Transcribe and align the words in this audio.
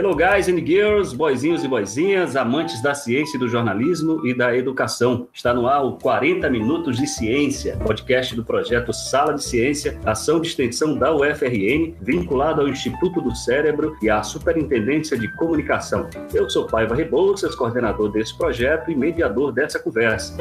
Hello, 0.00 0.16
guys 0.16 0.48
and 0.48 0.64
girls, 0.64 1.14
boizinhos 1.14 1.62
e 1.62 1.68
boizinhas, 1.68 2.34
amantes 2.34 2.80
da 2.80 2.94
ciência 2.94 3.36
e 3.36 3.38
do 3.38 3.46
jornalismo 3.46 4.26
e 4.26 4.32
da 4.32 4.56
educação. 4.56 5.28
Está 5.30 5.52
no 5.52 5.66
ar 5.66 5.84
o 5.84 5.98
40 5.98 6.48
Minutos 6.48 6.96
de 6.96 7.06
Ciência, 7.06 7.76
podcast 7.84 8.34
do 8.34 8.42
projeto 8.42 8.94
Sala 8.94 9.34
de 9.34 9.44
Ciência, 9.44 10.00
ação 10.06 10.40
de 10.40 10.48
extensão 10.48 10.96
da 10.96 11.14
UFRN, 11.14 11.92
vinculado 12.00 12.62
ao 12.62 12.68
Instituto 12.68 13.20
do 13.20 13.36
Cérebro 13.36 13.94
e 14.00 14.08
à 14.08 14.22
Superintendência 14.22 15.18
de 15.18 15.30
Comunicação. 15.36 16.08
Eu 16.32 16.48
sou 16.48 16.66
Paiva 16.66 16.94
Rebouças, 16.94 17.54
coordenador 17.54 18.10
desse 18.10 18.34
projeto 18.38 18.90
e 18.90 18.96
mediador 18.96 19.52
dessa 19.52 19.78
conversa. 19.78 20.34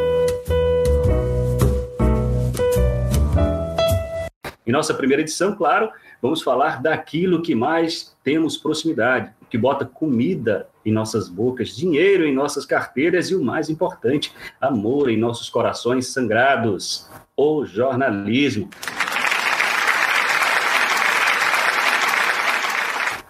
Em 4.69 4.71
nossa 4.71 4.93
primeira 4.93 5.23
edição, 5.23 5.55
claro, 5.55 5.89
vamos 6.21 6.43
falar 6.43 6.79
daquilo 6.79 7.41
que 7.41 7.55
mais 7.55 8.15
temos 8.23 8.55
proximidade, 8.55 9.33
que 9.49 9.57
bota 9.57 9.83
comida 9.83 10.69
em 10.85 10.91
nossas 10.91 11.27
bocas, 11.27 11.75
dinheiro 11.75 12.23
em 12.23 12.31
nossas 12.31 12.67
carteiras 12.67 13.31
e 13.31 13.35
o 13.35 13.43
mais 13.43 13.67
importante, 13.67 14.31
amor 14.61 15.09
em 15.09 15.17
nossos 15.17 15.49
corações 15.49 16.13
sangrados, 16.13 17.09
o 17.35 17.65
jornalismo. 17.65 18.69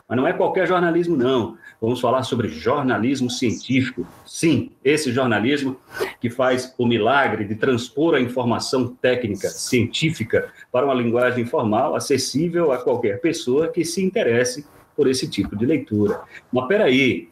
Mas 0.09 0.17
não 0.17 0.27
é 0.27 0.34
qualquer 0.34 0.67
jornalismo, 0.67 1.15
não. 1.15 1.57
Vamos 1.81 2.01
falar 2.01 2.23
sobre 2.23 2.49
jornalismo 2.49 3.29
científico. 3.29 4.05
Sim, 4.25 4.71
esse 4.83 5.13
jornalismo 5.13 5.77
que 6.20 6.29
faz 6.29 6.73
o 6.77 6.85
milagre 6.85 7.45
de 7.45 7.55
transpor 7.55 8.15
a 8.15 8.20
informação 8.20 8.87
técnica, 9.01 9.48
científica, 9.49 10.51
para 10.71 10.85
uma 10.85 10.93
linguagem 10.93 11.45
formal, 11.45 11.95
acessível 11.95 12.73
a 12.73 12.77
qualquer 12.77 13.21
pessoa 13.21 13.70
que 13.70 13.85
se 13.85 14.04
interesse 14.04 14.65
por 14.93 15.07
esse 15.07 15.29
tipo 15.29 15.55
de 15.55 15.65
leitura. 15.65 16.21
Mas 16.51 16.67
peraí, 16.67 17.29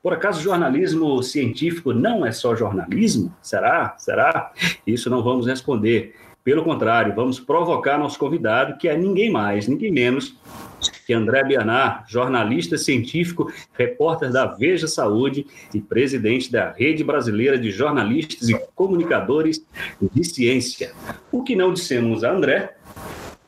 por 0.00 0.12
acaso 0.12 0.40
jornalismo 0.40 1.20
científico 1.20 1.92
não 1.92 2.24
é 2.24 2.30
só 2.30 2.54
jornalismo? 2.54 3.34
Será? 3.42 3.96
Será? 3.98 4.52
Isso 4.86 5.10
não 5.10 5.24
vamos 5.24 5.44
responder. 5.44 6.14
Pelo 6.44 6.62
contrário, 6.62 7.14
vamos 7.16 7.40
provocar 7.40 7.98
nosso 7.98 8.16
convidado, 8.16 8.78
que 8.78 8.88
é 8.88 8.96
ninguém 8.96 9.30
mais, 9.30 9.66
ninguém 9.66 9.90
menos 9.90 10.36
que 11.06 11.12
André 11.12 11.44
Bernard, 11.44 12.04
jornalista 12.10 12.76
científico, 12.76 13.52
repórter 13.72 14.30
da 14.30 14.46
Veja 14.46 14.86
Saúde 14.86 15.46
e 15.74 15.80
presidente 15.80 16.50
da 16.50 16.72
Rede 16.72 17.02
Brasileira 17.02 17.58
de 17.58 17.70
Jornalistas 17.70 18.48
e 18.48 18.58
Comunicadores 18.74 19.64
de 20.00 20.24
Ciência. 20.24 20.92
O 21.32 21.42
que 21.42 21.56
não 21.56 21.72
dissemos 21.72 22.24
a 22.24 22.32
André 22.32 22.74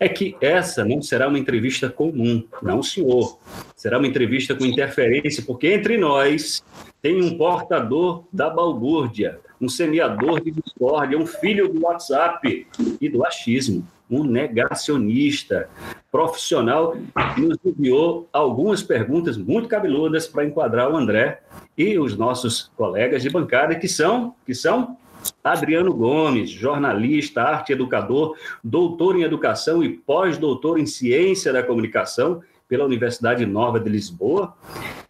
é 0.00 0.09
que 0.09 0.34
essa 0.41 0.83
não 0.83 1.03
será 1.03 1.28
uma 1.28 1.39
entrevista 1.39 1.91
comum, 1.91 2.42
não, 2.62 2.83
senhor. 2.83 3.39
Será 3.77 3.98
uma 3.98 4.06
entrevista 4.06 4.55
com 4.55 4.65
interferência, 4.65 5.44
porque 5.47 5.69
entre 5.69 5.98
nós 5.98 6.65
tem 7.03 7.22
um 7.22 7.37
portador 7.37 8.25
da 8.33 8.48
balbúrdia, 8.48 9.39
um 9.61 9.69
semeador 9.69 10.42
de 10.42 10.50
discórdia, 10.50 11.19
um 11.19 11.27
filho 11.27 11.69
do 11.69 11.83
WhatsApp 11.84 12.67
e 12.98 13.09
do 13.11 13.25
achismo, 13.27 13.87
um 14.11 14.25
negacionista, 14.25 15.69
profissional 16.11 16.97
nos 17.36 17.56
enviou 17.64 18.28
algumas 18.33 18.83
perguntas 18.83 19.36
muito 19.36 19.69
cabeludas 19.69 20.27
para 20.27 20.44
enquadrar 20.44 20.91
o 20.91 20.97
André 20.97 21.42
e 21.77 21.98
os 21.98 22.16
nossos 22.16 22.70
colegas 22.77 23.22
de 23.22 23.30
bancada, 23.30 23.75
que 23.75 23.89
são, 23.89 24.34
que 24.44 24.55
são 24.55 24.97
Adriano 25.42 25.92
Gomes, 25.92 26.50
jornalista, 26.50 27.42
arte 27.42 27.72
educador, 27.72 28.36
doutor 28.62 29.16
em 29.16 29.22
educação 29.22 29.82
e 29.82 29.88
pós-doutor 29.91 30.78
em 30.78 30.87
ciência 30.87 31.53
da 31.53 31.62
comunicação 31.62 32.42
pela 32.69 32.84
Universidade 32.84 33.44
Nova 33.47 33.81
de 33.81 33.88
Lisboa 33.88 34.54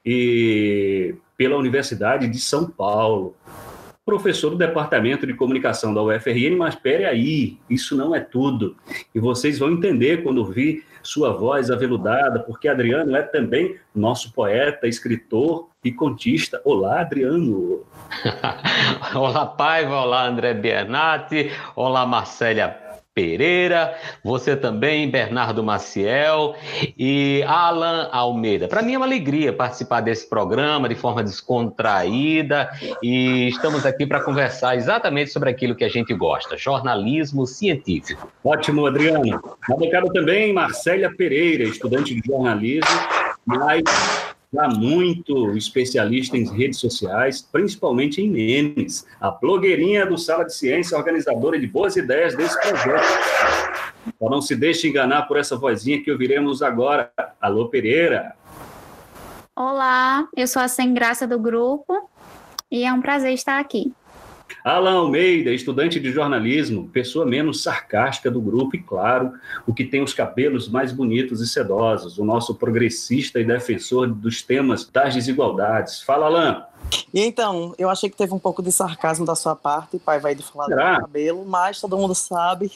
e 0.05 1.15
pela 1.37 1.56
Universidade 1.56 2.28
de 2.28 2.38
São 2.38 2.69
Paulo. 2.69 3.34
Professor 4.05 4.50
do 4.50 4.56
Departamento 4.56 5.27
de 5.27 5.34
Comunicação 5.34 5.94
da 5.94 6.03
UFRN, 6.03 6.56
mas 6.56 6.75
espere 6.75 7.05
aí, 7.05 7.59
isso 7.69 7.97
não 7.97 8.15
é 8.15 8.21
tudo. 8.21 8.77
E 9.15 9.21
vocês 9.21 9.59
vão 9.59 9.71
entender 9.71 10.22
quando 10.22 10.38
ouvir 10.38 10.84
sua 11.03 11.33
voz 11.33 11.71
aveludada, 11.71 12.41
porque 12.41 12.69
Adriano 12.69 13.16
é 13.16 13.22
também 13.22 13.77
nosso 13.94 14.33
poeta, 14.33 14.87
escritor 14.87 15.69
e 15.83 15.93
contista. 15.93 16.61
Olá, 16.65 17.00
Adriano! 17.00 17.84
olá, 19.15 19.47
Paiva, 19.47 19.97
olá, 19.97 20.27
André 20.27 20.55
Bernatti, 20.55 21.50
olá, 21.75 22.05
Marcélia 22.05 22.90
Pereira, 23.15 23.94
você 24.25 24.56
também, 24.56 25.10
Bernardo 25.10 25.62
Maciel 25.62 26.54
e 26.97 27.43
Alan 27.47 28.09
Almeida. 28.12 28.69
Para 28.69 28.82
mim 28.82 28.94
é 28.94 28.97
uma 28.97 29.06
alegria 29.06 29.53
participar 29.53 30.00
desse 30.00 30.28
programa 30.28 30.88
de 30.88 30.94
forma 30.94 31.22
descontraída 31.22 32.70
e 33.03 33.49
estamos 33.49 33.84
aqui 33.84 34.06
para 34.06 34.20
conversar 34.20 34.76
exatamente 34.76 35.31
sobre 35.31 35.50
aquilo 35.50 35.75
que 35.75 35.84
a 35.84 35.88
gente 35.88 36.15
gosta, 36.15 36.56
jornalismo 36.56 37.47
científico. 37.47 38.31
Ótimo, 38.44 38.87
Adriano. 38.87 39.41
Na 39.69 40.03
também, 40.12 40.53
Marcélia 40.53 41.10
Pereira, 41.15 41.65
estudante 41.65 42.15
de 42.15 42.22
jornalismo, 42.25 42.88
mas 43.44 43.82
já 44.53 44.69
muito 44.69 45.56
especialista 45.56 46.37
em 46.37 46.44
redes 46.44 46.81
sociais, 46.81 47.41
principalmente 47.41 48.21
em 48.21 48.28
memes. 48.28 49.06
A 49.21 49.31
blogueirinha 49.31 50.05
do 50.05 50.19
Sala 50.19 50.44
de 50.44 50.55
Ciência, 50.55 50.99
organizadora 50.99 51.59
de 51.59 51.69
boas 51.69 51.97
ideias 51.97 52.37
desse 52.37 52.61
projeto. 52.61 53.06
Então 54.09 54.28
não 54.28 54.43
se 54.43 54.56
deixe 54.56 54.88
enganar 54.88 55.22
por 55.22 55.38
essa 55.38 55.56
vozinha 55.56 56.03
que 56.03 56.11
ouviremos 56.11 56.62
agora. 56.62 57.12
Alô, 57.41 57.69
Pereira. 57.69 58.34
Olá, 59.55 60.27
eu 60.37 60.49
sou 60.49 60.62
a 60.62 60.69
Sem 60.69 60.93
Graça 60.94 61.27
do 61.27 61.38
grupo 61.38 62.11
e 62.71 62.84
é 62.84 62.93
um 62.93 63.00
prazer 63.00 63.32
estar 63.32 63.61
aqui. 63.61 63.93
Alan 64.65 64.94
Almeida, 64.94 65.50
estudante 65.50 65.99
de 65.99 66.11
jornalismo, 66.12 66.88
pessoa 66.88 67.25
menos 67.25 67.62
sarcástica 67.62 68.31
do 68.31 68.41
grupo 68.41 68.77
e, 68.77 68.83
claro, 68.83 69.33
o 69.66 69.72
que 69.72 69.84
tem 69.84 70.03
os 70.03 70.12
cabelos 70.12 70.69
mais 70.69 70.93
bonitos 70.93 71.41
e 71.41 71.47
sedosos, 71.47 72.19
o 72.19 72.25
nosso 72.25 72.55
progressista 72.55 73.41
e 73.41 73.44
defensor 73.44 74.09
dos 74.09 74.43
temas 74.43 74.88
das 74.88 75.15
desigualdades. 75.15 76.03
Fala, 76.03 76.27
Alan. 76.27 76.65
E 77.12 77.21
então, 77.21 77.75
eu 77.78 77.88
achei 77.88 78.11
que 78.11 78.16
teve 78.16 78.34
um 78.34 78.38
pouco 78.38 78.62
de 78.62 78.72
sarcasmo 78.72 79.25
da 79.25 79.34
sua 79.34 79.55
parte, 79.55 79.99
pai 79.99 80.19
vai 80.19 80.34
de 80.34 80.43
falar 80.43 80.67
Será? 80.67 80.94
do 80.94 81.00
cabelo, 81.03 81.44
mas 81.44 81.81
todo 81.81 81.97
mundo 81.97 82.15
sabe 82.15 82.71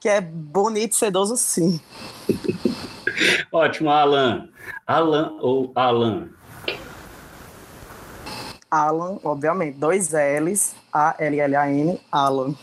que 0.00 0.08
é 0.08 0.20
bonito 0.20 0.92
e 0.92 0.96
sedoso 0.96 1.36
sim. 1.36 1.80
Ótimo, 3.50 3.90
Alan. 3.90 4.48
Alan 4.86 5.36
ou 5.40 5.70
Alan? 5.74 6.28
Alan, 8.72 9.18
obviamente, 9.22 9.76
dois 9.76 10.12
L's, 10.12 10.74
A-L-L-A-N, 10.90 12.00
Alan. 12.10 12.54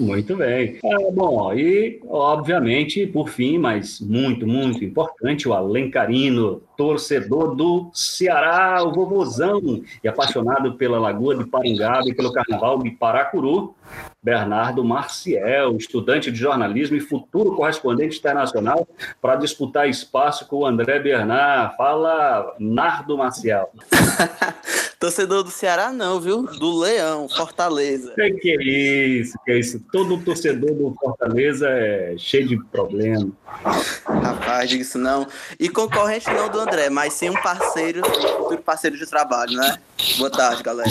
Muito 0.00 0.34
bem. 0.34 0.78
É, 0.82 1.10
bom, 1.12 1.52
e 1.52 2.00
obviamente, 2.08 3.06
por 3.06 3.28
fim, 3.28 3.58
mas 3.58 4.00
muito, 4.00 4.46
muito 4.46 4.82
importante, 4.82 5.46
o 5.46 5.52
Alencarino, 5.52 6.62
torcedor 6.74 7.54
do 7.54 7.90
Ceará, 7.92 8.82
o 8.82 8.92
vovozão, 8.92 9.82
e 10.02 10.08
apaixonado 10.08 10.72
pela 10.74 10.98
Lagoa 10.98 11.36
de 11.36 11.44
Paringaba 11.44 12.08
e 12.08 12.14
pelo 12.14 12.32
Carnaval 12.32 12.82
de 12.82 12.90
Paracuru, 12.92 13.74
Bernardo 14.22 14.82
Marciel, 14.82 15.76
estudante 15.76 16.32
de 16.32 16.38
jornalismo 16.38 16.96
e 16.96 17.00
futuro 17.00 17.54
correspondente 17.54 18.18
internacional, 18.18 18.88
para 19.20 19.36
disputar 19.36 19.86
espaço 19.86 20.48
com 20.48 20.60
o 20.60 20.66
André 20.66 20.98
Bernard. 20.98 21.76
Fala, 21.76 22.56
Nardo 22.58 23.18
Marcial. 23.18 23.70
Torcedor 25.02 25.42
do 25.42 25.50
Ceará, 25.50 25.92
não, 25.92 26.20
viu? 26.20 26.44
Do 26.44 26.78
Leão, 26.78 27.28
Fortaleza. 27.28 28.12
Que, 28.14 28.30
que 28.34 28.50
é 28.52 28.62
isso, 28.62 29.36
que 29.44 29.50
é 29.50 29.58
isso. 29.58 29.80
Todo 29.90 30.16
torcedor 30.18 30.72
do 30.76 30.94
Fortaleza 30.94 31.68
é 31.68 32.14
cheio 32.16 32.46
de 32.46 32.64
problema. 32.66 33.28
Rapaz, 33.42 34.70
diga 34.70 34.82
isso 34.82 34.98
não. 34.98 35.26
E 35.58 35.68
concorrente 35.68 36.30
não 36.30 36.48
do 36.48 36.60
André, 36.60 36.88
mas 36.88 37.14
sim 37.14 37.30
um 37.30 37.42
parceiro, 37.42 38.00
um 38.00 38.38
futuro 38.38 38.62
parceiro 38.62 38.96
de 38.96 39.04
trabalho, 39.04 39.54
né? 39.54 39.76
Boa 40.18 40.30
tarde, 40.30 40.62
galera. 40.62 40.90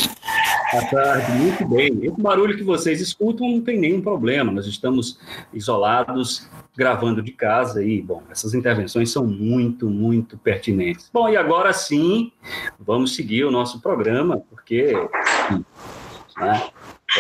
Boa 0.74 0.86
tarde, 0.88 1.32
muito 1.32 1.66
bem. 1.70 1.98
Esse 2.04 2.22
barulho 2.22 2.58
que 2.58 2.64
vocês 2.64 3.00
escutam 3.00 3.48
não 3.50 3.62
tem 3.62 3.80
nenhum 3.80 4.02
problema. 4.02 4.52
Nós 4.52 4.66
estamos 4.66 5.18
isolados, 5.54 6.50
gravando 6.76 7.22
de 7.22 7.32
casa 7.32 7.82
e, 7.84 8.02
bom, 8.02 8.24
essas 8.30 8.54
intervenções 8.54 9.10
são 9.10 9.26
muito, 9.26 9.90
muito 9.90 10.38
pertinentes. 10.38 11.10
Bom, 11.14 11.30
e 11.30 11.38
agora 11.38 11.72
sim, 11.72 12.32
vamos 12.78 13.16
seguir 13.16 13.46
o 13.46 13.52
nosso 13.52 13.80
programa 13.80 14.01
programa, 14.02 14.42
porque. 14.50 14.94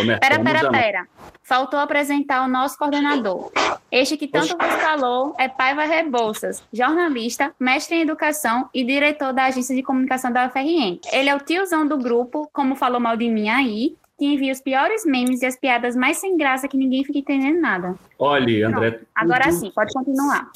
Né, 0.03 0.17
pera, 0.19 0.39
pera, 0.39 0.67
a... 0.67 0.71
pera. 0.71 1.07
Faltou 1.43 1.79
apresentar 1.79 2.45
o 2.45 2.47
nosso 2.47 2.77
coordenador. 2.77 3.51
Este 3.91 4.15
que 4.15 4.27
tanto 4.27 4.57
vos 4.57 4.73
falou 4.81 5.35
é 5.37 5.49
Paiva 5.49 5.83
Rebouças, 5.83 6.63
jornalista, 6.71 7.53
mestre 7.59 7.97
em 7.97 8.01
educação 8.01 8.69
e 8.73 8.85
diretor 8.85 9.33
da 9.33 9.45
agência 9.45 9.75
de 9.75 9.83
comunicação 9.83 10.31
da 10.31 10.47
UFRN. 10.47 10.99
Ele 11.11 11.29
é 11.29 11.35
o 11.35 11.39
tiozão 11.39 11.85
do 11.85 11.97
grupo, 11.97 12.49
como 12.53 12.75
falou 12.75 13.01
mal 13.01 13.17
de 13.17 13.27
mim 13.27 13.49
aí, 13.49 13.97
que 14.17 14.25
envia 14.25 14.53
os 14.53 14.61
piores 14.61 15.03
memes 15.05 15.41
e 15.41 15.45
as 15.45 15.57
piadas 15.57 15.93
mais 15.93 16.17
sem 16.17 16.37
graça 16.37 16.69
que 16.69 16.77
ninguém 16.77 17.03
fica 17.03 17.19
entendendo 17.19 17.59
nada. 17.59 17.95
Olha, 18.17 18.69
André. 18.69 18.91
Tudo... 18.91 19.07
Agora 19.13 19.51
sim, 19.51 19.71
pode 19.75 19.93
continuar. 19.93 20.49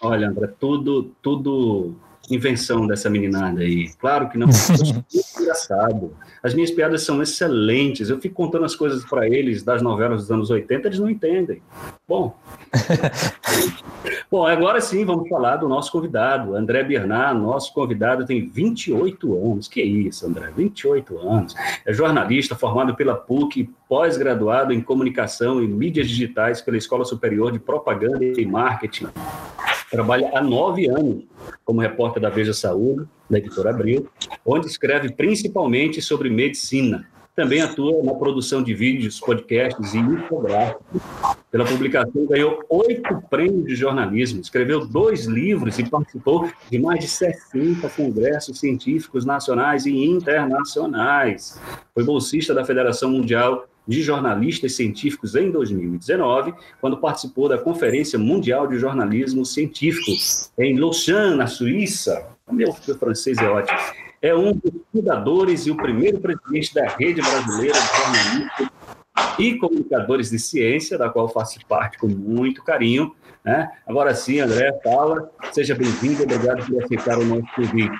Olha, 0.00 0.28
André, 0.28 0.48
tudo, 0.58 1.14
tudo 1.22 1.94
invenção 2.30 2.86
dessa 2.86 3.08
meninada 3.08 3.60
aí. 3.60 3.88
Claro 3.98 4.28
que 4.28 4.38
não. 4.38 4.48
É 4.48 4.52
engraçado. 5.40 6.12
As 6.42 6.54
minhas 6.54 6.70
piadas 6.70 7.02
são 7.02 7.22
excelentes. 7.22 8.10
Eu 8.10 8.20
fico 8.20 8.34
contando 8.34 8.64
as 8.64 8.74
coisas 8.74 9.04
para 9.04 9.28
eles 9.28 9.62
das 9.62 9.82
novelas 9.82 10.22
dos 10.22 10.30
anos 10.30 10.50
80, 10.50 10.88
eles 10.88 10.98
não 10.98 11.10
entendem. 11.10 11.62
Bom. 12.08 12.36
Bom, 14.30 14.46
agora 14.46 14.80
sim 14.80 15.04
vamos 15.04 15.28
falar 15.28 15.56
do 15.56 15.68
nosso 15.68 15.90
convidado, 15.90 16.54
André 16.54 16.82
Bernard. 16.82 17.40
Nosso 17.40 17.72
convidado 17.72 18.26
tem 18.26 18.48
28 18.48 19.34
anos. 19.34 19.68
Que 19.68 19.82
isso, 19.82 20.26
André? 20.26 20.50
28 20.56 21.18
anos. 21.18 21.54
É 21.84 21.92
jornalista 21.92 22.54
formado 22.54 22.94
pela 22.94 23.14
PUC, 23.14 23.70
pós-graduado 23.88 24.72
em 24.72 24.80
comunicação 24.80 25.62
e 25.62 25.68
mídias 25.68 26.08
digitais 26.08 26.60
pela 26.60 26.76
Escola 26.76 27.04
Superior 27.04 27.52
de 27.52 27.58
Propaganda 27.58 28.24
e 28.24 28.44
Marketing. 28.44 29.06
Trabalha 29.90 30.30
há 30.34 30.40
nove 30.40 30.88
anos 30.88 31.24
como 31.64 31.80
repórter 31.80 32.20
da 32.20 32.28
Veja 32.28 32.52
Saúde, 32.52 33.06
da 33.30 33.38
editora 33.38 33.70
Abril, 33.70 34.08
onde 34.44 34.66
escreve 34.66 35.12
principalmente 35.12 36.02
sobre 36.02 36.28
medicina. 36.28 37.06
Também 37.36 37.60
atua 37.60 38.02
na 38.02 38.14
produção 38.14 38.62
de 38.62 38.72
vídeos, 38.72 39.20
podcasts 39.20 39.92
e 39.92 39.98
infográficos. 39.98 41.02
Pela 41.50 41.66
publicação, 41.66 42.26
ganhou 42.26 42.64
oito 42.70 43.22
prêmios 43.28 43.66
de 43.66 43.76
jornalismo, 43.76 44.40
escreveu 44.40 44.86
dois 44.86 45.26
livros 45.26 45.78
e 45.78 45.88
participou 45.88 46.50
de 46.70 46.78
mais 46.78 47.00
de 47.00 47.08
60 47.08 47.88
congressos 47.90 48.58
científicos 48.58 49.24
nacionais 49.24 49.84
e 49.84 49.92
internacionais. 49.92 51.60
Foi 51.94 52.02
bolsista 52.04 52.54
da 52.54 52.64
Federação 52.64 53.10
Mundial 53.10 53.66
de 53.86 54.02
jornalistas 54.02 54.74
científicos 54.74 55.34
em 55.34 55.50
2019, 55.50 56.54
quando 56.80 56.98
participou 56.98 57.48
da 57.48 57.58
Conferência 57.58 58.18
Mundial 58.18 58.66
de 58.66 58.78
Jornalismo 58.78 59.44
Científico 59.44 60.10
em 60.58 60.78
Lausanne, 60.78 61.36
na 61.36 61.46
Suíça. 61.46 62.26
Meu, 62.50 62.74
meu 62.86 62.98
francês 62.98 63.38
é 63.38 63.48
ótimo. 63.48 63.78
É 64.20 64.34
um 64.34 64.52
dos 64.52 64.72
fundadores 64.92 65.66
e 65.66 65.70
o 65.70 65.76
primeiro 65.76 66.18
presidente 66.18 66.74
da 66.74 66.88
Rede 66.88 67.20
Brasileira 67.20 67.78
de 67.78 67.86
Jornalistas 67.86 68.68
e 69.38 69.54
Comunicadores 69.58 70.30
de 70.30 70.38
Ciência, 70.38 70.98
da 70.98 71.08
qual 71.08 71.28
faço 71.28 71.58
parte 71.68 71.98
com 71.98 72.08
muito 72.08 72.64
carinho. 72.64 73.14
Né? 73.44 73.70
Agora 73.86 74.14
sim, 74.14 74.40
André, 74.40 74.72
fala. 74.82 75.30
Seja 75.52 75.74
bem-vindo, 75.74 76.22
obrigado 76.24 76.66
por 76.66 76.82
aceitar 76.82 77.18
o 77.18 77.24
nosso 77.24 77.46
convite. 77.54 77.96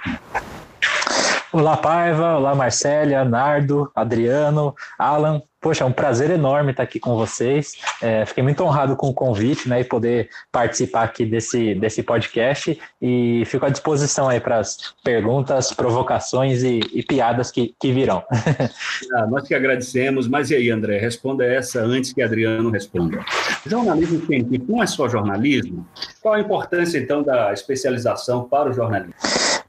Olá, 1.56 1.75
Paiva. 1.75 2.37
Olá, 2.37 2.55
Marcélia, 2.55 3.25
Nardo, 3.25 3.91
Adriano, 3.94 4.75
Alan. 4.99 5.41
Poxa, 5.58 5.85
é 5.85 5.87
um 5.87 5.93
prazer 5.93 6.29
enorme 6.29 6.73
estar 6.73 6.82
aqui 6.82 7.00
com 7.00 7.17
vocês. 7.17 7.73
É, 8.03 8.26
fiquei 8.26 8.43
muito 8.43 8.62
honrado 8.62 8.94
com 8.94 9.08
o 9.08 9.14
convite, 9.14 9.67
né, 9.67 9.81
e 9.81 9.85
poder 9.85 10.29
participar 10.53 11.05
aqui 11.05 11.25
desse, 11.25 11.75
desse 11.75 12.03
podcast. 12.03 12.79
E 13.00 13.43
fico 13.47 13.64
à 13.64 13.70
disposição 13.70 14.29
aí 14.29 14.38
para 14.38 14.58
as 14.58 14.94
perguntas, 15.03 15.73
provocações 15.73 16.62
e, 16.62 16.81
e 16.93 17.03
piadas 17.03 17.50
que, 17.50 17.75
que 17.81 17.91
virão. 17.91 18.23
Ah, 19.14 19.26
nós 19.26 19.49
que 19.49 19.55
agradecemos. 19.55 20.29
Mas 20.29 20.50
e 20.50 20.56
aí, 20.56 20.70
André, 20.70 20.99
responda 20.99 21.44
essa 21.44 21.81
antes 21.81 22.12
que 22.12 22.20
Adriano 22.20 22.70
responda. 22.70 23.25
Jornalismo 23.64 24.26
científico 24.26 24.73
não 24.73 24.82
é 24.82 24.87
só 24.87 25.09
jornalismo? 25.09 25.87
Qual 26.20 26.35
a 26.35 26.41
importância, 26.41 26.99
então, 26.99 27.23
da 27.23 27.52
especialização 27.52 28.44
para 28.44 28.69
o 28.69 28.73
jornalismo? 28.73 29.14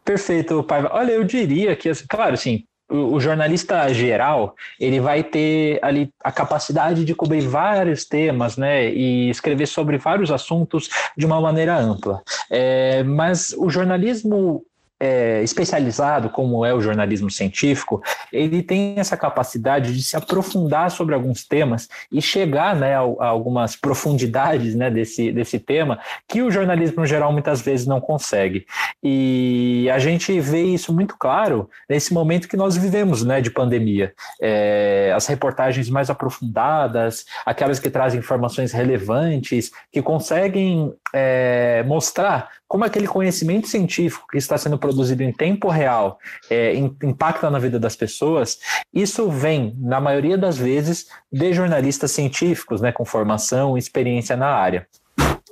Perfeito, 0.07 0.63
Paiva. 0.63 0.89
Olha, 0.94 1.12
eu 1.12 1.25
diria 1.25 1.75
que, 1.75 1.92
claro, 2.07 2.33
assim, 2.33 2.63
o, 2.89 3.19
jornalista 3.19 3.94
geral 3.94 4.56
ele 4.80 5.01
vai 5.01 5.21
ter 5.21 5.80
ali 5.81 6.09
a 6.24 6.31
capacidade 6.31 7.04
de 7.04 7.13
cobrir 7.13 7.42
vários 7.42 8.06
temas, 8.06 8.56
né, 8.56 8.89
e 8.89 9.30
escrever 9.30 9.65
sobre 9.65 9.98
vários 9.98 10.31
assuntos 10.31 10.89
de 11.18 11.25
uma 11.25 11.42
maneira 11.42 11.77
ampla. 11.77 12.21
É, 12.50 13.04
mas 13.04 13.54
o 13.57 13.69
jornalismo 13.69 14.63
é, 15.00 15.42
especializado, 15.44 16.30
como 16.30 16.66
é 16.66 16.74
o 16.74 16.82
jornalismo 16.82 17.30
científico, 17.30 18.02
ele 18.32 18.64
tem 18.64 18.96
essa 18.98 19.16
capacidade 19.16 19.96
de 19.96 20.04
se 20.04 20.16
aprofundar 20.16 20.90
sobre 20.92 21.14
alguns 21.14 21.44
temas 21.46 21.88
e 22.12 22.22
chegar 22.22 22.76
né, 22.76 22.96
a, 22.96 23.00
a, 23.00 23.28
algumas 23.28 23.76
profundidades 23.76 24.76
né, 24.76 24.90
desse, 24.90 25.32
desse 25.32 25.60
tema 25.60 26.00
que 26.28 26.42
o 26.42 26.52
jornalismo 26.52 27.06
geral 27.06 27.32
muitas 27.32 27.62
vezes 27.62 27.86
não 27.86 28.02
consegue. 28.02 28.66
E 29.04 29.90
a 29.94 30.00
gente 30.00 30.40
vê 30.40 30.64
isso 30.64 30.94
muito 30.94 31.16
claro 31.18 31.70
nesse 31.88 32.14
momento 32.14 32.48
que 32.48 32.58
nós 32.58 32.76
vivemos 32.76 33.24
né, 33.24 33.40
de 33.42 33.52
pandemia. 33.52 34.14
É, 34.42 35.14
as 35.16 35.28
reportagens 35.28 35.90
mais 35.90 36.10
aprofundadas, 36.10 37.26
aquelas 37.46 37.80
que 37.80 37.90
trazem 37.90 38.20
informações 38.20 38.72
relevantes, 38.72 39.72
que 39.92 40.02
conseguem 40.02 40.94
é, 41.14 41.84
mostrar 41.86 42.50
como 42.68 42.84
aquele 42.84 43.08
conhecimento 43.08 43.68
científico 43.68 44.28
que 44.30 44.38
está 44.38 44.58
sendo 44.58 44.78
produzido 44.78 45.24
em 45.24 45.31
tempo 45.31 45.69
real 45.69 46.19
é, 46.50 46.75
impacta 46.75 47.50
na 47.50 47.60
vida 47.60 47.80
das 47.80 47.96
pessoas, 47.96 48.60
isso 48.94 49.30
vem, 49.30 49.75
na 49.80 50.02
maioria 50.02 50.38
das 50.38 50.58
vezes, 50.58 51.08
de 51.31 51.54
jornalistas 51.54 52.12
científicos, 52.12 52.81
né, 52.81 52.92
com 52.92 53.06
formação 53.06 53.78
e 53.78 53.80
experiência 53.80 54.36
na 54.36 54.48
área. 54.48 54.88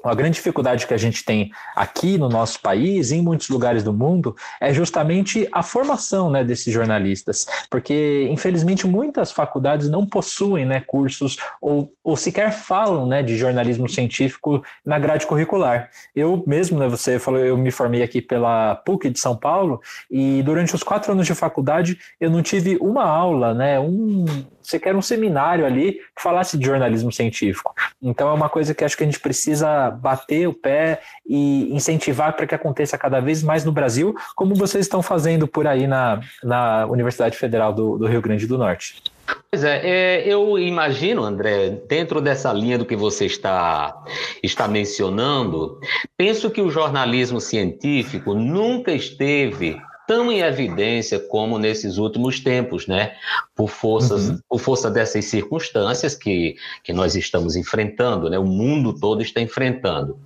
A 0.09 0.15
grande 0.15 0.35
dificuldade 0.35 0.85
que 0.85 0.93
a 0.93 0.97
gente 0.97 1.23
tem 1.23 1.51
aqui 1.75 2.17
no 2.17 2.29
nosso 2.29 2.59
país, 2.59 3.11
em 3.11 3.21
muitos 3.21 3.49
lugares 3.49 3.83
do 3.83 3.91
mundo, 3.91 4.35
é 4.61 4.73
justamente 4.73 5.47
a 5.51 5.63
formação 5.63 6.29
né, 6.29 6.43
desses 6.43 6.73
jornalistas, 6.73 7.45
porque 7.69 8.27
infelizmente 8.31 8.85
muitas 8.85 9.31
faculdades 9.31 9.89
não 9.89 10.05
possuem 10.05 10.65
né, 10.65 10.81
cursos 10.85 11.37
ou, 11.59 11.91
ou 12.03 12.15
sequer 12.15 12.51
falam 12.51 13.07
né, 13.07 13.23
de 13.23 13.37
jornalismo 13.37 13.89
científico 13.89 14.63
na 14.85 14.99
grade 14.99 15.25
curricular. 15.25 15.89
Eu 16.15 16.43
mesmo, 16.45 16.77
né, 16.79 16.87
você 16.87 17.17
falou, 17.19 17.39
eu 17.39 17.57
me 17.57 17.71
formei 17.71 18.03
aqui 18.03 18.21
pela 18.21 18.75
PUC 18.75 19.09
de 19.09 19.19
São 19.19 19.35
Paulo 19.35 19.81
e 20.09 20.41
durante 20.43 20.75
os 20.75 20.83
quatro 20.83 21.11
anos 21.11 21.25
de 21.25 21.33
faculdade 21.33 21.97
eu 22.19 22.29
não 22.29 22.41
tive 22.41 22.77
uma 22.77 23.03
aula, 23.03 23.53
né, 23.53 23.79
um, 23.79 24.25
sequer 24.65 24.95
um 24.95 25.01
seminário 25.01 25.65
ali 25.65 25.93
que 26.15 26.21
falasse 26.21 26.57
de 26.57 26.65
jornalismo 26.65 27.11
científico. 27.11 27.73
Então 28.01 28.29
é 28.29 28.33
uma 28.33 28.49
coisa 28.49 28.73
que 28.73 28.83
acho 28.83 28.97
que 28.97 29.03
a 29.03 29.05
gente 29.05 29.19
precisa 29.19 29.89
bater 29.91 30.47
o 30.47 30.53
pé 30.53 31.01
e 31.25 31.73
incentivar 31.73 32.33
para 32.33 32.47
que 32.47 32.55
aconteça 32.55 32.97
cada 32.97 33.19
vez 33.19 33.43
mais 33.43 33.63
no 33.63 33.71
Brasil, 33.71 34.15
como 34.35 34.55
vocês 34.55 34.85
estão 34.85 35.01
fazendo 35.01 35.47
por 35.47 35.67
aí 35.67 35.87
na, 35.87 36.19
na 36.43 36.85
Universidade 36.87 37.37
Federal 37.37 37.73
do, 37.73 37.97
do 37.97 38.07
Rio 38.07 38.21
Grande 38.21 38.47
do 38.47 38.57
Norte. 38.57 39.01
Pois 39.49 39.63
é, 39.63 39.81
é, 39.83 40.27
eu 40.27 40.59
imagino, 40.59 41.23
André, 41.23 41.69
dentro 41.87 42.21
dessa 42.21 42.51
linha 42.53 42.77
do 42.77 42.85
que 42.85 42.95
você 42.95 43.25
está, 43.25 43.95
está 44.43 44.67
mencionando, 44.67 45.79
penso 46.17 46.51
que 46.51 46.61
o 46.61 46.69
jornalismo 46.69 47.39
científico 47.39 48.33
nunca 48.33 48.91
esteve 48.91 49.81
tão 50.07 50.31
em 50.31 50.39
evidência 50.39 51.19
como 51.19 51.57
nesses 51.57 51.97
últimos 51.97 52.39
tempos, 52.39 52.87
né? 52.87 53.13
Por, 53.55 53.69
forças, 53.69 54.29
uhum. 54.29 54.39
por 54.49 54.59
força 54.59 54.89
dessas 54.89 55.25
circunstâncias 55.25 56.15
que, 56.15 56.55
que 56.83 56.93
nós 56.93 57.15
estamos 57.15 57.55
enfrentando, 57.55 58.29
né? 58.29 58.37
O 58.37 58.45
mundo 58.45 58.93
todo 58.93 59.21
está 59.21 59.41
enfrentando. 59.41 60.19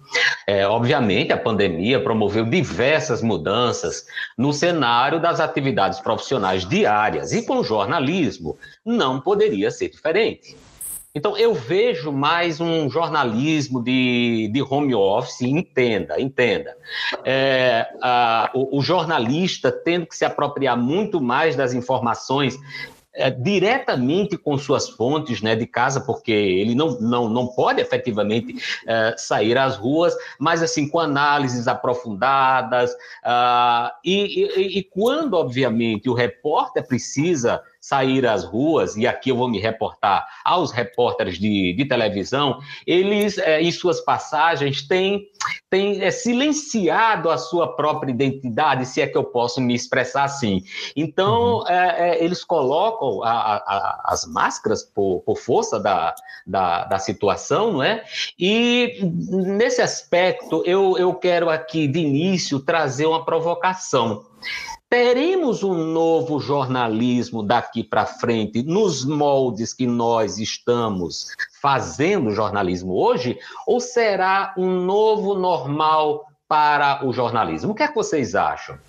É, 0.48 0.68
obviamente, 0.68 1.32
a 1.32 1.38
pandemia 1.38 2.02
promoveu 2.02 2.46
diversas 2.46 3.22
mudanças 3.22 4.06
no 4.38 4.52
cenário 4.52 5.20
das 5.20 5.40
atividades 5.40 6.00
profissionais 6.00 6.68
diárias 6.68 7.32
e 7.32 7.44
com 7.44 7.60
o 7.60 7.64
jornalismo 7.64 8.58
não 8.86 9.20
poderia 9.20 9.72
ser 9.72 9.90
diferente. 9.90 10.56
Então, 11.14 11.36
eu 11.36 11.56
vejo 11.56 12.12
mais 12.12 12.62
um 12.62 12.88
jornalismo 12.88 13.84
de, 13.84 14.48
de 14.54 14.62
home 14.62 14.94
office, 14.94 15.42
entenda, 15.42 16.22
entenda. 16.22 16.78
É, 17.26 17.88
a, 18.00 18.52
o, 18.54 18.78
o 18.78 18.82
jornalista 18.82 19.72
tendo 19.72 20.06
que 20.06 20.16
se 20.16 20.24
apropriar 20.24 20.78
muito 20.78 21.20
mais 21.20 21.56
das 21.56 21.74
informações 21.74 22.60
é, 23.12 23.32
diretamente 23.32 24.38
com 24.38 24.56
suas 24.56 24.88
fontes 24.88 25.42
né, 25.42 25.56
de 25.56 25.66
casa, 25.66 26.00
porque 26.00 26.32
ele 26.32 26.76
não, 26.76 27.00
não, 27.02 27.28
não 27.28 27.48
pode 27.48 27.82
efetivamente 27.82 28.56
é, 28.88 29.16
sair 29.18 29.58
às 29.58 29.78
ruas, 29.78 30.16
mas 30.38 30.62
assim, 30.62 30.88
com 30.88 31.00
análises 31.00 31.68
aprofundadas, 31.68 32.92
uh, 32.92 33.90
e, 34.06 34.44
e, 34.44 34.78
e, 34.78 34.84
quando, 34.84 35.34
obviamente, 35.34 36.08
o 36.08 36.14
repórter 36.14 36.88
precisa 36.88 37.64
sair 37.80 38.26
às 38.28 38.44
ruas, 38.44 38.98
e 38.98 39.08
aqui 39.08 39.30
eu 39.30 39.38
vou 39.38 39.50
me 39.50 39.60
reportar 39.60 40.28
aos 40.44 40.72
repórteres 40.72 41.40
de, 41.40 41.74
de 41.74 41.86
televisão, 41.86 42.60
eles, 42.86 43.38
é, 43.38 43.62
em 43.62 43.72
suas 43.72 44.02
passagens, 44.02 44.86
têm, 44.86 45.28
têm 45.70 46.02
é, 46.04 46.12
silenciado 46.12 47.30
a 47.30 47.38
sua 47.38 47.76
própria 47.76 48.12
identidade, 48.12 48.86
se 48.86 49.02
é 49.02 49.08
que 49.08 49.18
eu 49.18 49.24
posso 49.24 49.62
me 49.62 49.74
expressar 49.74 50.26
assim. 50.26 50.62
Então, 50.96 51.60
uhum. 51.60 51.68
é, 51.68 52.24
eles 52.24 52.44
colocam 52.44 53.24
a, 53.24 53.56
a, 53.56 54.02
as 54.06 54.26
máscaras 54.26 54.84
por, 54.84 55.22
por 55.22 55.38
força 55.38 55.80
da, 55.80 56.14
da, 56.46 56.84
da, 56.84 57.00
situação, 57.00 57.74
não 57.74 57.84
é? 57.84 58.04
E, 58.38 59.00
nesse 59.02 59.82
aspecto, 59.82 60.64
eu, 60.66 60.98
eu 60.98 61.14
quero 61.14 61.50
aqui, 61.50 61.88
de 61.88 62.00
início, 62.00 62.60
trazer 62.60 63.06
uma 63.06 63.24
provocação. 63.24 64.26
Teremos 64.90 65.62
um 65.62 65.76
novo 65.76 66.40
jornalismo 66.40 67.44
daqui 67.44 67.84
para 67.84 68.08
frente, 68.08 68.64
nos 68.64 69.06
moldes 69.06 69.72
que 69.72 69.86
nós 69.86 70.40
estamos 70.40 71.28
fazendo 71.62 72.32
jornalismo 72.32 72.94
hoje? 72.94 73.38
Ou 73.68 73.80
será 73.80 74.52
um 74.58 74.84
novo 74.86 75.36
normal 75.36 76.26
para 76.48 77.06
o 77.06 77.14
jornalismo. 77.14 77.72
O 77.72 77.76
que 77.76 77.84
é 77.84 77.88
que 77.88 77.94
vocês 77.94 78.34
acham? 78.34 78.80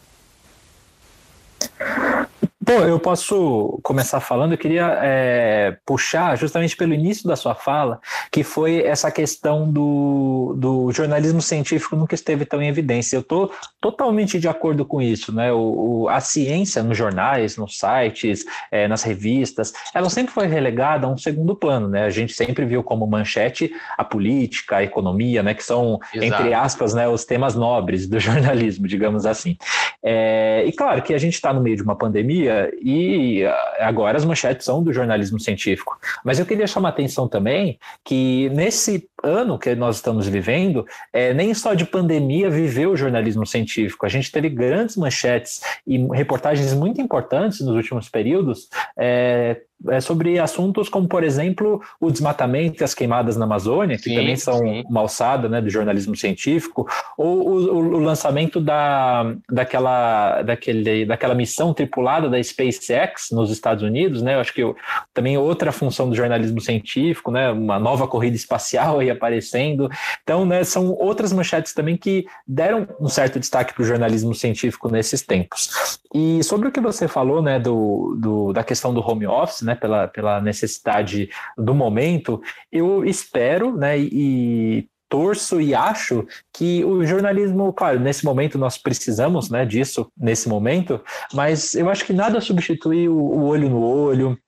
Bom, 2.71 2.85
eu 2.87 3.01
posso 3.01 3.81
começar 3.83 4.21
falando. 4.21 4.53
Eu 4.53 4.59
queria 4.59 4.97
é, 5.03 5.77
puxar 5.85 6.39
justamente 6.39 6.77
pelo 6.77 6.95
início 6.95 7.27
da 7.27 7.35
sua 7.35 7.53
fala, 7.53 8.01
que 8.31 8.45
foi 8.45 8.87
essa 8.87 9.11
questão 9.11 9.69
do, 9.69 10.55
do 10.57 10.93
jornalismo 10.93 11.43
científico 11.43 11.97
nunca 11.97 12.15
esteve 12.15 12.45
tão 12.45 12.63
em 12.63 12.69
evidência. 12.69 13.17
Eu 13.17 13.23
estou 13.23 13.51
totalmente 13.81 14.39
de 14.39 14.47
acordo 14.47 14.85
com 14.85 15.03
isso. 15.03 15.35
Né? 15.35 15.53
O, 15.53 16.03
o, 16.03 16.09
a 16.09 16.21
ciência 16.21 16.81
nos 16.81 16.97
jornais, 16.97 17.57
nos 17.57 17.77
sites, 17.77 18.45
é, 18.71 18.87
nas 18.87 19.03
revistas, 19.03 19.73
ela 19.93 20.09
sempre 20.09 20.33
foi 20.33 20.47
relegada 20.47 21.09
a 21.09 21.11
um 21.11 21.19
segundo 21.19 21.57
plano. 21.57 21.89
Né? 21.89 22.05
A 22.05 22.11
gente 22.11 22.33
sempre 22.35 22.65
viu 22.65 22.85
como 22.85 23.05
manchete 23.05 23.73
a 23.99 24.05
política, 24.05 24.77
a 24.77 24.85
economia, 24.85 25.43
né? 25.43 25.55
que 25.55 25.65
são, 25.65 25.99
Exato. 26.15 26.43
entre 26.43 26.55
aspas, 26.55 26.95
né, 26.95 27.09
os 27.09 27.25
temas 27.25 27.57
nobres 27.57 28.07
do 28.07 28.21
jornalismo, 28.21 28.87
digamos 28.87 29.27
assim. 29.27 29.57
É, 30.05 30.63
e 30.65 30.71
claro 30.71 31.03
que 31.03 31.13
a 31.13 31.19
gente 31.19 31.35
está 31.35 31.53
no 31.53 31.61
meio 31.61 31.75
de 31.75 31.83
uma 31.83 31.97
pandemia 31.97 32.60
e 32.81 33.45
agora 33.79 34.17
as 34.17 34.25
manchetes 34.25 34.65
são 34.65 34.83
do 34.83 34.93
jornalismo 34.93 35.39
científico. 35.39 35.99
Mas 36.25 36.39
eu 36.39 36.47
queria 36.47 36.67
chamar 36.67 36.89
a 36.89 36.93
atenção 36.93 37.29
também 37.29 37.79
que 38.05 38.49
nesse 38.51 39.09
ano 39.23 39.59
que 39.59 39.75
nós 39.75 39.97
estamos 39.97 40.27
vivendo, 40.27 40.87
é, 41.13 41.35
nem 41.35 41.53
só 41.55 41.75
de 41.75 41.85
pandemia 41.85 42.51
viveu 42.51 42.91
o 42.93 42.97
jornalismo 42.97 43.47
científico. 43.47 44.07
A 44.07 44.09
gente 44.09 44.33
teve 44.33 44.49
grandes 44.49 44.97
manchetes 44.97 45.61
e 45.87 45.99
reportagens 46.13 46.73
muito 46.75 47.01
importantes 47.01 47.61
nos 47.61 47.75
últimos 47.75 48.09
períodos 48.09 48.69
é, 48.99 49.61
é 49.89 50.01
sobre 50.01 50.39
assuntos 50.39 50.89
como, 50.89 51.09
por 51.09 51.25
exemplo, 51.25 51.81
o 51.99 52.11
desmatamento 52.11 52.83
e 52.83 52.85
as 52.85 52.93
queimadas 52.93 53.37
na 53.37 53.45
Amazônia, 53.45 53.97
que 53.97 54.11
sim, 54.11 54.15
também 54.15 54.37
são 54.37 54.59
sim. 54.59 54.85
uma 54.89 55.01
alçada 55.01 55.49
né, 55.49 55.61
do 55.61 55.71
jornalismo 55.71 56.15
científico, 56.15 56.87
ou 57.17 57.49
o, 57.49 57.95
o, 57.95 57.99
lançamento 57.99 58.61
da, 58.61 59.35
daquela, 59.51 60.43
daquele, 60.43 61.07
daquela 61.07 61.35
missão 61.35 61.73
tripulada 61.73 62.29
da 62.29 62.43
SpaceX 62.43 63.31
nos 63.31 63.51
Estados 63.51 63.83
Unidos, 63.83 64.21
né? 64.23 64.35
Eu 64.35 64.41
acho 64.41 64.53
que 64.53 64.63
eu, 64.63 64.77
também 65.15 65.39
outra 65.39 65.73
função 65.73 66.09
do 66.09 66.15
jornalismo 66.15 66.61
científico, 66.61 67.31
né? 67.31 67.51
Uma 67.51 67.79
nova 67.79 68.07
corrida 68.07 68.37
espacial 68.37 68.99
aí 68.99 69.11
aparecendo. 69.11 69.89
Então, 70.23 70.45
né, 70.45 70.65
são 70.65 70.93
outras 70.93 71.33
manchetes 71.33 71.73
também 71.73 71.97
que 71.97 72.27
deram 72.47 72.87
um 73.01 73.09
certo 73.09 73.39
destaque 73.39 73.75
para 73.75 73.83
o 73.83 73.87
jornalismo 73.87 74.35
científico 74.35 74.91
nesses 74.91 75.23
tempos. 75.23 75.99
E 76.15 76.43
sobre 76.43 76.69
o 76.69 76.73
que 76.73 76.81
você 76.81 77.07
falou, 77.07 77.41
né, 77.41 77.59
do, 77.59 78.17
do 78.19 78.53
da 78.53 78.65
questão 78.65 78.93
do 78.93 79.01
home 79.01 79.27
office, 79.27 79.63
né, 79.63 79.70
pela, 79.75 80.09
pela 80.09 80.41
necessidade 80.41 81.31
do 81.57 81.75
momento, 81.75 82.41
eu 82.71 83.05
espero, 83.05 83.77
né, 83.77 83.99
e 83.99 84.89
torço 85.11 85.61
e 85.61 85.75
acho 85.75 86.25
que 86.53 86.85
o 86.85 87.05
jornalismo, 87.05 87.73
claro, 87.73 87.99
nesse 87.99 88.25
momento 88.25 88.57
nós 88.57 88.79
precisamos 88.79 89.51
né, 89.51 89.67
disso, 89.67 90.11
nesse 90.17 90.49
momento, 90.49 91.03
mas 91.35 91.75
eu 91.75 91.91
acho 91.91 92.07
que 92.07 92.13
nada 92.13 92.41
substitui 92.41 93.09
o, 93.09 93.17
o 93.17 93.45
olho 93.45 93.69
no 93.69 93.83
olho, 93.83 94.39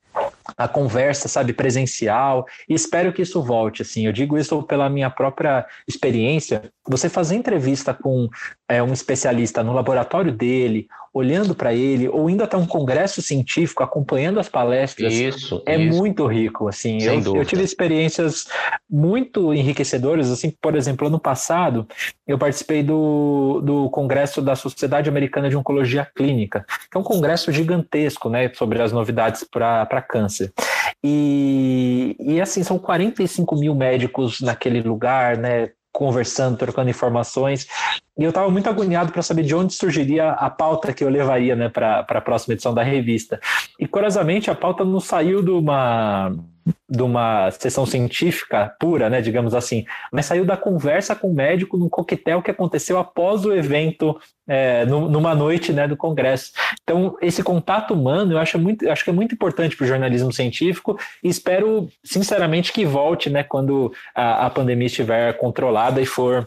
a 0.57 0.69
conversa, 0.69 1.29
sabe, 1.29 1.53
presencial, 1.53 2.47
e 2.69 2.75
espero 2.75 3.13
que 3.13 3.23
isso 3.23 3.43
volte, 3.43 3.83
assim, 3.83 4.07
eu 4.07 4.13
digo 4.13 4.39
isso 4.39 4.63
pela 4.63 4.89
minha 4.89 5.11
própria 5.11 5.67
experiência, 5.89 6.71
você 6.87 7.09
fazer 7.09 7.35
entrevista 7.37 7.95
com 7.95 8.29
é, 8.69 8.83
um 8.83 8.93
especialista 8.93 9.63
no 9.63 9.73
laboratório 9.73 10.33
dele, 10.33 10.87
olhando 11.15 11.55
para 11.55 11.75
ele, 11.75 12.09
ou 12.09 12.31
indo 12.31 12.43
até 12.43 12.57
um 12.57 12.67
congresso 12.67 13.21
científico, 13.21 13.83
acompanhando 13.83 14.41
as 14.41 14.49
palestras, 14.49 15.13
isso, 15.13 15.63
é 15.67 15.77
isso. 15.77 15.99
muito 15.99 16.27
rico, 16.27 16.69
assim, 16.69 17.03
eu, 17.03 17.37
eu, 17.37 17.45
tive 17.45 17.63
experiências 17.63 18.49
muito 18.89 19.53
enriquecedoras, 19.53 20.31
assim, 20.31 20.51
por 20.61 20.75
exemplo, 20.75 21.09
ano 21.09 21.19
passado, 21.19 21.87
eu 22.27 22.39
participei 22.39 22.83
do, 22.83 23.61
do 23.63 23.91
congresso 23.91 24.41
da 24.41 24.57
Sociedade 24.57 25.11
Americana 25.11 25.51
de 25.51 25.57
Oncologia 25.57 26.09
Clínica, 26.17 26.65
que 26.91 26.97
é 26.97 27.01
um 27.01 27.05
congresso 27.05 27.53
gigantesco, 27.53 28.31
né, 28.31 28.51
sobre 28.55 28.81
as 28.81 28.91
novidades 28.91 29.45
para 29.45 30.03
câncer, 30.03 30.51
e, 31.05 32.17
e 32.19 32.41
assim, 32.41 32.63
são 32.63 32.79
45 32.79 33.55
mil 33.57 33.75
médicos 33.75 34.41
naquele 34.41 34.81
lugar, 34.81 35.37
né, 35.37 35.71
conversando, 35.93 36.57
trocando 36.57 36.89
informações. 36.89 37.69
E 38.19 38.25
eu 38.25 38.29
estava 38.29 38.51
muito 38.51 38.69
agoniado 38.69 39.11
para 39.11 39.23
saber 39.23 39.43
de 39.43 39.55
onde 39.55 39.73
surgiria 39.73 40.31
a 40.31 40.51
pauta 40.51 40.93
que 40.93 41.03
eu 41.03 41.09
levaria 41.09 41.57
né, 41.57 41.69
para 41.69 42.01
a 42.01 42.21
próxima 42.21 42.55
edição 42.55 42.75
da 42.75 42.83
revista. 42.83 43.41
E 43.79 43.87
curiosamente, 43.87 44.51
a 44.51 44.55
pauta 44.55 44.85
não 44.85 45.01
saiu 45.01 45.43
de 45.43 45.51
uma 45.51 46.33
de 46.89 47.03
uma 47.03 47.51
sessão 47.51 47.85
científica 47.85 48.73
pura, 48.79 49.11
né, 49.11 49.21
digamos 49.21 49.55
assim, 49.55 49.85
mas 50.13 50.27
saiu 50.27 50.45
da 50.45 50.57
conversa 50.57 51.15
com 51.15 51.31
o 51.31 51.35
médico 51.35 51.77
num 51.77 51.89
coquetel 51.89 52.43
que 52.43 52.51
aconteceu 52.51 52.99
após 52.99 53.45
o 53.45 53.53
evento, 53.53 54.17
é, 54.47 54.85
numa 54.85 55.35
noite, 55.35 55.73
né, 55.73 55.89
do 55.89 55.97
congresso. 55.97 56.53
Então, 56.83 57.17
esse 57.21 57.43
contato 57.43 57.95
humano, 57.95 58.33
eu 58.33 58.39
acho 58.39 58.59
muito, 58.59 58.85
eu 58.85 58.93
acho 58.93 59.03
que 59.03 59.11
é 59.11 59.13
muito 59.13 59.35
importante 59.35 59.77
para 59.77 59.85
o 59.85 59.89
jornalismo 59.89 60.33
científico 60.33 60.97
e 61.25 61.29
espero, 61.29 61.89
sinceramente, 62.05 62.73
que 62.73 62.85
volte, 62.85 63.31
né, 63.31 63.43
quando 63.43 63.93
a, 64.15 64.47
a 64.47 64.51
pandemia 64.51 64.87
estiver 64.87 65.37
controlada 65.39 66.01
e 66.01 66.07
for 66.07 66.47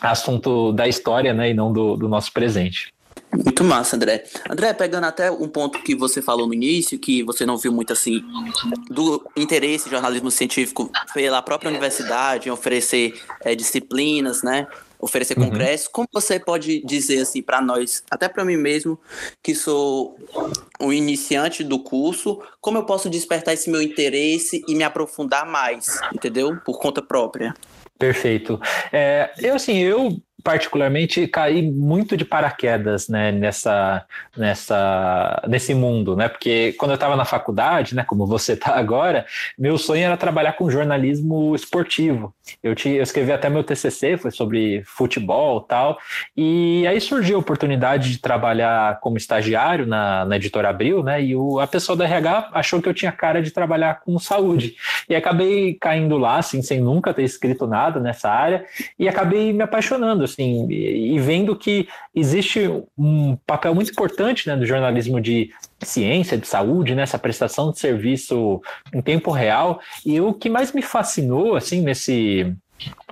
assunto 0.00 0.72
da 0.72 0.86
história, 0.86 1.32
né, 1.34 1.50
e 1.50 1.54
não 1.54 1.72
do, 1.72 1.96
do 1.96 2.08
nosso 2.08 2.32
presente. 2.32 2.92
Muito 3.32 3.62
massa, 3.62 3.96
André. 3.96 4.24
André, 4.48 4.72
pegando 4.72 5.04
até 5.04 5.30
um 5.30 5.48
ponto 5.48 5.82
que 5.82 5.94
você 5.94 6.22
falou 6.22 6.46
no 6.46 6.54
início, 6.54 6.98
que 6.98 7.22
você 7.22 7.44
não 7.44 7.58
viu 7.58 7.72
muito 7.72 7.92
assim, 7.92 8.22
do 8.88 9.22
interesse 9.36 9.84
de 9.84 9.90
jornalismo 9.90 10.30
científico 10.30 10.90
pela 11.12 11.42
própria 11.42 11.68
universidade 11.68 12.48
em 12.48 12.52
oferecer 12.52 13.20
é, 13.44 13.54
disciplinas, 13.54 14.42
né? 14.42 14.66
Oferecer 14.98 15.38
uhum. 15.38 15.44
congressos. 15.44 15.88
Como 15.88 16.08
você 16.10 16.40
pode 16.40 16.82
dizer 16.84 17.20
assim 17.20 17.42
para 17.42 17.60
nós, 17.60 18.02
até 18.10 18.28
para 18.28 18.44
mim 18.44 18.56
mesmo, 18.56 18.98
que 19.42 19.54
sou 19.54 20.18
um 20.80 20.92
iniciante 20.92 21.62
do 21.62 21.78
curso, 21.78 22.40
como 22.60 22.78
eu 22.78 22.84
posso 22.84 23.10
despertar 23.10 23.52
esse 23.52 23.70
meu 23.70 23.82
interesse 23.82 24.64
e 24.66 24.74
me 24.74 24.84
aprofundar 24.84 25.46
mais, 25.46 26.00
entendeu? 26.14 26.56
Por 26.64 26.78
conta 26.78 27.02
própria. 27.02 27.54
Perfeito. 27.98 28.60
É, 28.92 29.32
eu 29.38 29.54
assim, 29.56 29.78
eu 29.78 30.22
particularmente 30.42 31.26
caí 31.26 31.62
muito 31.62 32.16
de 32.16 32.24
paraquedas 32.24 33.08
né, 33.08 33.32
nessa, 33.32 34.04
nessa, 34.36 35.42
nesse 35.48 35.74
mundo, 35.74 36.14
né? 36.14 36.28
Porque 36.28 36.74
quando 36.78 36.92
eu 36.92 36.94
estava 36.94 37.16
na 37.16 37.24
faculdade, 37.24 37.94
né, 37.94 38.04
como 38.04 38.26
você 38.26 38.52
está 38.52 38.76
agora, 38.78 39.26
meu 39.58 39.76
sonho 39.76 40.04
era 40.04 40.16
trabalhar 40.16 40.52
com 40.52 40.70
jornalismo 40.70 41.54
esportivo. 41.54 42.32
Eu, 42.62 42.74
te, 42.74 42.88
eu 42.88 43.02
escrevi 43.02 43.32
até 43.32 43.50
meu 43.50 43.64
TCC, 43.64 44.16
foi 44.16 44.30
sobre 44.30 44.82
futebol 44.84 45.60
tal, 45.60 45.98
e 46.36 46.86
aí 46.86 47.00
surgiu 47.00 47.36
a 47.36 47.40
oportunidade 47.40 48.10
de 48.10 48.18
trabalhar 48.18 49.00
como 49.00 49.16
estagiário 49.16 49.86
na, 49.86 50.24
na 50.24 50.36
editora 50.36 50.70
Abril, 50.70 51.02
né? 51.02 51.22
E 51.22 51.34
o, 51.34 51.58
a 51.58 51.66
pessoa 51.66 51.96
da 51.96 52.04
RH 52.04 52.50
achou 52.52 52.80
que 52.80 52.88
eu 52.88 52.94
tinha 52.94 53.10
cara 53.10 53.42
de 53.42 53.50
trabalhar 53.50 54.00
com 54.00 54.18
saúde. 54.18 54.76
E 55.08 55.16
acabei 55.16 55.74
caindo 55.74 56.16
lá, 56.16 56.38
assim, 56.38 56.62
sem 56.62 56.80
nunca 56.80 57.12
ter 57.12 57.24
escrito 57.24 57.66
nada 57.66 57.98
nessa 57.98 58.30
área, 58.30 58.64
e 58.98 59.08
acabei 59.08 59.52
me 59.52 59.62
apaixonando 59.62 60.27
assim, 60.28 60.70
e 60.70 61.18
vendo 61.18 61.56
que 61.56 61.88
existe 62.14 62.68
um 62.96 63.36
papel 63.46 63.74
muito 63.74 63.90
importante 63.90 64.48
né, 64.48 64.56
do 64.56 64.66
jornalismo 64.66 65.20
de 65.20 65.50
ciência, 65.80 66.38
de 66.38 66.46
saúde, 66.46 66.94
nessa 66.94 67.16
né, 67.16 67.22
prestação 67.22 67.70
de 67.70 67.78
serviço 67.78 68.60
em 68.92 69.00
tempo 69.00 69.30
real. 69.30 69.80
E 70.04 70.20
o 70.20 70.32
que 70.32 70.48
mais 70.48 70.72
me 70.72 70.82
fascinou, 70.82 71.56
assim, 71.56 71.80
nesse 71.82 72.54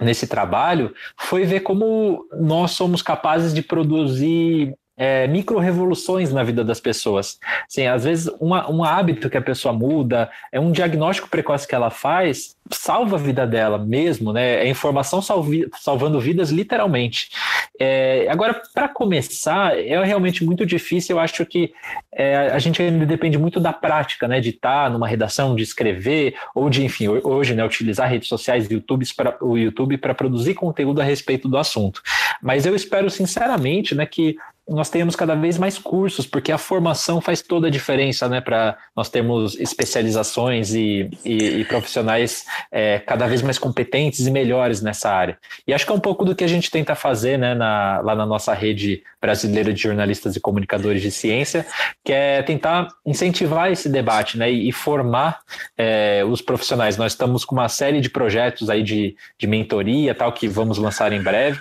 nesse 0.01 0.29
trabalho 0.29 0.95
foi 1.17 1.45
ver 1.45 1.61
como 1.61 2.25
nós 2.39 2.71
somos 2.71 3.03
capazes 3.03 3.53
de 3.53 3.63
produzir 3.63 4.77
é, 4.97 5.27
micro-revoluções 5.27 6.33
na 6.33 6.43
vida 6.43 6.65
das 6.65 6.81
pessoas. 6.81 7.39
Assim, 7.69 7.87
às 7.87 8.05
vezes, 8.05 8.31
uma, 8.41 8.71
um 8.71 8.83
hábito 8.83 9.29
que 9.29 9.37
a 9.37 9.43
pessoa 9.43 9.73
muda, 9.73 10.31
é 10.51 10.59
um 10.59 10.73
diagnóstico 10.73 11.29
precoce 11.29 11.69
que 11.69 11.75
ela 11.75 11.91
faz, 11.91 12.57
salva 12.71 13.17
a 13.17 13.19
vida 13.19 13.47
dela 13.47 13.79
mesmo, 13.79 14.33
né? 14.33 14.65
É 14.65 14.69
informação 14.69 15.21
salvi, 15.21 15.69
salvando 15.79 16.21
vidas, 16.21 16.51
literalmente. 16.51 17.31
É, 17.79 18.27
agora, 18.31 18.61
para 18.75 18.89
começar, 18.89 19.79
é 19.79 20.03
realmente 20.03 20.45
muito 20.45 20.65
difícil. 20.65 21.17
Eu 21.17 21.21
acho 21.21 21.45
que 21.45 21.73
é, 22.13 22.49
a 22.49 22.59
gente 22.59 22.81
ainda 22.81 23.05
depende 23.05 23.39
muito 23.39 23.61
da 23.61 23.73
prática, 23.73 24.27
né? 24.27 24.41
De 24.41 24.51
estar 24.51 24.91
numa 24.91 25.07
redação, 25.07 25.55
de 25.55 25.63
escrever, 25.63 26.35
ou 26.55 26.71
de, 26.71 26.85
enfim, 26.85 27.09
hoje, 27.09 27.55
né? 27.55 27.65
Utilizar 27.65 28.09
redes 28.09 28.29
sociais, 28.29 28.69
YouTube 28.71 29.05
pra, 29.15 29.37
o 29.41 29.57
YouTube 29.57 29.99
para 29.99 30.15
produzir 30.15 30.55
conteúdo 30.55 31.01
a 31.01 31.05
respeito 31.05 31.49
do 31.49 31.59
assunto. 31.59 32.03
Mas 32.43 32.67
eu 32.67 32.75
espero, 32.75 33.11
sinceramente, 33.11 33.95
né? 33.95 34.07
Que 34.07 34.37
nós 34.69 34.91
tenhamos 34.91 35.15
cada 35.15 35.35
vez 35.35 35.59
mais 35.59 35.79
cursos, 35.79 36.27
porque 36.27 36.51
a 36.51 36.59
formação 36.59 37.21
faz 37.21 37.41
toda 37.41 37.69
a 37.69 37.71
diferença 37.71 38.29
né, 38.29 38.41
para 38.41 38.77
nós 38.97 39.09
temos 39.09 39.55
especializações 39.61 40.75
e, 40.75 41.09
e, 41.25 41.61
e 41.61 41.65
profissionais 41.65 42.45
é, 42.73 42.99
cada 42.99 43.29
vez 43.29 43.43
mais 43.43 43.59
competentes 43.59 44.27
e 44.27 44.31
melhores 44.31 44.83
nessa 44.83 45.11
área. 45.11 45.39
E 45.67 45.73
acho 45.73 45.87
que 45.87 45.93
é 45.93 45.95
um 45.95 46.01
pouco 46.01 46.25
do 46.25 46.35
que 46.35 46.43
a 46.43 46.49
gente 46.49 46.71
tenta 46.71 46.97
fazer 46.97 47.39
né, 47.39 47.55
na, 47.55 48.01
lá 48.01 48.17
na 48.17 48.27
nossa 48.27 48.53
rede 48.53 49.05
brasileira 49.21 49.73
de 49.73 49.81
jornalistas 49.81 50.35
e 50.35 50.41
comunicadores 50.41 51.01
de 51.01 51.13
ciência, 51.13 51.65
que 52.05 52.13
é 52.13 52.43
tentar 52.43 52.89
incentivar 53.05 53.71
esse 53.71 53.89
debate 53.89 54.37
né, 54.37 54.51
e, 54.51 54.69
e 54.69 54.73
formar 54.73 55.41
é, 55.79 56.25
os 56.27 56.43
profissionais. 56.43 56.97
Nós 56.97 57.13
estamos 57.13 57.45
com 57.45 57.55
uma 57.55 57.69
série 57.69 58.01
de 58.01 58.11
projetos 58.11 58.69
aí 58.69 58.83
de, 58.83 59.17
de 59.39 59.47
mentoria 59.47 60.13
tal 60.13 60.33
que 60.33 60.49
vamos 60.49 60.79
lançar 60.79 61.13
em 61.13 61.23
breve 61.23 61.61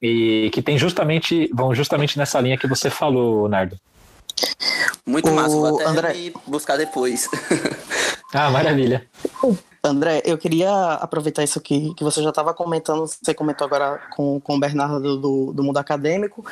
e 0.00 0.50
que 0.52 0.62
tem 0.62 0.78
justamente 0.78 1.50
vão 1.52 1.74
justamente 1.74 2.18
nessa 2.18 2.40
linha 2.40 2.58
que 2.58 2.66
você 2.66 2.90
falou, 2.90 3.48
Nardo. 3.48 3.78
Muito 5.06 5.30
o 5.30 5.34
massa, 5.34 5.56
vou 5.56 5.76
até 5.76 5.84
André... 5.84 6.32
buscar 6.46 6.76
depois. 6.76 7.28
ah, 8.34 8.50
maravilha. 8.50 9.06
André, 9.82 10.20
eu 10.24 10.36
queria 10.36 10.94
aproveitar 10.94 11.44
isso 11.44 11.58
aqui 11.58 11.94
que 11.94 12.02
você 12.02 12.20
já 12.22 12.30
estava 12.30 12.52
comentando, 12.52 13.06
você 13.06 13.32
comentou 13.32 13.64
agora 13.64 14.00
com, 14.10 14.40
com 14.40 14.56
o 14.56 14.60
Bernardo 14.60 15.16
do, 15.16 15.52
do 15.52 15.62
mundo 15.62 15.78
acadêmico, 15.78 16.44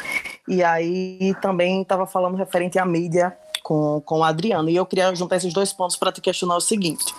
e 0.46 0.62
aí 0.62 1.34
também 1.42 1.82
estava 1.82 2.06
falando 2.06 2.36
referente 2.36 2.78
à 2.78 2.86
mídia 2.86 3.36
com, 3.62 4.00
com 4.02 4.20
o 4.20 4.24
Adriano, 4.24 4.70
e 4.70 4.76
eu 4.76 4.86
queria 4.86 5.12
juntar 5.14 5.36
esses 5.36 5.52
dois 5.52 5.72
pontos 5.72 5.96
para 5.96 6.12
te 6.12 6.20
questionar 6.20 6.56
o 6.56 6.60
seguinte. 6.60 7.12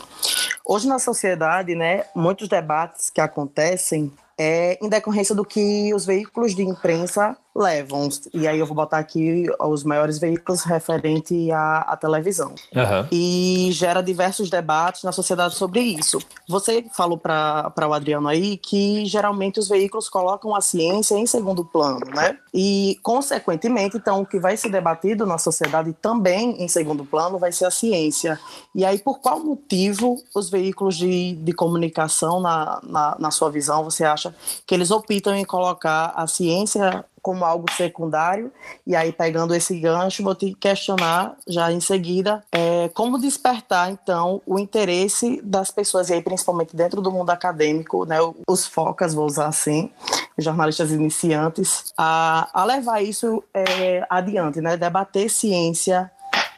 Hoje 0.65 0.87
na 0.87 0.99
sociedade, 0.99 1.75
né, 1.75 2.05
muitos 2.15 2.47
debates 2.47 3.09
que 3.09 3.19
acontecem 3.19 4.11
é 4.37 4.77
em 4.83 4.89
decorrência 4.89 5.33
do 5.33 5.45
que 5.45 5.93
os 5.93 6.05
veículos 6.05 6.55
de 6.55 6.63
imprensa 6.63 7.37
levam. 7.55 8.09
E 8.33 8.47
aí 8.47 8.59
eu 8.59 8.65
vou 8.65 8.75
botar 8.75 8.97
aqui 8.97 9.45
os 9.59 9.83
maiores 9.83 10.19
veículos 10.19 10.63
referente 10.63 11.51
à, 11.51 11.79
à 11.79 11.97
televisão. 11.97 12.53
Uhum. 12.75 13.07
E 13.11 13.69
gera 13.71 14.01
diversos 14.01 14.49
debates 14.49 15.03
na 15.03 15.11
sociedade 15.11 15.55
sobre 15.55 15.79
isso. 15.79 16.19
Você 16.47 16.85
falou 16.93 17.17
para 17.17 17.87
o 17.87 17.93
Adriano 17.93 18.27
aí 18.27 18.57
que 18.57 19.05
geralmente 19.05 19.59
os 19.59 19.69
veículos 19.69 20.09
colocam 20.09 20.55
a 20.55 20.61
ciência 20.61 21.15
em 21.15 21.25
segundo 21.25 21.63
plano, 21.63 22.05
né? 22.13 22.37
E, 22.53 22.99
consequentemente, 23.01 23.97
então, 23.97 24.21
o 24.21 24.25
que 24.25 24.39
vai 24.39 24.57
ser 24.57 24.69
debatido 24.69 25.25
na 25.25 25.37
sociedade 25.37 25.93
também 26.01 26.61
em 26.61 26.67
segundo 26.67 27.05
plano 27.05 27.37
vai 27.37 27.51
ser 27.51 27.65
a 27.65 27.71
ciência. 27.71 28.39
E 28.73 28.83
aí, 28.85 28.97
por 28.97 29.19
qual 29.19 29.39
motivo 29.39 30.21
os 30.33 30.49
veículos 30.49 30.97
de, 30.97 31.33
de 31.33 31.53
comunicação, 31.53 32.39
na, 32.39 32.79
na, 32.83 33.15
na 33.19 33.31
sua 33.31 33.49
visão, 33.49 33.83
você 33.83 34.03
acha 34.03 34.35
que 34.65 34.73
eles 34.73 34.91
optam 34.91 35.35
em 35.35 35.45
colocar 35.45 36.13
a 36.15 36.27
ciência 36.27 37.05
como 37.25 37.43
algo 37.43 37.65
secundário. 37.71 38.51
E 38.85 38.95
aí, 38.95 39.11
pegando 39.11 39.55
esse 39.55 39.79
gancho, 39.79 40.21
vou 40.21 40.35
te 40.35 40.53
questionar 40.53 41.35
já 41.47 41.71
em 41.71 41.79
seguida 41.79 42.43
é, 42.51 42.87
como 42.89 43.17
despertar, 43.17 43.89
então, 43.89 44.43
o 44.45 44.59
interesse 44.59 45.41
das 45.43 45.71
pessoas, 45.71 46.11
e 46.11 46.13
aí, 46.13 46.21
principalmente 46.21 46.75
dentro 46.75 47.01
do 47.01 47.11
mundo 47.11 47.31
acadêmico, 47.31 48.05
né, 48.05 48.17
os 48.47 48.67
focas, 48.67 49.15
vou 49.15 49.25
usar 49.25 49.47
assim, 49.47 49.89
jornalistas 50.37 50.91
iniciantes, 50.91 51.91
a, 51.97 52.47
a 52.53 52.63
levar 52.63 53.01
isso 53.01 53.43
é, 53.51 54.05
adiante, 54.07 54.61
né, 54.61 54.77
debater 54.77 55.27
ciência 55.27 56.11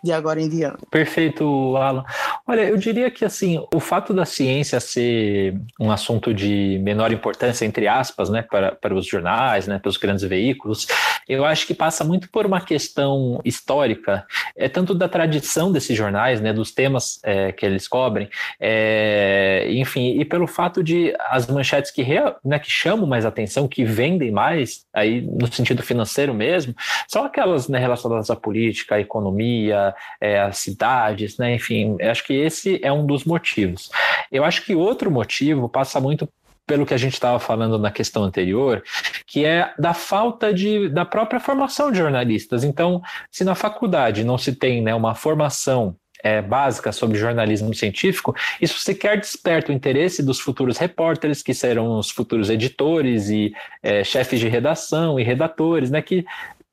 de 0.04 0.12
agora 0.12 0.42
em 0.42 0.50
diante. 0.50 0.86
Perfeito, 0.90 1.76
Alan. 1.78 2.04
Olha, 2.46 2.62
eu 2.62 2.78
diria 2.78 3.10
que 3.12 3.26
assim, 3.26 3.64
o 3.74 3.80
fato 3.80 4.14
da 4.14 4.26
ciência 4.26 4.80
ser 4.80 5.56
um 5.80 5.92
assunto 5.92 6.34
de 6.34 6.80
menor 6.82 7.12
importância, 7.12 7.66
entre 7.66 7.88
aspas, 7.88 8.30
né, 8.30 8.42
para, 8.42 8.74
para 8.74 8.94
os 8.96 9.06
jornais, 9.06 9.68
né, 9.68 9.80
para 9.80 9.90
os 9.90 9.98
grandes 9.98 10.24
veículos, 10.24 10.88
eu 11.28 11.46
acho 11.46 11.68
que 11.68 11.74
passa 11.74 12.04
muito 12.04 12.30
por 12.30 12.46
uma 12.46 12.62
questão 12.62 13.42
histórica, 13.44 14.26
é 14.56 14.70
tanto 14.70 14.94
da 14.94 15.10
tradição 15.10 15.72
desses 15.72 15.96
jornais, 15.96 16.40
né, 16.40 16.54
dos 16.54 16.72
temas 16.72 17.20
é, 17.24 17.52
que 17.52 17.66
eles 17.66 17.88
cobrem, 17.88 18.30
é, 18.60 19.68
enfim, 19.72 20.20
e 20.20 20.26
pelo 20.26 20.48
fato 20.48 20.84
de 20.84 21.14
as 21.30 21.48
manchetes 21.48 21.92
que, 21.92 22.06
né, 22.44 22.60
que 22.60 22.70
chamam 22.70 23.06
mais 23.06 23.26
atenção, 23.26 23.68
que 23.68 23.84
vendem 23.84 24.32
mais, 24.32 24.86
aí 24.94 25.22
no 25.22 25.52
sentido 25.52 25.84
financeiro 25.84 26.34
mesmo, 26.34 26.74
são 27.08 27.24
aquelas 27.24 27.68
né, 27.68 27.80
relacionadas 27.80 28.30
à 28.30 28.36
política, 28.36 28.96
à 28.96 29.00
economia, 29.00 29.94
é, 30.20 30.40
as 30.40 30.58
cidades, 30.58 31.38
né? 31.38 31.56
Enfim, 31.56 31.98
acho 32.02 32.24
que 32.26 32.34
esse 32.34 32.80
é 32.84 32.92
um 32.92 33.06
dos 33.06 33.24
motivos. 33.24 33.90
Eu 34.32 34.44
acho 34.44 34.64
que 34.66 34.76
outro 34.76 35.10
motivo 35.12 35.70
passa 35.70 36.00
muito 36.00 36.28
pelo 36.68 36.86
que 36.86 36.94
a 36.94 36.98
gente 36.98 37.14
estava 37.14 37.40
falando 37.40 37.80
na 37.80 37.90
questão 37.90 38.24
anterior, 38.24 38.84
que 39.26 39.46
é 39.46 39.74
da 39.80 39.94
falta 39.94 40.54
de, 40.54 40.90
da 40.90 41.06
própria 41.06 41.40
formação 41.40 41.90
de 41.90 41.98
jornalistas. 41.98 42.66
Então, 42.66 43.02
se 43.32 43.46
na 43.46 43.56
faculdade 43.56 44.26
não 44.26 44.38
se 44.38 44.54
tem 44.54 44.82
né, 44.82 44.94
uma 44.94 45.16
formação 45.16 45.96
é, 46.22 46.42
básica 46.42 46.92
sobre 46.92 47.18
jornalismo 47.18 47.74
científico, 47.74 48.36
isso 48.62 48.80
sequer 48.80 49.18
desperta 49.18 49.72
o 49.72 49.76
interesse 49.76 50.22
dos 50.22 50.42
futuros 50.42 50.78
repórteres, 50.78 51.42
que 51.42 51.54
serão 51.54 51.98
os 51.98 52.12
futuros 52.12 52.50
editores 52.50 53.30
e 53.30 53.54
é, 53.82 54.04
chefes 54.04 54.40
de 54.40 54.50
redação 54.50 55.18
e 55.18 55.24
redatores, 55.24 55.90
né, 55.90 56.02
que 56.02 56.26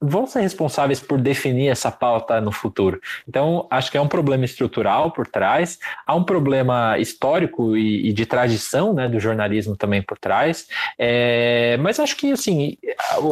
vão 0.06 0.26
ser 0.26 0.40
responsáveis 0.40 1.00
por 1.00 1.20
definir 1.20 1.68
essa 1.68 1.90
pauta 1.90 2.40
no 2.40 2.52
futuro. 2.52 3.00
Então, 3.28 3.66
acho 3.70 3.90
que 3.90 3.96
é 3.96 4.00
um 4.00 4.08
problema 4.08 4.44
estrutural 4.44 5.10
por 5.10 5.26
trás, 5.26 5.78
há 6.06 6.14
um 6.14 6.24
problema 6.24 6.98
histórico 6.98 7.76
e, 7.76 8.08
e 8.08 8.12
de 8.12 8.26
tradição 8.26 8.92
né, 8.92 9.08
do 9.08 9.18
jornalismo 9.18 9.76
também 9.76 10.02
por 10.02 10.18
trás, 10.18 10.66
é, 10.98 11.76
mas 11.78 11.98
acho 11.98 12.16
que 12.16 12.32
assim, 12.32 12.76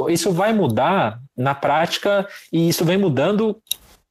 isso 0.08 0.32
vai 0.32 0.52
mudar 0.52 1.20
na 1.37 1.54
prática 1.54 2.26
e 2.52 2.68
isso 2.68 2.85
vem 2.85 2.98
mudando 2.98 3.61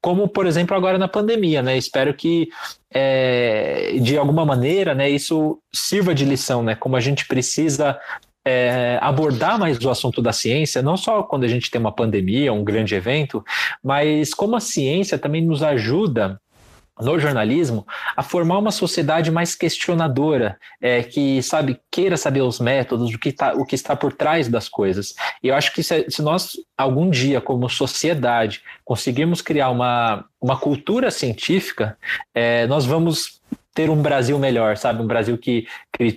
como 0.02 0.28
por 0.28 0.48
exemplo 0.48 0.76
agora 0.76 0.98
na 0.98 1.08
pandemia, 1.08 1.62
né? 1.62 1.78
Espero 1.78 2.12
que 2.14 2.50
é, 2.92 3.94
de 4.02 4.18
alguma 4.18 4.44
maneira, 4.44 4.96
né, 4.96 5.08
isso 5.08 5.60
sirva 5.72 6.16
de 6.16 6.26
lição, 6.26 6.64
né? 6.64 6.74
Como 6.74 6.96
a 6.96 7.00
gente 7.00 7.28
precisa 7.28 8.00
é, 8.46 8.98
abordar 9.02 9.60
mais 9.60 9.78
o 9.80 9.90
assunto 9.90 10.22
da 10.22 10.34
ciência, 10.34 10.82
não 10.82 10.98
só 10.98 11.24
quando 11.24 11.44
a 11.44 11.48
gente 11.48 11.70
tem 11.70 11.80
uma 11.80 11.92
pandemia, 11.92 12.54
um 12.54 12.64
grande 12.64 12.96
evento, 12.96 13.44
mas 13.84 14.34
como 14.34 14.56
a 14.56 14.60
ciência 14.60 15.18
também 15.18 15.44
nos 15.44 15.62
ajuda 15.62 16.40
no 17.00 17.20
jornalismo 17.20 17.86
a 18.16 18.22
formar 18.22 18.60
uma 18.60 18.72
sociedade 18.72 19.32
mais 19.32 19.56
questionadora, 19.56 20.58
é, 20.80 21.02
que 21.02 21.42
sabe 21.42 21.80
queira 21.90 22.16
saber 22.16 22.42
os 22.42 22.60
métodos, 22.60 23.14
o 23.14 23.20
que, 23.20 23.32
tá, 23.32 23.54
o 23.54 23.66
que 23.66 23.76
está 23.76 23.96
por 23.96 24.14
trás 24.14 24.48
das 24.48 24.70
coisas. 24.70 25.16
E 25.42 25.48
eu 25.48 25.56
acho 25.56 25.74
que 25.74 25.82
se, 25.82 26.06
se 26.10 26.22
nós 26.22 26.54
algum 26.78 27.10
dia, 27.10 27.42
como 27.42 27.70
sociedade, 27.70 28.62
conseguirmos 28.86 29.42
criar 29.42 29.70
uma, 29.70 30.26
uma 30.40 30.58
cultura 30.58 31.10
científica, 31.10 31.98
é, 32.34 32.68
nós 32.68 32.86
vamos 32.86 33.41
ter 33.74 33.90
um 33.90 34.02
Brasil 34.02 34.38
melhor, 34.38 34.78
sabe? 34.78 35.02
Um 35.02 35.08
Brasil 35.08 35.38
que, 35.38 35.66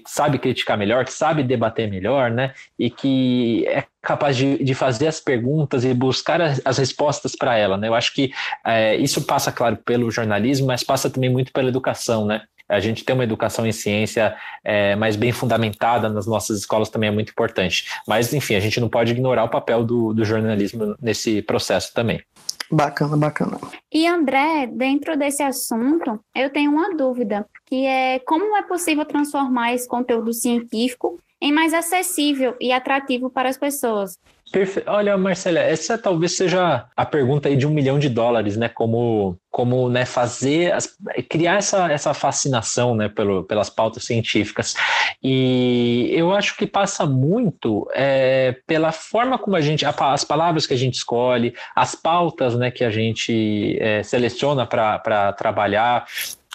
sabe 0.07 0.39
criticar 0.39 0.77
melhor, 0.77 1.05
que 1.05 1.13
sabe 1.13 1.43
debater 1.43 1.89
melhor, 1.89 2.31
né? 2.31 2.53
E 2.79 2.91
que 2.91 3.65
é 3.69 3.85
capaz 4.03 4.37
de, 4.37 4.63
de 4.63 4.75
fazer 4.75 5.07
as 5.07 5.21
perguntas 5.21 5.85
e 5.85 5.95
buscar 5.95 6.41
as, 6.41 6.61
as 6.65 6.79
respostas 6.79 7.37
para 7.37 7.57
ela, 7.57 7.77
né? 7.77 7.89
Eu 7.89 7.95
acho 7.95 8.13
que 8.13 8.33
é, 8.65 8.97
isso 8.97 9.23
passa, 9.23 9.53
claro, 9.53 9.77
pelo 9.77 10.11
jornalismo, 10.11 10.67
mas 10.67 10.83
passa 10.83 11.09
também 11.09 11.31
muito 11.31 11.53
pela 11.53 11.69
educação, 11.69 12.27
né? 12.27 12.43
A 12.69 12.81
gente 12.81 13.05
ter 13.05 13.13
uma 13.13 13.25
educação 13.25 13.67
em 13.67 13.73
ciência 13.73 14.35
é, 14.65 14.97
mais 14.97 15.17
bem 15.17 15.33
fundamentada 15.33 16.09
nas 16.09 16.27
nossas 16.27 16.61
escolas 16.61 16.89
também 16.89 17.09
é 17.09 17.13
muito 17.13 17.31
importante. 17.31 17.85
Mas, 18.09 18.33
enfim, 18.33 18.55
a 18.55 18.61
gente 18.61 18.81
não 18.81 18.89
pode 18.89 19.13
ignorar 19.13 19.45
o 19.45 19.51
papel 19.51 19.85
do, 19.85 20.15
do 20.15 20.25
jornalismo 20.25 20.97
nesse 21.01 21.43
processo 21.43 21.93
também. 21.93 22.23
Bacana, 22.71 23.17
bacana. 23.17 23.59
E 23.93 24.07
André, 24.07 24.67
dentro 24.67 25.17
desse 25.17 25.43
assunto, 25.43 26.19
eu 26.35 26.51
tenho 26.51 26.73
uma 26.73 26.95
dúvida, 26.97 27.47
que 27.67 27.87
é 27.87 28.19
como 28.21 28.57
é 28.57 28.63
possível 28.63 29.05
transformar 29.05 29.75
esse 29.75 29.87
conteúdo 29.87 30.33
científico 30.33 31.19
em 31.41 31.53
mais 31.53 31.75
acessível 31.75 32.57
e 32.61 32.73
atrativo 32.73 33.29
para 33.31 33.49
as 33.49 33.59
pessoas? 33.59 34.19
Perfe... 34.53 34.83
Olha, 34.87 35.17
Marcela, 35.17 35.59
essa 35.59 35.99
talvez 35.99 36.37
seja 36.37 36.87
a 36.97 37.05
pergunta 37.05 37.49
aí 37.49 37.57
de 37.57 37.67
um 37.67 37.71
milhão 37.71 37.99
de 37.99 38.09
dólares, 38.09 38.57
né? 38.57 38.69
Como, 38.69 39.37
como 39.51 39.89
né, 39.89 40.05
fazer, 40.05 40.73
as... 40.73 40.97
criar 41.29 41.57
essa, 41.57 41.91
essa 41.91 42.15
fascinação 42.15 42.95
né, 42.95 43.09
pelo, 43.09 43.45
pelas 43.45 43.71
pautas 43.71 44.05
científicas. 44.05 44.75
E 45.23 46.11
eu 46.13 46.33
acho 46.33 46.57
que 46.57 46.67
passa 46.67 47.07
muito 47.07 47.89
é, 47.95 48.57
pela 48.67 48.93
forma 48.93 49.39
como 49.39 49.57
a 49.57 49.61
gente, 49.61 49.85
as 49.85 50.25
palavras 50.25 50.67
que 50.67 50.75
a 50.75 50.79
gente 50.79 50.95
escolhe, 50.95 51.55
as 51.75 51.95
pautas 51.95 52.55
né, 52.55 52.71
que 52.71 52.85
a 52.85 52.91
gente 52.91 53.77
é, 53.81 54.03
seleciona 54.03 54.67
para 54.67 55.33
trabalhar. 55.33 56.07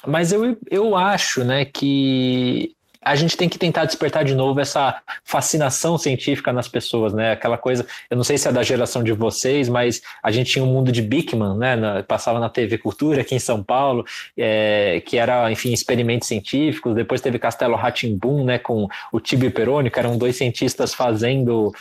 Mas 0.05 0.31
eu, 0.31 0.57
eu 0.69 0.95
acho 0.95 1.43
né, 1.43 1.65
que 1.65 2.73
a 3.01 3.15
gente 3.15 3.37
tem 3.37 3.47
que 3.47 3.57
tentar 3.57 3.85
despertar 3.85 4.25
de 4.25 4.35
novo 4.35 4.59
essa 4.59 5.01
fascinação 5.23 5.97
científica 5.97 6.51
nas 6.51 6.67
pessoas, 6.67 7.13
né? 7.13 7.31
Aquela 7.31 7.57
coisa, 7.57 7.85
eu 8.09 8.17
não 8.17 8.23
sei 8.23 8.37
se 8.37 8.47
é 8.47 8.51
da 8.51 8.61
geração 8.61 9.01
de 9.03 9.13
vocês, 9.13 9.69
mas 9.69 10.01
a 10.21 10.31
gente 10.31 10.51
tinha 10.51 10.65
um 10.65 10.67
mundo 10.67 10.91
de 10.91 11.01
Bickman, 11.01 11.57
né? 11.57 11.75
Na, 11.75 12.03
passava 12.03 12.39
na 12.39 12.49
TV 12.49 12.77
Cultura 12.77 13.21
aqui 13.21 13.35
em 13.35 13.39
São 13.39 13.63
Paulo, 13.63 14.05
é, 14.37 15.01
que 15.05 15.17
era, 15.17 15.49
enfim, 15.51 15.71
experimentos 15.71 16.27
científicos. 16.27 16.93
Depois 16.93 17.21
teve 17.21 17.39
Castelo 17.39 17.75
Ratimbum, 17.75 18.43
né? 18.43 18.59
Com 18.59 18.87
o 19.13 19.19
Tibio 19.19 19.51
Peroni, 19.51 19.89
que 19.89 19.99
eram 19.99 20.17
dois 20.17 20.35
cientistas 20.35 20.93
fazendo 20.93 21.73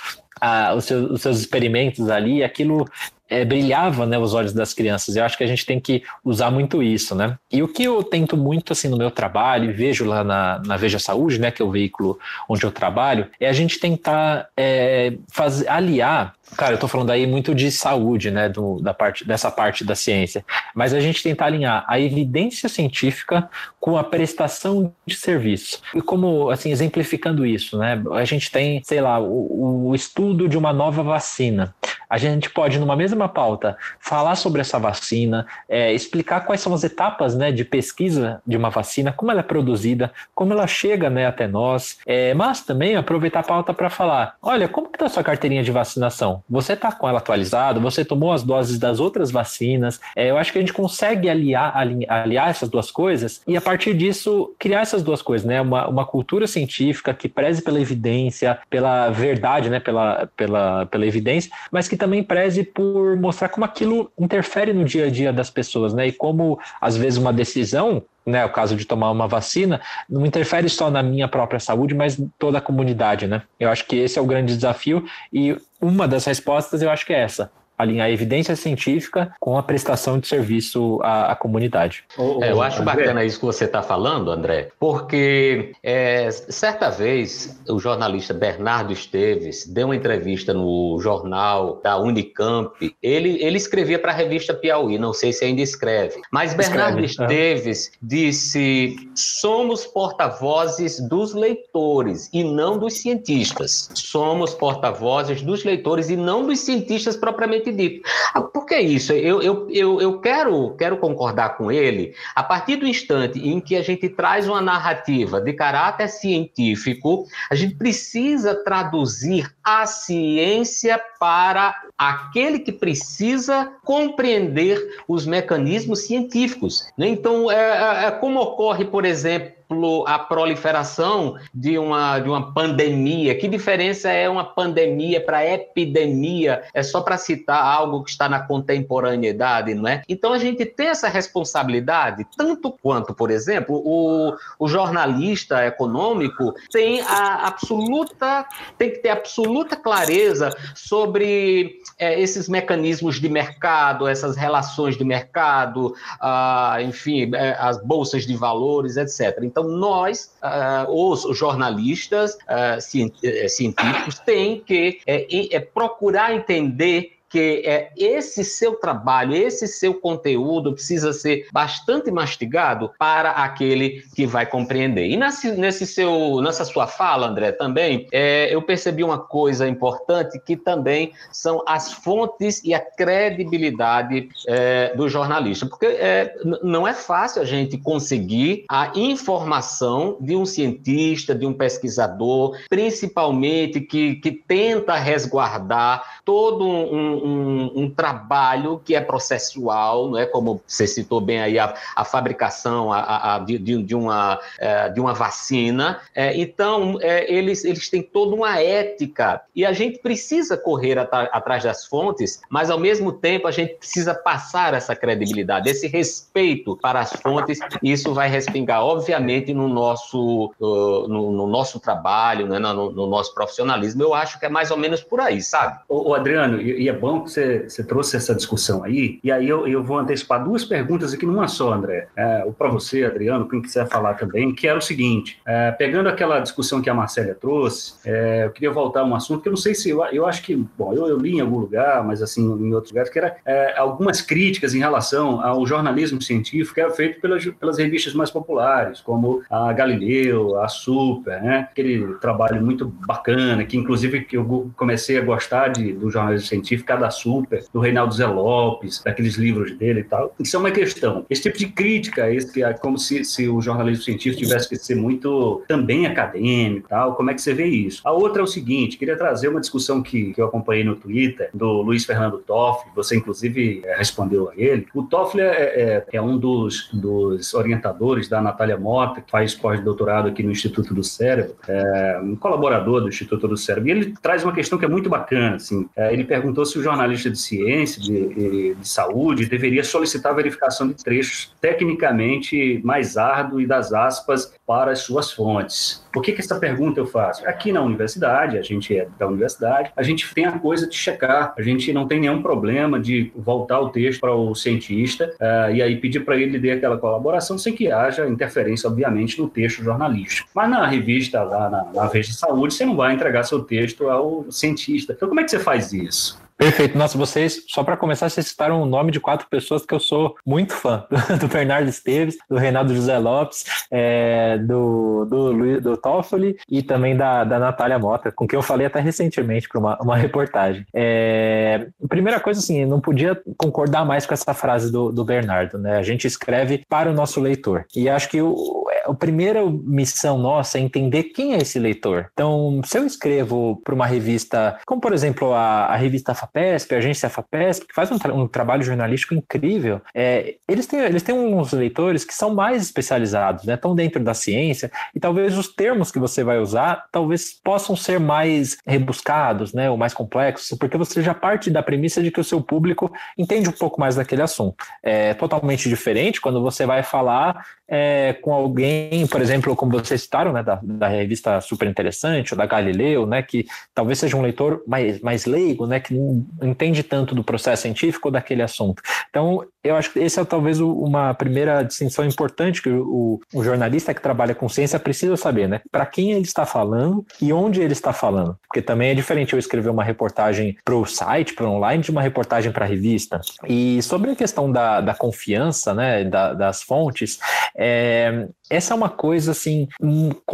os, 0.76 0.84
seus, 0.84 1.10
os, 1.10 1.22
seus, 1.22 1.40
experimentos 1.40 2.08
ali, 2.08 2.44
aquilo 2.44 2.88
é, 3.28 3.44
brilhava 3.44 4.06
né, 4.06 4.18
os 4.18 4.34
olhos 4.34 4.52
das 4.52 4.72
crianças. 4.72 5.16
Eu 5.16 5.24
acho 5.24 5.36
que 5.36 5.44
a 5.44 5.46
gente 5.46 5.66
tem 5.66 5.78
que 5.78 6.02
usar 6.24 6.50
muito 6.50 6.82
isso, 6.82 7.14
né? 7.14 7.36
E 7.50 7.62
o 7.62 7.68
que 7.68 7.84
eu 7.84 8.02
tento 8.02 8.36
muito 8.36 8.72
assim 8.72 8.88
no 8.88 8.96
meu 8.96 9.10
trabalho, 9.10 9.70
e 9.70 9.72
vejo 9.72 10.04
lá 10.04 10.24
na, 10.24 10.60
na 10.64 10.76
Veja 10.76 10.98
Saúde, 10.98 11.38
né, 11.38 11.50
que 11.50 11.62
é 11.62 11.64
o 11.64 11.70
veículo 11.70 12.18
onde 12.48 12.64
eu 12.64 12.70
trabalho, 12.70 13.28
é 13.40 13.48
a 13.48 13.52
gente 13.52 13.78
tentar 13.78 14.48
é, 14.56 15.14
fazer, 15.30 15.68
aliar 15.68 16.34
Cara, 16.56 16.72
eu 16.72 16.76
estou 16.76 16.88
falando 16.88 17.10
aí 17.10 17.26
muito 17.26 17.54
de 17.54 17.70
saúde, 17.70 18.30
né, 18.30 18.48
do, 18.48 18.80
da 18.80 18.94
parte, 18.94 19.26
dessa 19.26 19.50
parte 19.50 19.84
da 19.84 19.94
ciência, 19.94 20.44
mas 20.74 20.94
a 20.94 21.00
gente 21.00 21.22
tentar 21.22 21.46
alinhar 21.46 21.84
a 21.86 22.00
evidência 22.00 22.68
científica 22.68 23.48
com 23.78 23.96
a 23.96 24.04
prestação 24.04 24.92
de 25.06 25.14
serviço. 25.14 25.80
E 25.94 26.00
como, 26.00 26.50
assim, 26.50 26.70
exemplificando 26.70 27.44
isso, 27.44 27.76
né, 27.78 28.02
a 28.12 28.24
gente 28.24 28.50
tem, 28.50 28.82
sei 28.84 29.00
lá, 29.00 29.20
o, 29.20 29.88
o 29.88 29.94
estudo 29.94 30.48
de 30.48 30.56
uma 30.56 30.72
nova 30.72 31.02
vacina. 31.02 31.74
A 32.08 32.16
gente 32.16 32.48
pode, 32.48 32.78
numa 32.78 32.96
mesma 32.96 33.17
pauta, 33.26 33.76
falar 33.98 34.36
sobre 34.36 34.60
essa 34.60 34.78
vacina, 34.78 35.46
é, 35.66 35.94
explicar 35.94 36.42
quais 36.42 36.60
são 36.60 36.74
as 36.74 36.84
etapas 36.84 37.34
né, 37.34 37.50
de 37.50 37.64
pesquisa 37.64 38.42
de 38.46 38.56
uma 38.56 38.68
vacina, 38.68 39.10
como 39.10 39.30
ela 39.30 39.40
é 39.40 39.42
produzida, 39.42 40.12
como 40.34 40.52
ela 40.52 40.66
chega 40.66 41.08
né, 41.08 41.26
até 41.26 41.48
nós, 41.48 41.98
é, 42.04 42.34
mas 42.34 42.60
também 42.60 42.96
aproveitar 42.96 43.40
a 43.40 43.42
pauta 43.42 43.72
para 43.72 43.88
falar: 43.88 44.36
olha, 44.42 44.68
como 44.68 44.88
está 44.88 45.06
a 45.06 45.08
sua 45.08 45.24
carteirinha 45.24 45.62
de 45.62 45.72
vacinação? 45.72 46.42
Você 46.48 46.74
está 46.74 46.92
com 46.92 47.08
ela 47.08 47.18
atualizada? 47.18 47.80
Você 47.80 48.04
tomou 48.04 48.32
as 48.32 48.42
doses 48.42 48.78
das 48.78 49.00
outras 49.00 49.30
vacinas? 49.30 49.98
É, 50.14 50.30
eu 50.30 50.36
acho 50.36 50.52
que 50.52 50.58
a 50.58 50.60
gente 50.60 50.72
consegue 50.72 51.30
aliar, 51.30 51.72
aliar 51.76 52.50
essas 52.50 52.68
duas 52.68 52.90
coisas 52.90 53.40
e, 53.46 53.56
a 53.56 53.60
partir 53.60 53.94
disso, 53.94 54.54
criar 54.58 54.82
essas 54.82 55.02
duas 55.02 55.22
coisas, 55.22 55.46
né? 55.46 55.60
Uma, 55.60 55.88
uma 55.88 56.04
cultura 56.04 56.46
científica 56.46 57.14
que 57.14 57.28
preze 57.28 57.62
pela 57.62 57.80
evidência, 57.80 58.58
pela 58.68 59.10
verdade, 59.10 59.70
né? 59.70 59.80
pela, 59.88 60.28
pela, 60.36 60.86
pela 60.86 61.06
evidência, 61.06 61.50
mas 61.70 61.88
que 61.88 61.96
também 61.96 62.22
preze 62.22 62.62
por 62.62 63.07
mostrar 63.16 63.48
como 63.48 63.64
aquilo 63.64 64.10
interfere 64.18 64.72
no 64.72 64.84
dia 64.84 65.06
a 65.06 65.10
dia 65.10 65.32
das 65.32 65.50
pessoas, 65.50 65.94
né? 65.94 66.08
E 66.08 66.12
como, 66.12 66.58
às 66.80 66.96
vezes, 66.96 67.18
uma 67.18 67.32
decisão 67.32 68.02
né, 68.28 68.44
o 68.44 68.50
caso 68.50 68.76
de 68.76 68.84
tomar 68.84 69.10
uma 69.10 69.26
vacina, 69.26 69.80
não 70.06 70.26
interfere 70.26 70.68
só 70.68 70.90
na 70.90 71.02
minha 71.02 71.26
própria 71.26 71.58
saúde, 71.58 71.94
mas 71.94 72.20
toda 72.38 72.58
a 72.58 72.60
comunidade, 72.60 73.26
né? 73.26 73.42
Eu 73.58 73.70
acho 73.70 73.86
que 73.86 73.96
esse 73.96 74.18
é 74.18 74.22
o 74.22 74.26
grande 74.26 74.54
desafio 74.54 75.04
e 75.32 75.56
uma 75.80 76.06
das 76.06 76.26
respostas 76.26 76.82
eu 76.82 76.90
acho 76.90 77.06
que 77.06 77.14
é 77.14 77.22
essa 77.22 77.50
alinhar 77.78 78.08
a 78.08 78.10
evidência 78.10 78.56
científica 78.56 79.32
com 79.40 79.56
a 79.56 79.62
prestação 79.62 80.18
de 80.18 80.26
serviço 80.26 80.98
à, 81.02 81.32
à 81.32 81.36
comunidade. 81.36 82.04
É, 82.42 82.50
eu 82.50 82.60
acho 82.60 82.82
bacana 82.82 83.24
isso 83.24 83.38
que 83.38 83.46
você 83.46 83.64
está 83.64 83.82
falando, 83.82 84.30
André, 84.30 84.70
porque 84.78 85.72
é, 85.82 86.30
certa 86.30 86.90
vez 86.90 87.60
o 87.68 87.78
jornalista 87.78 88.34
Bernardo 88.34 88.92
Esteves 88.92 89.66
deu 89.66 89.86
uma 89.86 89.96
entrevista 89.96 90.52
no 90.52 90.98
jornal 91.00 91.80
da 91.82 91.98
Unicamp. 91.98 92.72
Ele, 93.02 93.42
ele 93.42 93.56
escrevia 93.56 93.98
para 93.98 94.12
a 94.12 94.14
revista 94.14 94.52
Piauí, 94.52 94.98
não 94.98 95.12
sei 95.12 95.32
se 95.32 95.44
ainda 95.44 95.62
escreve, 95.62 96.20
mas 96.32 96.54
Bernardo 96.54 97.04
escreve, 97.04 97.70
Esteves 97.70 97.88
é. 97.88 97.90
disse: 98.02 98.96
somos 99.14 99.86
porta-vozes 99.86 101.00
dos 101.08 101.34
leitores 101.34 102.28
e 102.32 102.42
não 102.42 102.78
dos 102.78 102.94
cientistas. 102.94 103.88
Somos 103.94 104.54
porta-vozes 104.54 105.42
dos 105.42 105.64
leitores 105.64 106.08
e 106.10 106.16
não 106.16 106.46
dos 106.46 106.60
cientistas 106.60 107.16
propriamente 107.16 107.67
propriamente 107.68 107.76
dito. 107.76 108.08
Ah, 108.34 108.40
por 108.40 108.66
que 108.66 108.78
isso? 108.78 109.12
Eu, 109.12 109.42
eu, 109.42 109.68
eu, 109.70 110.00
eu 110.00 110.20
quero, 110.20 110.74
quero 110.76 110.96
concordar 110.98 111.56
com 111.56 111.70
ele 111.70 112.14
a 112.34 112.42
partir 112.42 112.76
do 112.76 112.86
instante 112.86 113.38
em 113.38 113.60
que 113.60 113.76
a 113.76 113.82
gente 113.82 114.08
traz 114.08 114.48
uma 114.48 114.60
narrativa 114.60 115.40
de 115.40 115.52
caráter 115.52 116.08
científico, 116.08 117.26
a 117.50 117.54
gente 117.54 117.74
precisa 117.74 118.54
traduzir 118.54 119.52
a 119.62 119.86
ciência 119.86 121.00
para 121.18 121.74
aquele 121.96 122.60
que 122.60 122.72
precisa 122.72 123.72
compreender 123.84 125.02
os 125.06 125.26
mecanismos 125.26 126.00
científicos. 126.00 126.88
Né? 126.96 127.08
Então, 127.08 127.50
é, 127.50 128.04
é, 128.04 128.06
é 128.06 128.10
como 128.10 128.40
ocorre, 128.40 128.84
por 128.84 129.04
exemplo, 129.04 129.57
a 130.06 130.18
proliferação 130.18 131.36
de 131.52 131.78
uma, 131.78 132.18
de 132.18 132.28
uma 132.28 132.52
pandemia. 132.52 133.34
Que 133.34 133.46
diferença 133.46 134.10
é 134.10 134.28
uma 134.28 134.44
pandemia 134.44 135.20
para 135.20 135.46
epidemia? 135.46 136.62
É 136.72 136.82
só 136.82 137.00
para 137.00 137.18
citar 137.18 137.62
algo 137.62 138.02
que 138.02 138.10
está 138.10 138.28
na 138.28 138.40
contemporaneidade, 138.40 139.74
não 139.74 139.86
é? 139.88 140.02
Então 140.08 140.32
a 140.32 140.38
gente 140.38 140.64
tem 140.64 140.88
essa 140.88 141.08
responsabilidade, 141.08 142.26
tanto 142.36 142.70
quanto, 142.70 143.14
por 143.14 143.30
exemplo, 143.30 143.82
o, 143.84 144.34
o 144.58 144.68
jornalista 144.68 145.64
econômico 145.66 146.54
tem 146.70 147.02
a 147.02 147.46
absoluta, 147.46 148.46
tem 148.78 148.90
que 148.90 148.98
ter 148.98 149.10
absoluta 149.10 149.76
clareza 149.76 150.50
sobre 150.74 151.80
é, 151.98 152.20
esses 152.20 152.48
mecanismos 152.48 153.20
de 153.20 153.28
mercado, 153.28 154.06
essas 154.06 154.36
relações 154.36 154.96
de 154.96 155.04
mercado, 155.04 155.94
ah, 156.20 156.78
enfim, 156.80 157.30
é, 157.34 157.56
as 157.58 157.82
bolsas 157.82 158.24
de 158.26 158.36
valores, 158.36 158.96
etc. 158.96 159.38
Então, 159.42 159.64
nós, 159.64 160.32
uh, 160.42 160.90
os 160.90 161.36
jornalistas 161.36 162.34
uh, 162.34 162.80
científicos, 162.80 164.18
têm 164.20 164.60
que 164.60 165.00
é, 165.06 165.56
é, 165.56 165.60
procurar 165.60 166.34
entender 166.34 167.17
que 167.28 167.62
é, 167.64 167.90
esse 167.96 168.44
seu 168.44 168.76
trabalho, 168.76 169.34
esse 169.34 169.66
seu 169.66 169.94
conteúdo 169.94 170.72
precisa 170.72 171.12
ser 171.12 171.46
bastante 171.52 172.10
mastigado 172.10 172.90
para 172.98 173.30
aquele 173.30 174.02
que 174.14 174.26
vai 174.26 174.46
compreender. 174.46 175.06
E 175.06 175.16
nesse, 175.16 175.52
nesse 175.52 175.86
seu, 175.86 176.40
nessa 176.40 176.64
sua 176.64 176.86
fala, 176.86 177.28
André, 177.28 177.52
também, 177.52 178.06
é, 178.12 178.52
eu 178.52 178.62
percebi 178.62 179.04
uma 179.04 179.18
coisa 179.18 179.68
importante 179.68 180.40
que 180.40 180.56
também 180.56 181.12
são 181.32 181.62
as 181.66 181.92
fontes 181.92 182.62
e 182.64 182.72
a 182.74 182.80
credibilidade 182.80 184.28
é, 184.46 184.94
do 184.94 185.08
jornalista, 185.08 185.66
porque 185.66 185.86
é, 185.86 186.34
não 186.62 186.86
é 186.86 186.94
fácil 186.94 187.42
a 187.42 187.44
gente 187.44 187.76
conseguir 187.76 188.64
a 188.68 188.92
informação 188.94 190.16
de 190.20 190.34
um 190.34 190.46
cientista, 190.46 191.34
de 191.34 191.46
um 191.46 191.52
pesquisador, 191.52 192.56
principalmente 192.68 193.80
que, 193.80 194.16
que 194.16 194.32
tenta 194.32 194.94
resguardar 194.94 196.20
todo 196.24 196.66
um, 196.66 197.17
um, 197.24 197.72
um, 197.84 197.90
trabalho 197.90 198.80
que 198.84 198.94
é 198.94 199.00
processual, 199.00 200.10
não 200.10 200.18
é 200.18 200.26
como 200.26 200.60
você 200.66 200.86
citou 200.86 201.20
bem 201.20 201.40
aí 201.40 201.58
a, 201.58 201.74
a 201.94 202.04
fabricação 202.04 202.92
a, 202.92 203.34
a, 203.34 203.38
de, 203.38 203.58
de, 203.58 203.94
uma, 203.94 204.38
é, 204.58 204.88
de 204.88 205.00
uma 205.00 205.14
vacina. 205.14 206.00
É, 206.14 206.36
então, 206.38 206.98
é, 207.00 207.32
eles, 207.32 207.64
eles 207.64 207.88
têm 207.88 208.02
toda 208.02 208.34
uma 208.34 208.60
ética 208.60 209.42
e 209.54 209.64
a 209.64 209.72
gente 209.72 209.98
precisa 209.98 210.56
correr 210.56 210.98
atrás 210.98 211.64
das 211.64 211.86
fontes, 211.86 212.40
mas 212.48 212.70
ao 212.70 212.78
mesmo 212.78 213.12
tempo 213.12 213.46
a 213.46 213.50
gente 213.50 213.74
precisa 213.74 214.14
passar 214.14 214.74
essa 214.74 214.94
credibilidade, 214.94 215.68
esse 215.68 215.86
respeito 215.86 216.76
para 216.76 217.00
as 217.00 217.12
fontes. 217.12 217.58
E 217.82 217.92
isso 217.92 218.12
vai 218.14 218.28
respingar, 218.28 218.82
obviamente, 218.82 219.52
no 219.52 219.68
nosso, 219.68 220.52
uh, 220.60 221.08
no, 221.08 221.32
no, 221.32 221.46
nosso 221.46 221.80
trabalho, 221.80 222.46
né, 222.46 222.58
no, 222.58 222.90
no, 222.90 223.06
nosso 223.06 223.34
profissionalismo. 223.34 224.02
Eu 224.02 224.14
acho 224.14 224.38
que 224.38 224.46
é 224.46 224.48
mais 224.48 224.70
ou 224.70 224.76
menos 224.76 225.02
por 225.02 225.20
aí, 225.20 225.42
sabe? 225.42 225.78
O, 225.88 226.14
Adriano, 226.14 226.60
e 226.60 226.88
é 226.88 226.92
bom 226.92 227.07
bom 227.08 227.22
que 227.22 227.30
você, 227.30 227.68
você 227.68 227.82
trouxe 227.82 228.16
essa 228.16 228.34
discussão 228.34 228.84
aí. 228.84 229.18
E 229.24 229.32
aí 229.32 229.48
eu, 229.48 229.66
eu 229.66 229.82
vou 229.82 229.98
antecipar 229.98 230.44
duas 230.44 230.64
perguntas 230.64 231.14
aqui 231.14 231.24
numa 231.24 231.48
só, 231.48 231.72
André. 231.72 232.08
É, 232.14 232.46
para 232.58 232.68
você, 232.68 233.04
Adriano, 233.04 233.48
quem 233.48 233.62
quiser 233.62 233.88
falar 233.88 234.14
também, 234.14 234.54
que 234.54 234.68
era 234.68 234.78
o 234.78 234.82
seguinte: 234.82 235.40
é, 235.46 235.70
pegando 235.70 236.08
aquela 236.08 236.40
discussão 236.40 236.82
que 236.82 236.90
a 236.90 236.94
Marcélia 236.94 237.34
trouxe, 237.34 237.94
é, 238.04 238.44
eu 238.44 238.50
queria 238.50 238.70
voltar 238.70 239.00
a 239.00 239.04
um 239.04 239.14
assunto 239.14 239.42
que 239.42 239.48
eu 239.48 239.52
não 239.52 239.56
sei 239.56 239.74
se 239.74 239.88
eu, 239.88 240.04
eu 240.06 240.26
acho 240.26 240.42
que, 240.42 240.54
bom, 240.76 240.92
eu, 240.92 241.06
eu 241.06 241.16
li 241.16 241.36
em 241.36 241.40
algum 241.40 241.58
lugar, 241.58 242.04
mas 242.04 242.20
assim, 242.20 242.42
em 242.42 242.74
outros 242.74 242.92
lugares, 242.92 243.10
que 243.10 243.18
era 243.18 243.36
é, 243.46 243.78
algumas 243.78 244.20
críticas 244.20 244.74
em 244.74 244.78
relação 244.78 245.40
ao 245.40 245.66
jornalismo 245.66 246.20
científico 246.20 246.74
que 246.74 246.80
era 246.80 246.90
feito 246.90 247.20
pelas, 247.20 247.44
pelas 247.44 247.78
revistas 247.78 248.12
mais 248.12 248.30
populares, 248.30 249.00
como 249.00 249.42
a 249.48 249.72
Galileu, 249.72 250.60
a 250.60 250.68
Super, 250.68 251.40
né? 251.42 251.68
Aquele 251.70 252.14
trabalho 252.14 252.62
muito 252.62 252.86
bacana, 253.06 253.64
que 253.64 253.76
inclusive 253.76 254.26
eu 254.32 254.70
comecei 254.76 255.16
a 255.16 255.22
gostar 255.22 255.68
de, 255.68 255.92
do 255.92 256.10
jornalismo 256.10 256.46
científico 256.46 256.86
da 256.98 257.10
Super, 257.10 257.64
do 257.72 257.80
Reinaldo 257.80 258.14
Zé 258.14 258.26
Lopes, 258.26 259.02
daqueles 259.04 259.36
livros 259.36 259.76
dele 259.76 260.00
e 260.00 260.04
tal. 260.04 260.34
Isso 260.38 260.56
é 260.56 260.58
uma 260.58 260.70
questão. 260.70 261.24
Esse 261.28 261.42
tipo 261.42 261.58
de 261.58 261.68
crítica, 261.68 262.30
esse, 262.30 262.62
é 262.62 262.72
como 262.72 262.98
se, 262.98 263.24
se 263.24 263.48
o 263.48 263.60
jornalismo 263.60 264.04
científico 264.04 264.42
tivesse 264.42 264.68
que 264.68 264.76
ser 264.76 264.94
muito 264.94 265.62
também 265.68 266.06
acadêmico 266.06 266.86
e 266.86 266.88
tal, 266.88 267.14
como 267.14 267.30
é 267.30 267.34
que 267.34 267.42
você 267.42 267.54
vê 267.54 267.66
isso? 267.66 268.00
A 268.04 268.12
outra 268.12 268.40
é 268.40 268.44
o 268.44 268.46
seguinte, 268.46 268.96
queria 268.96 269.16
trazer 269.16 269.48
uma 269.48 269.60
discussão 269.60 270.02
que, 270.02 270.32
que 270.32 270.40
eu 270.40 270.46
acompanhei 270.46 270.84
no 270.84 270.96
Twitter, 270.96 271.50
do 271.54 271.82
Luiz 271.82 272.04
Fernando 272.04 272.38
Toffoli, 272.38 272.90
você 272.94 273.16
inclusive 273.16 273.82
é, 273.84 273.96
respondeu 273.96 274.50
a 274.50 274.52
ele. 274.56 274.86
O 274.94 275.02
Toffoli 275.02 275.42
é, 275.42 276.04
é, 276.06 276.06
é 276.12 276.22
um 276.22 276.38
dos, 276.38 276.88
dos 276.92 277.54
orientadores 277.54 278.28
da 278.28 278.40
Natália 278.40 278.76
Mota, 278.76 279.20
que 279.20 279.30
faz 279.30 279.54
pós-doutorado 279.54 280.28
aqui 280.28 280.42
no 280.42 280.50
Instituto 280.50 280.94
do 280.94 281.02
Cérebro, 281.02 281.54
é, 281.66 282.20
um 282.22 282.36
colaborador 282.36 283.00
do 283.00 283.08
Instituto 283.08 283.46
do 283.46 283.56
Cérebro, 283.56 283.88
e 283.88 283.92
ele 283.92 284.14
traz 284.22 284.44
uma 284.44 284.52
questão 284.52 284.78
que 284.78 284.84
é 284.84 284.88
muito 284.88 285.08
bacana, 285.08 285.56
assim, 285.56 285.88
é, 285.96 286.12
ele 286.12 286.24
perguntou 286.24 286.64
se 286.64 286.78
o 286.78 286.82
jornalista 286.88 287.30
de 287.30 287.38
ciência, 287.38 288.00
de, 288.00 288.74
de 288.74 288.88
saúde, 288.88 289.46
deveria 289.46 289.84
solicitar 289.84 290.34
verificação 290.34 290.88
de 290.88 290.94
trechos 290.94 291.54
tecnicamente 291.60 292.80
mais 292.84 293.16
árduo 293.16 293.60
e 293.60 293.66
das 293.66 293.92
aspas 293.92 294.52
para 294.66 294.92
as 294.92 295.00
suas 295.00 295.32
fontes. 295.32 296.06
Por 296.12 296.22
que, 296.22 296.32
que 296.32 296.40
essa 296.40 296.58
pergunta 296.58 297.00
eu 297.00 297.06
faço? 297.06 297.46
Aqui 297.46 297.72
na 297.72 297.80
universidade, 297.80 298.58
a 298.58 298.62
gente 298.62 298.96
é 298.96 299.08
da 299.18 299.26
universidade, 299.26 299.92
a 299.96 300.02
gente 300.02 300.32
tem 300.34 300.44
a 300.44 300.58
coisa 300.58 300.86
de 300.86 300.96
checar, 300.96 301.54
a 301.56 301.62
gente 301.62 301.92
não 301.92 302.06
tem 302.06 302.20
nenhum 302.20 302.42
problema 302.42 302.98
de 302.98 303.32
voltar 303.36 303.80
o 303.80 303.90
texto 303.90 304.20
para 304.20 304.34
o 304.34 304.54
cientista 304.54 305.32
uh, 305.40 305.74
e 305.74 305.82
aí 305.82 305.96
pedir 305.96 306.20
para 306.20 306.36
ele 306.36 306.58
ler 306.58 306.72
aquela 306.72 306.98
colaboração 306.98 307.56
sem 307.56 307.74
que 307.74 307.90
haja 307.90 308.28
interferência, 308.28 308.88
obviamente, 308.88 309.40
no 309.40 309.48
texto 309.48 309.82
jornalístico. 309.82 310.48
Mas 310.54 310.68
na 310.70 310.86
revista, 310.86 311.42
lá 311.42 311.70
na, 311.70 311.84
na 311.84 312.08
de 312.08 312.34
saúde, 312.34 312.74
você 312.74 312.84
não 312.84 312.96
vai 312.96 313.14
entregar 313.14 313.44
seu 313.44 313.60
texto 313.60 314.08
ao 314.08 314.44
cientista. 314.50 315.12
Então, 315.12 315.28
como 315.28 315.40
é 315.40 315.44
que 315.44 315.50
você 315.50 315.58
faz 315.58 315.92
isso? 315.92 316.38
Perfeito. 316.58 316.98
Nossa, 316.98 317.16
vocês, 317.16 317.62
só 317.68 317.84
para 317.84 317.96
começar, 317.96 318.28
vocês 318.28 318.48
citaram 318.48 318.82
o 318.82 318.86
nome 318.86 319.12
de 319.12 319.20
quatro 319.20 319.46
pessoas 319.48 319.86
que 319.86 319.94
eu 319.94 320.00
sou 320.00 320.34
muito 320.44 320.74
fã: 320.74 321.06
do 321.38 321.46
Bernardo 321.46 321.88
Esteves, 321.88 322.36
do 322.50 322.56
Reinaldo 322.56 322.92
José 322.92 323.16
Lopes, 323.16 323.64
é, 323.92 324.58
do, 324.58 325.24
do, 325.24 325.80
do 325.80 325.96
Toffoli 325.96 326.56
e 326.68 326.82
também 326.82 327.16
da, 327.16 327.44
da 327.44 327.60
Natália 327.60 327.96
Mota, 327.96 328.32
com 328.32 328.46
quem 328.46 328.58
eu 328.58 328.62
falei 328.62 328.88
até 328.88 328.98
recentemente 328.98 329.68
para 329.68 329.78
uma, 329.78 330.02
uma 330.02 330.16
reportagem. 330.16 330.84
É, 330.92 331.86
primeira 332.08 332.40
coisa, 332.40 332.58
assim, 332.58 332.84
não 332.84 333.00
podia 333.00 333.40
concordar 333.56 334.04
mais 334.04 334.26
com 334.26 334.34
essa 334.34 334.52
frase 334.52 334.90
do, 334.90 335.12
do 335.12 335.24
Bernardo, 335.24 335.78
né? 335.78 335.96
A 335.96 336.02
gente 336.02 336.26
escreve 336.26 336.84
para 336.88 337.08
o 337.08 337.14
nosso 337.14 337.40
leitor. 337.40 337.86
E 337.94 338.08
acho 338.08 338.28
que 338.28 338.42
o, 338.42 338.84
a 339.04 339.14
primeira 339.14 339.64
missão 339.64 340.36
nossa 340.38 340.76
é 340.78 340.80
entender 340.80 341.24
quem 341.24 341.54
é 341.54 341.58
esse 341.58 341.78
leitor. 341.78 342.28
Então, 342.32 342.80
se 342.84 342.98
eu 342.98 343.06
escrevo 343.06 343.80
para 343.84 343.94
uma 343.94 344.06
revista, 344.06 344.76
como 344.84 345.00
por 345.00 345.12
exemplo 345.12 345.54
a, 345.54 345.86
a 345.86 345.96
revista 345.96 346.34
FAPESP, 346.48 346.94
a 346.94 346.98
agência 346.98 347.28
FAPESP, 347.28 347.86
que 347.86 347.94
faz 347.94 348.10
um, 348.10 348.18
tra 348.18 348.34
um 348.34 348.46
trabalho 348.46 348.82
jornalístico 348.82 349.34
incrível, 349.34 350.00
é, 350.14 350.56
eles, 350.66 350.86
têm, 350.86 351.00
eles 351.00 351.22
têm 351.22 351.34
uns 351.34 351.72
leitores 351.72 352.24
que 352.24 352.34
são 352.34 352.54
mais 352.54 352.82
especializados, 352.82 353.64
né? 353.64 353.74
estão 353.74 353.94
dentro 353.94 354.22
da 354.22 354.34
ciência, 354.34 354.90
e 355.14 355.20
talvez 355.20 355.56
os 355.56 355.68
termos 355.68 356.10
que 356.10 356.18
você 356.18 356.42
vai 356.42 356.58
usar 356.58 357.06
talvez 357.12 357.52
possam 357.62 357.94
ser 357.94 358.18
mais 358.18 358.78
rebuscados, 358.86 359.72
né? 359.72 359.90
ou 359.90 359.96
mais 359.96 360.14
complexos, 360.14 360.76
porque 360.78 360.96
você 360.96 361.22
já 361.22 361.34
parte 361.34 361.70
da 361.70 361.82
premissa 361.82 362.22
de 362.22 362.30
que 362.30 362.40
o 362.40 362.44
seu 362.44 362.60
público 362.60 363.12
entende 363.36 363.68
um 363.68 363.72
pouco 363.72 364.00
mais 364.00 364.16
daquele 364.16 364.42
assunto. 364.42 364.84
É 365.02 365.34
totalmente 365.34 365.88
diferente 365.88 366.40
quando 366.40 366.60
você 366.62 366.86
vai 366.86 367.02
falar 367.02 367.64
é, 367.88 368.34
com 368.34 368.52
alguém, 368.52 369.26
por 369.26 369.40
exemplo, 369.40 369.74
como 369.74 369.92
vocês 369.92 370.22
citaram, 370.22 370.52
né, 370.52 370.62
da, 370.62 370.78
da 370.82 371.08
revista 371.08 371.60
Super 371.60 371.88
Interessante, 371.88 372.52
ou 372.52 372.58
da 372.58 372.66
Galileu, 372.66 373.26
né, 373.26 373.42
que 373.42 373.66
talvez 373.94 374.18
seja 374.18 374.36
um 374.36 374.42
leitor 374.42 374.82
mais, 374.86 375.20
mais 375.20 375.46
leigo, 375.46 375.86
né, 375.86 375.98
que 375.98 376.14
entende 376.62 377.02
tanto 377.02 377.34
do 377.34 377.44
processo 377.44 377.82
científico 377.82 378.30
daquele 378.30 378.62
assunto. 378.62 379.02
Então, 379.28 379.64
eu 379.82 379.96
acho 379.96 380.12
que 380.12 380.18
esse 380.18 380.38
é 380.38 380.44
talvez 380.44 380.80
uma 380.80 381.32
primeira 381.34 381.82
distinção 381.82 382.24
importante 382.24 382.82
que 382.82 382.90
o, 382.90 383.40
o 383.54 383.64
jornalista 383.64 384.12
que 384.12 384.20
trabalha 384.20 384.54
com 384.54 384.68
ciência 384.68 384.98
precisa 384.98 385.36
saber, 385.36 385.68
né, 385.68 385.80
para 385.90 386.04
quem 386.06 386.32
ele 386.32 386.42
está 386.42 386.66
falando 386.66 387.24
e 387.40 387.52
onde 387.52 387.80
ele 387.80 387.92
está 387.92 388.12
falando, 388.12 388.56
porque 388.66 388.82
também 388.82 389.10
é 389.10 389.14
diferente 389.14 389.52
eu 389.52 389.58
escrever 389.58 389.90
uma 389.90 390.04
reportagem 390.04 390.76
para 390.84 390.94
o 390.94 391.06
site, 391.06 391.54
para 391.54 391.68
online, 391.68 392.02
de 392.02 392.10
uma 392.10 392.22
reportagem 392.22 392.72
para 392.72 392.84
a 392.84 392.88
revista. 392.88 393.40
E 393.66 394.02
sobre 394.02 394.30
a 394.30 394.36
questão 394.36 394.70
da, 394.70 395.00
da 395.00 395.14
confiança, 395.14 395.94
né, 395.94 396.24
da, 396.24 396.54
das 396.54 396.82
fontes, 396.82 397.38
é, 397.76 398.48
essa 398.70 398.94
é 398.94 398.96
uma 398.96 399.08
coisa 399.08 399.52
assim 399.52 399.88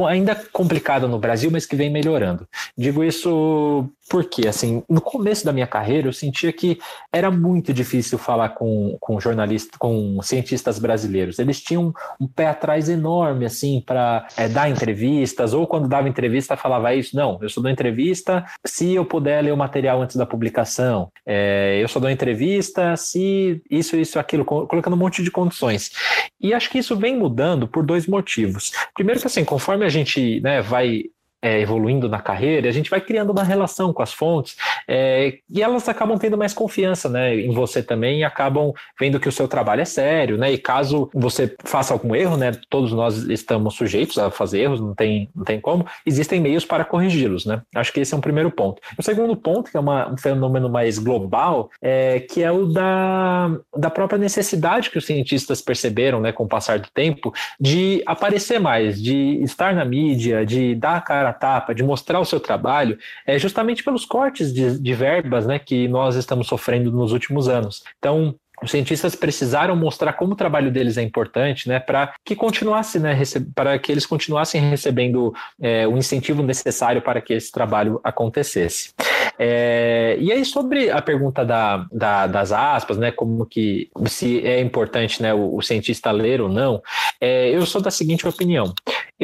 ainda 0.09 0.35
complicada 0.53 1.07
no 1.07 1.19
Brasil, 1.19 1.51
mas 1.51 1.67
que 1.67 1.77
vem 1.77 1.91
melhorando. 1.91 2.47
Digo 2.77 3.03
isso 3.03 3.89
porque, 4.09 4.47
assim, 4.47 4.83
no 4.89 5.01
começo 5.01 5.45
da 5.45 5.53
minha 5.53 5.67
carreira 5.67 6.09
eu 6.09 6.13
sentia 6.13 6.53
que 6.53 6.79
era 7.13 7.31
muito 7.31 7.73
difícil 7.73 8.19
falar 8.19 8.51
com, 8.51 8.97
com 9.01 9.19
jornalistas, 9.19 9.77
com 9.79 10.21
cientistas 10.23 10.79
brasileiros. 10.79 11.39
Eles 11.39 11.61
tinham 11.61 11.93
um 12.21 12.27
pé 12.27 12.49
atrás 12.49 12.89
enorme, 12.89 13.47
assim, 13.47 13.83
para 13.85 14.27
é, 14.37 14.49
dar 14.49 14.69
entrevistas, 14.69 15.55
ou 15.55 15.67
quando 15.67 15.89
dava 15.89 16.09
entrevista 16.09 16.57
falava 16.57 16.95
isso, 16.95 17.17
não, 17.17 17.39
eu 17.41 17.49
só 17.49 17.61
dou 17.61 17.71
entrevista 17.71 18.45
se 18.65 18.95
eu 18.95 19.05
puder 19.05 19.43
ler 19.43 19.53
o 19.53 19.57
material 19.57 20.03
antes 20.03 20.17
da 20.17 20.27
publicação. 20.27 21.11
É, 21.27 21.79
eu 21.83 21.89
só 21.89 21.99
dou 21.99 22.11
entrevista 22.11 22.97
se 22.97 23.63
isso, 23.71 23.97
isso, 23.97 24.19
aquilo, 24.19 24.45
colocando 24.45 24.95
um 24.95 24.99
monte 24.99 25.23
de 25.23 25.31
condições. 25.31 25.93
E 26.41 26.53
acho 26.53 26.69
que 26.69 26.79
isso 26.79 26.97
vem 26.97 27.17
mudando 27.17 27.67
por 27.67 27.85
motivos. 28.07 28.73
Primeiro 28.95 29.21
que 29.21 29.27
assim, 29.27 29.45
conforme 29.45 29.85
a 29.85 29.89
gente 29.89 30.41
né, 30.41 30.61
vai 30.61 31.05
é, 31.45 31.61
evoluindo 31.61 32.09
na 32.09 32.21
carreira, 32.21 32.71
a 32.71 32.73
gente 32.73 32.89
vai 32.89 33.03
criando 33.03 33.29
uma 33.29 33.43
relação 33.43 33.93
com 33.93 34.03
as 34.03 34.15
fontes 34.15 34.57
é, 34.89 35.41
e 35.51 35.63
elas 35.63 35.87
acabam 35.91 36.17
tendo 36.17 36.39
mais 36.39 36.55
confiança 36.55 37.07
né, 37.07 37.39
em 37.39 37.51
você 37.51 37.83
também 37.83 38.21
e 38.21 38.25
acabam 38.25 38.73
vendo 38.99 39.21
que 39.21 39.29
o 39.29 39.33
seu 39.33 39.47
trabalho 39.47 39.83
é 39.83 39.85
sério, 39.85 40.39
né? 40.39 40.51
E 40.51 40.57
caso 40.57 41.11
você 41.13 41.55
faça 41.63 41.93
algum 41.93 42.15
erro, 42.15 42.39
né? 42.39 42.53
Todos 42.71 42.93
nós 42.93 43.25
estamos 43.29 43.75
sujeitos 43.75 44.17
a 44.17 44.31
fazer 44.31 44.61
erros, 44.61 44.81
não 44.81 44.95
tem, 44.95 45.29
não 45.37 45.45
tem 45.45 45.61
como, 45.61 45.87
existem 46.07 46.41
meios 46.41 46.65
para 46.65 46.83
corrigi-los, 46.83 47.45
né? 47.45 47.61
Acho 47.75 47.93
que 47.93 48.01
esse 48.01 48.15
é 48.15 48.17
um 48.17 48.23
primeiro 48.23 48.51
ponto. 48.51 48.81
O 48.97 49.03
segundo 49.03 49.37
ponto, 49.37 49.71
que 49.71 49.77
é 49.77 49.81
uma, 49.81 50.11
um 50.11 50.17
fenômeno 50.17 50.71
mais 50.71 50.99
global, 50.99 51.69
é 51.83 52.21
que 52.21 52.43
é 52.43 52.51
o 52.51 52.65
da, 52.65 53.51
da 53.77 53.91
própria 53.91 54.19
necessidade 54.19 54.89
que 54.89 54.97
os 54.97 55.05
cientistas 55.05 55.61
perceberam, 55.61 56.21
né, 56.21 56.33
com 56.33 56.45
o 56.45 56.49
passar 56.49 56.79
do 56.79 56.89
tempo, 56.89 57.35
de 57.61 58.03
aparecer 58.07 58.59
mais, 58.59 59.03
de 59.03 59.43
estar 59.43 59.75
na 59.75 59.85
mídia, 59.85 60.47
de 60.47 60.75
dar 60.75 60.97
a 60.97 61.01
cara 61.03 61.34
tapa, 61.35 61.75
de 61.75 61.83
mostrar 61.83 62.21
o 62.21 62.25
seu 62.25 62.41
trabalho, 62.41 62.99
é 63.27 63.39
justamente 63.39 63.85
pelos 63.85 64.07
cortes 64.07 64.53
de, 64.53 64.79
de 64.79 64.95
verbas 64.95 65.47
né, 65.47 65.59
que 65.59 65.87
nós 65.89 66.17
estamos 66.17 66.47
sofrendo 66.47 66.91
nos 66.91 67.13
últimos 67.13 67.49
anos. 67.49 67.83
Então, 67.99 68.35
os 68.63 68.71
cientistas 68.71 69.15
precisaram 69.15 69.75
mostrar 69.75 70.13
como 70.13 70.33
o 70.33 70.37
trabalho 70.37 70.71
deles 70.71 70.97
é 70.97 71.03
importante, 71.03 71.69
né, 71.69 71.81
para 71.81 72.15
que 72.25 72.37
continuasse, 72.37 72.99
né, 72.99 73.21
para 73.55 73.79
que 73.79 73.91
eles 73.91 74.07
continuassem 74.07 74.61
recebendo 74.61 75.35
é, 75.61 75.87
o 75.87 75.97
incentivo 75.97 76.43
necessário 76.43 77.03
para 77.03 77.21
que 77.21 77.35
esse 77.35 77.51
trabalho 77.51 78.01
acontecesse. 78.03 78.95
É, 79.39 80.17
e 80.21 80.31
aí 80.31 80.45
sobre 80.45 80.91
a 80.91 81.03
pergunta 81.03 81.45
da, 81.45 81.87
da, 81.91 82.27
das 82.27 82.53
aspas, 82.53 82.97
né, 82.97 83.11
como 83.11 83.45
que 83.45 83.91
se 84.07 84.47
é 84.47 84.61
importante, 84.61 85.21
né, 85.21 85.35
o, 85.35 85.57
o 85.57 85.63
cientista 85.63 86.11
ler 86.13 86.41
ou 86.41 86.49
não, 86.49 86.81
é, 87.21 87.51
eu 87.51 87.67
sou 87.67 87.83
da 87.83 87.91
seguinte 87.91 88.27
opinião: 88.27 88.73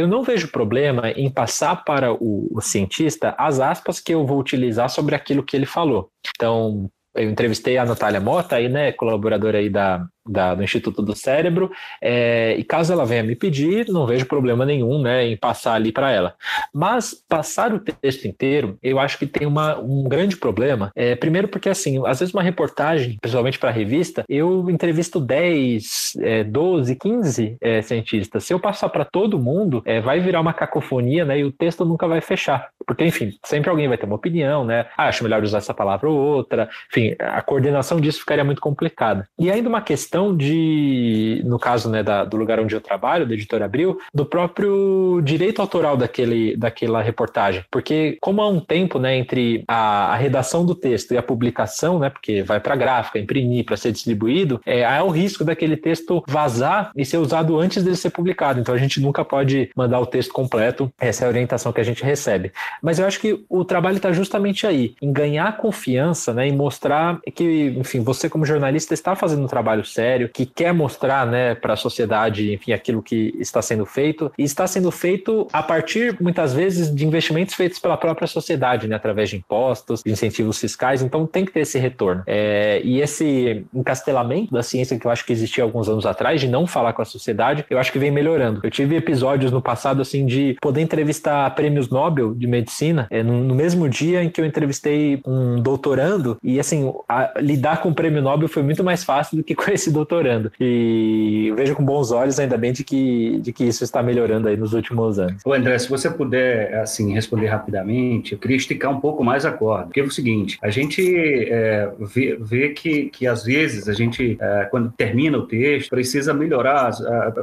eu 0.00 0.08
não 0.08 0.22
vejo 0.22 0.48
problema 0.48 1.10
em 1.10 1.30
passar 1.30 1.84
para 1.84 2.12
o, 2.12 2.48
o 2.50 2.60
cientista 2.60 3.34
as 3.38 3.60
aspas 3.60 4.00
que 4.00 4.14
eu 4.14 4.26
vou 4.26 4.38
utilizar 4.38 4.88
sobre 4.88 5.14
aquilo 5.14 5.42
que 5.42 5.56
ele 5.56 5.66
falou. 5.66 6.10
Então, 6.34 6.90
eu 7.14 7.28
entrevistei 7.28 7.76
a 7.76 7.84
Natália 7.84 8.20
Mota, 8.20 8.56
aí, 8.56 8.68
né, 8.68 8.92
colaboradora 8.92 9.58
aí 9.58 9.68
da, 9.68 10.06
da, 10.30 10.54
do 10.54 10.62
Instituto 10.62 11.02
do 11.02 11.14
Cérebro, 11.14 11.70
é, 12.00 12.54
e 12.56 12.64
caso 12.64 12.92
ela 12.92 13.04
venha 13.04 13.22
me 13.22 13.34
pedir, 13.34 13.88
não 13.88 14.06
vejo 14.06 14.26
problema 14.26 14.64
nenhum 14.64 15.02
né, 15.02 15.26
em 15.26 15.36
passar 15.36 15.74
ali 15.74 15.90
para 15.90 16.10
ela. 16.10 16.34
Mas 16.72 17.14
passar 17.28 17.72
o 17.74 17.80
texto 17.80 18.26
inteiro, 18.26 18.78
eu 18.82 18.98
acho 18.98 19.18
que 19.18 19.26
tem 19.26 19.46
uma, 19.46 19.78
um 19.78 20.04
grande 20.04 20.36
problema. 20.36 20.90
É, 20.94 21.14
primeiro, 21.14 21.48
porque 21.48 21.68
assim, 21.68 22.00
às 22.06 22.20
vezes 22.20 22.32
uma 22.32 22.42
reportagem, 22.42 23.18
principalmente 23.20 23.58
para 23.58 23.70
revista, 23.70 24.24
eu 24.28 24.70
entrevisto 24.70 25.20
10, 25.20 26.16
é, 26.20 26.44
12, 26.44 26.96
15 26.96 27.56
é, 27.60 27.82
cientistas. 27.82 28.44
Se 28.44 28.52
eu 28.52 28.60
passar 28.60 28.88
para 28.88 29.04
todo 29.04 29.38
mundo, 29.38 29.82
é, 29.84 30.00
vai 30.00 30.20
virar 30.20 30.40
uma 30.40 30.52
cacofonia 30.52 31.24
né, 31.24 31.38
e 31.38 31.44
o 31.44 31.52
texto 31.52 31.84
nunca 31.84 32.06
vai 32.06 32.20
fechar. 32.20 32.68
Porque, 32.86 33.04
enfim, 33.04 33.32
sempre 33.44 33.70
alguém 33.70 33.86
vai 33.86 33.96
ter 33.96 34.06
uma 34.06 34.16
opinião, 34.16 34.64
né? 34.64 34.86
Ah, 34.96 35.06
acho 35.06 35.22
melhor 35.22 35.42
usar 35.44 35.58
essa 35.58 35.72
palavra 35.72 36.08
ou 36.08 36.16
outra. 36.16 36.68
Enfim, 36.90 37.14
a 37.20 37.40
coordenação 37.40 38.00
disso 38.00 38.18
ficaria 38.18 38.42
muito 38.42 38.60
complicada. 38.60 39.28
E 39.38 39.50
ainda 39.50 39.68
uma 39.68 39.80
questão 39.80 40.19
questão 40.20 40.36
de, 40.36 41.42
no 41.44 41.58
caso 41.58 41.88
né, 41.88 42.02
da, 42.02 42.24
do 42.24 42.36
lugar 42.36 42.60
onde 42.60 42.74
eu 42.74 42.80
trabalho, 42.80 43.26
da 43.26 43.34
editora 43.34 43.64
Abril, 43.64 43.98
do 44.12 44.26
próprio 44.26 45.20
direito 45.24 45.62
autoral 45.62 45.96
daquele, 45.96 46.56
daquela 46.56 47.00
reportagem. 47.00 47.64
Porque, 47.70 48.18
como 48.20 48.42
há 48.42 48.48
um 48.48 48.60
tempo 48.60 48.98
né, 48.98 49.16
entre 49.16 49.64
a, 49.66 50.12
a 50.12 50.16
redação 50.16 50.64
do 50.64 50.74
texto 50.74 51.12
e 51.12 51.16
a 51.16 51.22
publicação, 51.22 51.98
né, 51.98 52.10
porque 52.10 52.42
vai 52.42 52.60
para 52.60 52.74
a 52.74 52.76
gráfica, 52.76 53.18
imprimir, 53.18 53.64
para 53.64 53.76
ser 53.76 53.92
distribuído, 53.92 54.60
é, 54.66 54.84
há 54.84 55.02
o 55.02 55.10
risco 55.10 55.44
daquele 55.44 55.76
texto 55.76 56.22
vazar 56.26 56.90
e 56.94 57.04
ser 57.04 57.16
usado 57.16 57.58
antes 57.58 57.82
dele 57.82 57.96
ser 57.96 58.10
publicado. 58.10 58.60
Então, 58.60 58.74
a 58.74 58.78
gente 58.78 59.00
nunca 59.00 59.24
pode 59.24 59.70
mandar 59.74 60.00
o 60.00 60.06
texto 60.06 60.32
completo, 60.32 60.92
essa 61.00 61.24
é 61.24 61.26
a 61.26 61.30
orientação 61.30 61.72
que 61.72 61.80
a 61.80 61.84
gente 61.84 62.04
recebe. 62.04 62.52
Mas 62.82 62.98
eu 62.98 63.06
acho 63.06 63.20
que 63.20 63.44
o 63.48 63.64
trabalho 63.64 63.96
está 63.96 64.12
justamente 64.12 64.66
aí, 64.66 64.94
em 65.00 65.12
ganhar 65.12 65.56
confiança 65.56 66.34
né, 66.34 66.48
e 66.48 66.52
mostrar 66.52 67.20
que, 67.34 67.74
enfim, 67.76 68.00
você 68.00 68.28
como 68.28 68.44
jornalista 68.44 68.92
está 68.92 69.14
fazendo 69.14 69.44
um 69.44 69.46
trabalho 69.46 69.84
sério 69.84 69.99
sério, 70.00 70.30
que 70.32 70.46
quer 70.46 70.72
mostrar 70.72 71.26
né, 71.26 71.54
para 71.54 71.74
a 71.74 71.76
sociedade, 71.76 72.54
enfim, 72.54 72.72
aquilo 72.72 73.02
que 73.02 73.34
está 73.38 73.60
sendo 73.60 73.84
feito, 73.84 74.32
e 74.38 74.42
está 74.42 74.66
sendo 74.66 74.90
feito 74.90 75.46
a 75.52 75.62
partir, 75.62 76.16
muitas 76.20 76.54
vezes, 76.54 76.92
de 76.94 77.06
investimentos 77.06 77.54
feitos 77.54 77.78
pela 77.78 77.98
própria 77.98 78.26
sociedade, 78.26 78.88
né, 78.88 78.96
através 78.96 79.28
de 79.28 79.36
impostos, 79.36 80.02
de 80.02 80.10
incentivos 80.10 80.58
fiscais, 80.58 81.02
então 81.02 81.26
tem 81.26 81.44
que 81.44 81.52
ter 81.52 81.60
esse 81.60 81.78
retorno. 81.78 82.22
É, 82.26 82.80
e 82.82 83.00
esse 83.00 83.66
encastelamento 83.74 84.54
da 84.54 84.62
ciência 84.62 84.98
que 84.98 85.06
eu 85.06 85.10
acho 85.10 85.24
que 85.26 85.34
existia 85.34 85.62
alguns 85.62 85.86
anos 85.86 86.06
atrás, 86.06 86.40
de 86.40 86.48
não 86.48 86.66
falar 86.66 86.94
com 86.94 87.02
a 87.02 87.04
sociedade, 87.04 87.66
eu 87.68 87.78
acho 87.78 87.92
que 87.92 87.98
vem 87.98 88.10
melhorando. 88.10 88.60
Eu 88.62 88.70
tive 88.70 88.96
episódios 88.96 89.52
no 89.52 89.60
passado, 89.60 90.00
assim, 90.00 90.24
de 90.24 90.56
poder 90.62 90.80
entrevistar 90.80 91.54
prêmios 91.54 91.90
Nobel 91.90 92.34
de, 92.34 92.46
medicina, 92.46 93.06
é, 93.10 93.22
no, 93.22 93.44
no, 93.44 93.54
mesmo 93.54 93.86
dia 93.86 94.22
em 94.22 94.30
que 94.30 94.40
eu 94.40 94.46
entrevistei 94.46 95.20
um 95.26 95.60
doutorando, 95.60 96.38
e 96.42 96.58
assim, 96.58 96.90
a, 97.06 97.34
lidar 97.38 97.82
com 97.82 97.90
o 97.90 97.94
prêmio 97.94 98.22
Nobel 98.22 98.48
foi 98.48 98.62
muito 98.62 98.82
mais 98.82 99.04
fácil 99.04 99.36
do 99.36 99.44
que 99.44 99.54
com 99.54 99.68
esse 99.70 99.89
doutorando. 99.90 100.52
E 100.60 101.52
vejo 101.56 101.74
com 101.74 101.84
bons 101.84 102.10
olhos, 102.10 102.38
ainda 102.38 102.56
bem, 102.56 102.72
de 102.72 102.84
que, 102.84 103.38
de 103.40 103.52
que 103.52 103.64
isso 103.64 103.84
está 103.84 104.02
melhorando 104.02 104.48
aí 104.48 104.56
nos 104.56 104.72
últimos 104.72 105.18
anos. 105.18 105.42
Ô 105.44 105.52
André, 105.52 105.78
se 105.78 105.88
você 105.88 106.10
puder, 106.10 106.74
assim, 106.80 107.12
responder 107.12 107.46
rapidamente, 107.46 108.32
eu 108.32 108.38
queria 108.38 108.56
esticar 108.56 108.90
um 108.90 109.00
pouco 109.00 109.24
mais 109.24 109.44
a 109.44 109.52
corda, 109.52 109.84
porque 109.84 110.00
é 110.00 110.04
o 110.04 110.10
seguinte, 110.10 110.58
a 110.62 110.70
gente 110.70 111.02
é, 111.16 111.90
vê, 111.98 112.36
vê 112.40 112.68
que, 112.70 113.06
que 113.06 113.26
às 113.26 113.44
vezes 113.44 113.88
a 113.88 113.92
gente, 113.92 114.36
é, 114.40 114.68
quando 114.70 114.92
termina 114.92 115.38
o 115.38 115.46
texto, 115.46 115.90
precisa 115.90 116.32
melhorar 116.32 116.90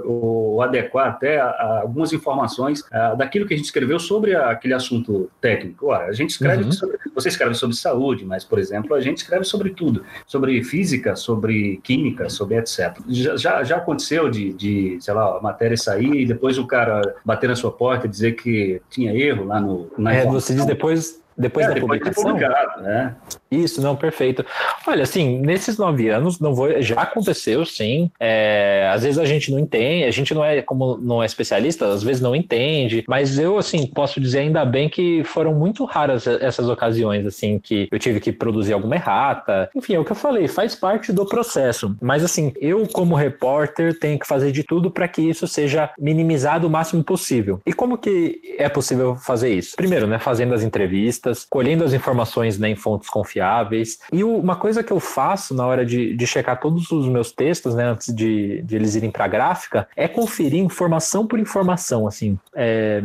ou 0.05 0.61
adequar 0.61 1.07
até 1.07 1.39
a, 1.39 1.45
a 1.45 1.79
algumas 1.81 2.13
informações 2.13 2.83
daquilo 3.17 3.45
que 3.45 3.53
a 3.53 3.57
gente 3.57 3.65
escreveu 3.65 3.99
sobre 3.99 4.35
aquele 4.35 4.73
assunto 4.73 5.29
técnico. 5.39 5.87
Ué, 5.87 6.07
a 6.07 6.11
gente 6.11 6.31
escreve 6.31 6.63
uhum. 6.63 6.71
sobre, 6.71 6.97
você 7.13 7.29
escreve 7.29 7.53
sobre 7.53 7.75
saúde, 7.75 8.25
mas, 8.25 8.43
por 8.43 8.59
exemplo, 8.59 8.93
a 8.93 9.01
gente 9.01 9.17
escreve 9.17 9.43
sobre 9.43 9.71
tudo, 9.71 10.03
sobre 10.25 10.63
física, 10.63 11.15
sobre 11.15 11.79
química, 11.83 12.29
sobre 12.37 12.57
etc. 12.57 12.97
Já, 13.07 13.63
já 13.63 13.77
aconteceu 13.77 14.29
de, 14.29 14.53
de, 14.53 14.97
sei 15.01 15.13
lá, 15.13 15.37
a 15.37 15.41
matéria 15.41 15.75
sair 15.75 16.21
e 16.21 16.25
depois 16.25 16.57
o 16.57 16.67
cara 16.67 17.15
bater 17.25 17.49
na 17.49 17.55
sua 17.55 17.71
porta 17.71 18.05
e 18.05 18.09
dizer 18.09 18.33
que 18.33 18.81
tinha 18.89 19.13
erro 19.13 19.45
lá 19.45 19.59
no. 19.59 19.89
Na 19.97 20.13
é, 20.13 20.25
você 20.25 20.53
diz 20.53 20.65
depois 20.65 21.21
depois 21.37 21.65
é, 21.65 21.69
da 21.69 21.75
depois 21.75 21.99
publicação? 21.99 22.23
De 22.23 22.39
publicado, 22.39 22.81
né? 22.81 23.15
Isso, 23.49 23.81
não, 23.81 23.95
perfeito. 23.95 24.45
Olha, 24.85 25.03
assim, 25.03 25.39
nesses 25.39 25.77
nove 25.77 26.09
anos, 26.09 26.39
não 26.39 26.53
vou, 26.53 26.81
já 26.81 27.01
aconteceu, 27.01 27.65
sim. 27.65 28.11
É, 28.19 28.89
às 28.93 29.03
vezes 29.03 29.17
a 29.17 29.25
gente 29.25 29.51
não 29.51 29.59
entende, 29.59 30.05
a 30.05 30.11
gente 30.11 30.33
não 30.33 30.43
é, 30.43 30.61
como 30.61 30.97
não 30.97 31.23
é 31.23 31.25
especialista, 31.25 31.87
às 31.87 32.03
vezes 32.03 32.21
não 32.21 32.35
entende, 32.35 33.03
mas 33.07 33.39
eu, 33.39 33.57
assim, 33.57 33.87
posso 33.87 34.19
dizer 34.19 34.39
ainda 34.39 34.65
bem 34.65 34.89
que 34.89 35.23
foram 35.23 35.53
muito 35.53 35.85
raras 35.85 36.27
essas 36.27 36.67
ocasiões, 36.67 37.25
assim, 37.25 37.59
que 37.59 37.87
eu 37.91 37.99
tive 37.99 38.19
que 38.19 38.31
produzir 38.31 38.73
alguma 38.73 38.95
errata. 38.95 39.69
Enfim, 39.75 39.93
é 39.93 39.99
o 39.99 40.05
que 40.05 40.11
eu 40.11 40.15
falei, 40.15 40.47
faz 40.47 40.75
parte 40.75 41.13
do 41.13 41.25
processo. 41.25 41.95
Mas, 42.01 42.23
assim, 42.23 42.51
eu, 42.59 42.85
como 42.87 43.15
repórter, 43.15 43.97
tenho 43.97 44.19
que 44.19 44.27
fazer 44.27 44.51
de 44.51 44.63
tudo 44.63 44.91
para 44.91 45.07
que 45.07 45.21
isso 45.21 45.47
seja 45.47 45.89
minimizado 45.97 46.67
o 46.67 46.69
máximo 46.69 47.03
possível. 47.03 47.61
E 47.65 47.71
como 47.71 47.97
que 47.97 48.55
é 48.57 48.67
possível 48.67 49.15
fazer 49.15 49.53
isso? 49.53 49.75
Primeiro, 49.75 50.05
né, 50.05 50.19
fazendo 50.19 50.53
as 50.53 50.63
entrevistas, 50.63 51.45
colhendo 51.49 51.83
as 51.83 51.93
informações 51.93 52.59
né, 52.59 52.69
em 52.69 52.75
fontes 52.75 53.09
confiáveis 53.09 53.36
confiáveis. 53.37 53.99
E 54.11 54.23
uma 54.23 54.55
coisa 54.55 54.83
que 54.83 54.91
eu 54.91 54.99
faço 54.99 55.53
na 55.53 55.65
hora 55.65 55.85
de, 55.85 56.15
de 56.15 56.27
checar 56.27 56.59
todos 56.59 56.91
os 56.91 57.07
meus 57.07 57.31
textos, 57.31 57.75
né, 57.75 57.85
antes 57.85 58.13
de, 58.13 58.61
de 58.63 58.75
eles 58.75 58.95
irem 58.95 59.11
para 59.11 59.25
a 59.25 59.27
gráfica, 59.27 59.87
é 59.95 60.07
conferir 60.07 60.59
informação 60.59 61.25
por 61.25 61.39
informação, 61.39 62.07
assim, 62.07 62.37
é, 62.55 63.03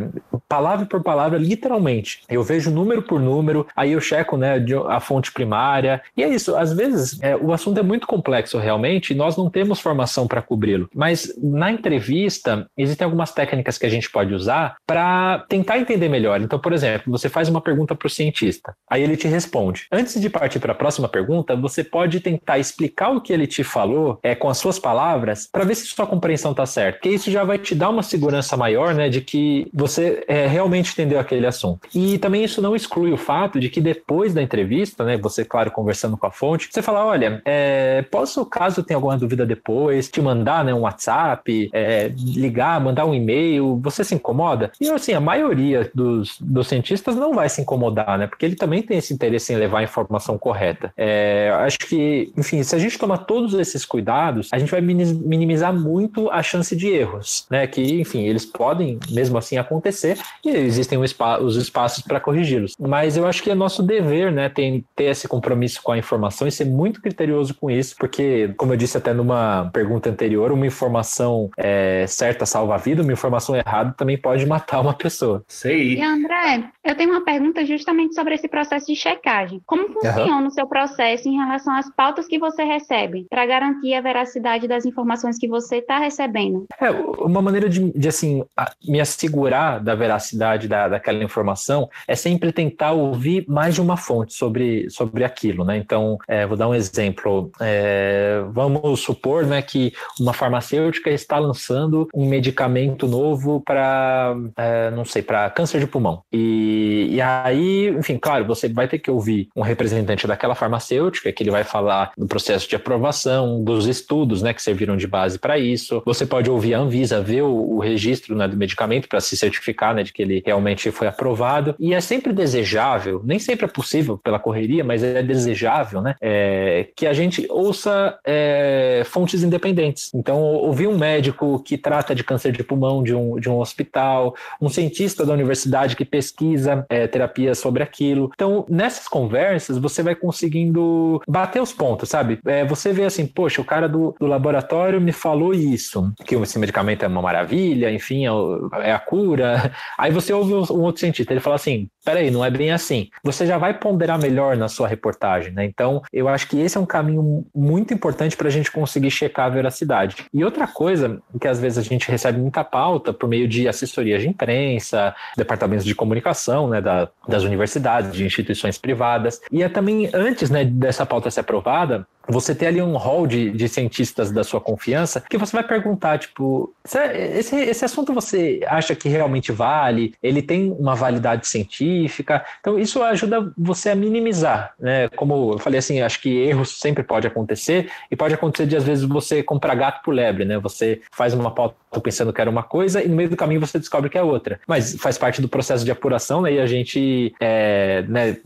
palavra 0.52 0.84
por 0.84 1.02
palavra, 1.02 1.38
literalmente. 1.38 2.20
Eu 2.28 2.42
vejo 2.42 2.70
número 2.70 3.00
por 3.00 3.18
número, 3.18 3.66
aí 3.74 3.92
eu 3.92 4.00
checo, 4.02 4.36
né, 4.36 4.62
a 4.86 5.00
fonte 5.00 5.32
primária. 5.32 6.02
E 6.14 6.22
é 6.22 6.28
isso. 6.28 6.54
Às 6.54 6.74
vezes 6.74 7.18
é, 7.22 7.34
o 7.34 7.54
assunto 7.54 7.80
é 7.80 7.82
muito 7.82 8.06
complexo 8.06 8.58
realmente, 8.58 9.12
e 9.12 9.16
nós 9.16 9.34
não 9.34 9.48
temos 9.48 9.80
formação 9.80 10.26
para 10.26 10.42
cobri-lo. 10.42 10.90
Mas 10.94 11.32
na 11.42 11.72
entrevista 11.72 12.68
existem 12.76 13.02
algumas 13.06 13.32
técnicas 13.32 13.78
que 13.78 13.86
a 13.86 13.88
gente 13.88 14.10
pode 14.10 14.34
usar 14.34 14.76
para 14.86 15.38
tentar 15.48 15.78
entender 15.78 16.10
melhor. 16.10 16.38
Então, 16.42 16.58
por 16.58 16.74
exemplo, 16.74 17.10
você 17.10 17.30
faz 17.30 17.48
uma 17.48 17.62
pergunta 17.62 17.94
para 17.94 18.06
o 18.06 18.10
cientista, 18.10 18.74
aí 18.90 19.02
ele 19.02 19.16
te 19.16 19.26
responde. 19.26 19.86
Antes 19.90 20.20
de 20.20 20.28
partir 20.28 20.58
para 20.58 20.72
a 20.72 20.74
próxima 20.74 21.08
pergunta, 21.08 21.56
você 21.56 21.82
pode 21.82 22.20
tentar 22.20 22.58
explicar 22.58 23.08
o 23.08 23.22
que 23.22 23.32
ele 23.32 23.46
te 23.46 23.64
falou 23.64 24.20
é, 24.22 24.34
com 24.34 24.50
as 24.50 24.58
suas 24.58 24.78
palavras 24.78 25.48
para 25.50 25.64
ver 25.64 25.76
se 25.76 25.86
sua 25.86 26.06
compreensão 26.06 26.50
está 26.50 26.66
certa. 26.66 26.98
Porque 26.98 27.08
isso 27.08 27.30
já 27.30 27.42
vai 27.42 27.56
te 27.56 27.74
dar 27.74 27.88
uma 27.88 28.02
segurança 28.02 28.54
maior 28.54 28.94
né, 28.94 29.08
de 29.08 29.22
que 29.22 29.66
você 29.72 30.22
é, 30.28 30.41
realmente 30.46 30.92
entendeu 30.92 31.18
aquele 31.18 31.46
assunto. 31.46 31.88
E 31.94 32.18
também 32.18 32.44
isso 32.44 32.60
não 32.62 32.74
exclui 32.74 33.12
o 33.12 33.16
fato 33.16 33.58
de 33.60 33.68
que 33.68 33.80
depois 33.80 34.34
da 34.34 34.42
entrevista, 34.42 35.04
né, 35.04 35.16
você, 35.16 35.44
claro, 35.44 35.70
conversando 35.70 36.16
com 36.16 36.26
a 36.26 36.30
fonte, 36.30 36.68
você 36.70 36.82
fala: 36.82 37.04
olha, 37.04 37.42
é, 37.44 38.02
posso, 38.10 38.44
caso 38.46 38.82
tenha 38.82 38.96
alguma 38.96 39.16
dúvida 39.16 39.44
depois, 39.44 40.08
te 40.08 40.20
mandar 40.20 40.64
né, 40.64 40.72
um 40.72 40.80
WhatsApp, 40.80 41.70
é, 41.72 42.12
ligar, 42.16 42.80
mandar 42.80 43.04
um 43.06 43.14
e-mail, 43.14 43.80
você 43.82 44.04
se 44.04 44.14
incomoda? 44.14 44.72
E 44.80 44.88
assim, 44.88 45.12
a 45.12 45.20
maioria 45.20 45.90
dos, 45.94 46.38
dos 46.40 46.68
cientistas 46.68 47.16
não 47.16 47.32
vai 47.32 47.48
se 47.48 47.60
incomodar, 47.60 48.18
né? 48.18 48.26
Porque 48.26 48.44
ele 48.44 48.56
também 48.56 48.82
tem 48.82 48.98
esse 48.98 49.12
interesse 49.12 49.52
em 49.52 49.56
levar 49.56 49.82
informação 49.82 50.12
informação 50.12 50.38
correta. 50.38 50.92
É, 50.96 51.50
acho 51.60 51.78
que, 51.78 52.32
enfim, 52.36 52.62
se 52.62 52.74
a 52.74 52.78
gente 52.78 52.98
tomar 52.98 53.18
todos 53.18 53.54
esses 53.54 53.84
cuidados, 53.84 54.48
a 54.52 54.58
gente 54.58 54.70
vai 54.70 54.80
minimizar 54.80 55.72
muito 55.72 56.30
a 56.30 56.42
chance 56.42 56.74
de 56.76 56.88
erros, 56.88 57.46
né? 57.50 57.66
Que, 57.66 58.00
enfim, 58.00 58.22
eles 58.26 58.44
podem 58.44 58.98
mesmo 59.10 59.38
assim 59.38 59.56
acontecer 59.56 60.18
e 60.44 60.50
existem 60.50 60.98
os 60.98 61.56
espaços 61.56 62.02
para 62.02 62.20
corrigi-los. 62.20 62.74
Mas 62.78 63.16
eu 63.16 63.26
acho 63.26 63.42
que 63.42 63.50
é 63.50 63.54
nosso 63.54 63.82
dever, 63.82 64.32
né, 64.32 64.48
ter, 64.48 64.84
ter 64.94 65.04
esse 65.04 65.28
compromisso 65.28 65.82
com 65.82 65.92
a 65.92 65.98
informação 65.98 66.46
e 66.46 66.52
ser 66.52 66.64
muito 66.64 67.00
criterioso 67.00 67.54
com 67.54 67.70
isso, 67.70 67.94
porque, 67.98 68.52
como 68.56 68.72
eu 68.72 68.76
disse 68.76 68.96
até 68.96 69.12
numa 69.12 69.70
pergunta 69.72 70.10
anterior, 70.10 70.52
uma 70.52 70.66
informação 70.66 71.50
é, 71.56 72.04
certa 72.06 72.46
salva 72.46 72.74
a 72.74 72.78
vida, 72.78 73.02
uma 73.02 73.12
informação 73.12 73.54
errada 73.56 73.94
também 73.96 74.16
pode 74.16 74.46
matar 74.46 74.80
uma 74.80 74.94
pessoa. 74.94 75.44
Sei. 75.48 75.94
E 75.94 76.02
André, 76.02 76.64
eu 76.84 76.96
tenho 76.96 77.10
uma 77.10 77.24
pergunta 77.24 77.64
justamente 77.64 78.14
sobre 78.14 78.34
esse 78.34 78.48
processo 78.48 78.86
de 78.86 78.96
checagem. 78.96 79.60
Como 79.66 79.92
funciona 79.92 80.40
uhum. 80.40 80.46
o 80.46 80.50
seu 80.50 80.66
processo 80.66 81.28
em 81.28 81.36
relação 81.36 81.74
às 81.74 81.88
pautas 81.94 82.26
que 82.26 82.38
você 82.38 82.64
recebe, 82.64 83.26
para 83.30 83.46
garantir 83.46 83.94
a 83.94 84.00
veracidade 84.00 84.66
das 84.66 84.84
informações 84.84 85.38
que 85.38 85.46
você 85.46 85.76
está 85.76 85.98
recebendo? 85.98 86.66
É, 86.80 86.90
uma 86.90 87.40
maneira 87.40 87.68
de, 87.68 87.92
de, 87.92 88.08
assim, 88.08 88.42
me 88.86 89.00
assegurar 89.00 89.80
da 89.80 89.94
veracidade 89.94 90.66
da, 90.66 90.88
daquela 90.88 91.22
informação 91.22 91.88
é 92.08 92.16
sempre 92.16 92.52
tentar 92.52 92.92
ouvir 92.92 93.44
mais 93.48 93.74
de 93.74 93.80
uma 93.80 93.96
fonte 93.96 94.34
sobre, 94.34 94.90
sobre 94.90 95.24
aquilo, 95.24 95.64
né? 95.64 95.76
Então, 95.76 96.18
é, 96.26 96.46
vou 96.46 96.56
dar 96.56 96.68
um 96.68 96.74
exemplo. 96.74 97.50
É, 97.60 98.42
vamos 98.50 99.00
supor 99.00 99.46
né, 99.46 99.62
que 99.62 99.92
uma 100.18 100.32
farmacêutica 100.32 101.10
está 101.10 101.38
lançando 101.38 102.08
um 102.12 102.28
medicamento 102.28 103.06
novo 103.06 103.60
para, 103.60 104.34
é, 104.56 104.90
não 104.90 105.04
sei, 105.04 105.22
para 105.22 105.48
câncer 105.50 105.78
de 105.78 105.86
pulmão. 105.86 106.22
E, 106.32 106.71
e 107.10 107.20
aí, 107.20 107.88
enfim, 107.88 108.18
claro, 108.18 108.44
você 108.44 108.68
vai 108.68 108.88
ter 108.88 108.98
que 108.98 109.10
ouvir 109.10 109.48
um 109.54 109.62
representante 109.62 110.26
daquela 110.26 110.54
farmacêutica, 110.54 111.32
que 111.32 111.42
ele 111.42 111.50
vai 111.50 111.64
falar 111.64 112.12
do 112.16 112.26
processo 112.26 112.68
de 112.68 112.76
aprovação, 112.76 113.62
dos 113.62 113.86
estudos 113.86 114.42
né, 114.42 114.52
que 114.54 114.62
serviram 114.62 114.96
de 114.96 115.06
base 115.06 115.38
para 115.38 115.58
isso. 115.58 116.02
Você 116.04 116.24
pode 116.26 116.50
ouvir 116.50 116.74
a 116.74 116.78
Anvisa, 116.78 117.20
ver 117.20 117.42
o, 117.42 117.76
o 117.76 117.78
registro 117.78 118.34
né, 118.36 118.46
do 118.48 118.56
medicamento 118.56 119.08
para 119.08 119.20
se 119.20 119.36
certificar 119.36 119.94
né, 119.94 120.02
de 120.02 120.12
que 120.12 120.22
ele 120.22 120.42
realmente 120.44 120.90
foi 120.90 121.06
aprovado. 121.06 121.74
E 121.78 121.94
é 121.94 122.00
sempre 122.00 122.32
desejável, 122.32 123.20
nem 123.24 123.38
sempre 123.38 123.66
é 123.66 123.68
possível 123.68 124.18
pela 124.18 124.38
correria, 124.38 124.84
mas 124.84 125.02
é 125.02 125.22
desejável 125.22 126.00
né, 126.00 126.14
é, 126.20 126.88
que 126.96 127.06
a 127.06 127.12
gente 127.12 127.46
ouça 127.50 128.18
é, 128.24 129.02
fontes 129.06 129.42
independentes. 129.42 130.10
Então, 130.14 130.40
ouvir 130.40 130.86
um 130.86 130.96
médico 130.96 131.62
que 131.62 131.76
trata 131.76 132.14
de 132.14 132.24
câncer 132.24 132.52
de 132.52 132.62
pulmão 132.62 133.02
de 133.02 133.14
um, 133.14 133.38
de 133.38 133.48
um 133.48 133.58
hospital, 133.58 134.34
um 134.60 134.68
cientista 134.68 135.24
da 135.26 135.32
universidade 135.32 135.96
que 135.96 136.04
pesquisa 136.04 136.61
é, 136.66 137.06
terapias 137.06 137.58
sobre 137.58 137.82
aquilo. 137.82 138.30
Então, 138.34 138.64
nessas 138.68 139.08
conversas, 139.08 139.78
você 139.78 140.02
vai 140.02 140.14
conseguindo 140.14 141.20
bater 141.28 141.60
os 141.60 141.72
pontos, 141.72 142.08
sabe? 142.08 142.38
É, 142.46 142.64
você 142.64 142.92
vê 142.92 143.04
assim, 143.04 143.26
poxa, 143.26 143.60
o 143.60 143.64
cara 143.64 143.88
do, 143.88 144.14
do 144.18 144.26
laboratório 144.26 145.00
me 145.00 145.12
falou 145.12 145.54
isso, 145.54 146.12
que 146.24 146.34
esse 146.34 146.58
medicamento 146.58 147.04
é 147.04 147.08
uma 147.08 147.22
maravilha, 147.22 147.90
enfim, 147.90 148.26
é, 148.26 148.90
é 148.90 148.92
a 148.92 148.98
cura. 148.98 149.72
Aí 149.98 150.10
você 150.10 150.32
ouve 150.32 150.54
um 150.54 150.80
outro 150.80 151.00
cientista, 151.00 151.32
ele 151.32 151.40
fala 151.40 151.56
assim, 151.56 151.88
peraí, 152.04 152.30
não 152.30 152.44
é 152.44 152.50
bem 152.50 152.72
assim. 152.72 153.08
Você 153.22 153.46
já 153.46 153.58
vai 153.58 153.78
ponderar 153.78 154.18
melhor 154.20 154.56
na 154.56 154.68
sua 154.68 154.88
reportagem, 154.88 155.52
né? 155.52 155.64
Então, 155.64 156.02
eu 156.12 156.28
acho 156.28 156.48
que 156.48 156.60
esse 156.60 156.76
é 156.76 156.80
um 156.80 156.86
caminho 156.86 157.44
muito 157.54 157.94
importante 157.94 158.36
para 158.36 158.48
a 158.48 158.50
gente 158.50 158.70
conseguir 158.70 159.10
checar 159.10 159.46
a 159.46 159.50
veracidade. 159.50 160.26
E 160.32 160.44
outra 160.44 160.66
coisa, 160.66 161.20
que 161.40 161.48
às 161.48 161.60
vezes 161.60 161.78
a 161.78 161.82
gente 161.82 162.10
recebe 162.10 162.38
muita 162.38 162.64
pauta 162.64 163.12
por 163.12 163.28
meio 163.28 163.48
de 163.48 163.68
assessoria 163.68 164.18
de 164.18 164.28
imprensa, 164.28 165.14
departamentos 165.36 165.84
de 165.84 165.94
comunicação, 165.94 166.68
né, 166.68 166.80
da, 166.80 167.08
das 167.26 167.42
universidades, 167.42 168.12
de 168.12 168.24
instituições 168.24 168.78
privadas, 168.78 169.40
e 169.50 169.66
também, 169.68 170.10
antes 170.12 170.50
né, 170.50 170.64
dessa 170.64 171.06
pauta 171.06 171.30
ser 171.30 171.40
aprovada, 171.40 172.06
você 172.32 172.54
ter 172.54 172.66
ali 172.66 172.82
um 172.82 172.96
hall 172.96 173.26
de, 173.26 173.50
de 173.50 173.68
cientistas 173.68 174.30
da 174.30 174.42
sua 174.42 174.60
confiança 174.60 175.22
que 175.28 175.38
você 175.38 175.52
vai 175.52 175.66
perguntar, 175.66 176.18
tipo, 176.18 176.74
esse, 176.84 177.56
esse 177.56 177.84
assunto 177.84 178.12
você 178.12 178.60
acha 178.66 178.94
que 178.94 179.08
realmente 179.08 179.52
vale? 179.52 180.14
Ele 180.22 180.42
tem 180.42 180.70
uma 180.72 180.94
validade 180.94 181.46
científica? 181.46 182.44
Então, 182.60 182.78
isso 182.78 183.02
ajuda 183.02 183.52
você 183.56 183.90
a 183.90 183.94
minimizar, 183.94 184.74
né? 184.78 185.08
Como 185.10 185.52
eu 185.52 185.58
falei 185.58 185.78
assim, 185.78 186.00
acho 186.00 186.20
que 186.20 186.28
erros 186.28 186.78
sempre 186.80 187.02
pode 187.02 187.26
acontecer 187.26 187.90
e 188.10 188.16
pode 188.16 188.34
acontecer 188.34 188.66
de, 188.66 188.76
às 188.76 188.84
vezes, 188.84 189.04
você 189.04 189.42
comprar 189.42 189.74
gato 189.74 190.02
por 190.02 190.14
lebre, 190.14 190.44
né? 190.44 190.58
Você 190.58 191.00
faz 191.12 191.34
uma 191.34 191.50
pauta 191.50 191.81
pensando 192.00 192.32
que 192.32 192.40
era 192.40 192.50
uma 192.50 192.62
coisa 192.62 193.02
e 193.02 193.08
no 193.08 193.16
meio 193.16 193.28
do 193.28 193.36
caminho 193.36 193.60
você 193.60 193.78
descobre 193.78 194.08
que 194.10 194.18
é 194.18 194.22
outra. 194.22 194.60
Mas 194.66 194.96
faz 194.96 195.18
parte 195.18 195.40
do 195.40 195.48
processo 195.48 195.84
de 195.84 195.90
apuração, 195.90 196.42
né? 196.42 196.54
E 196.54 196.60
a 196.60 196.66
gente, 196.66 197.34
é, 197.40 198.04
né, 198.08 198.36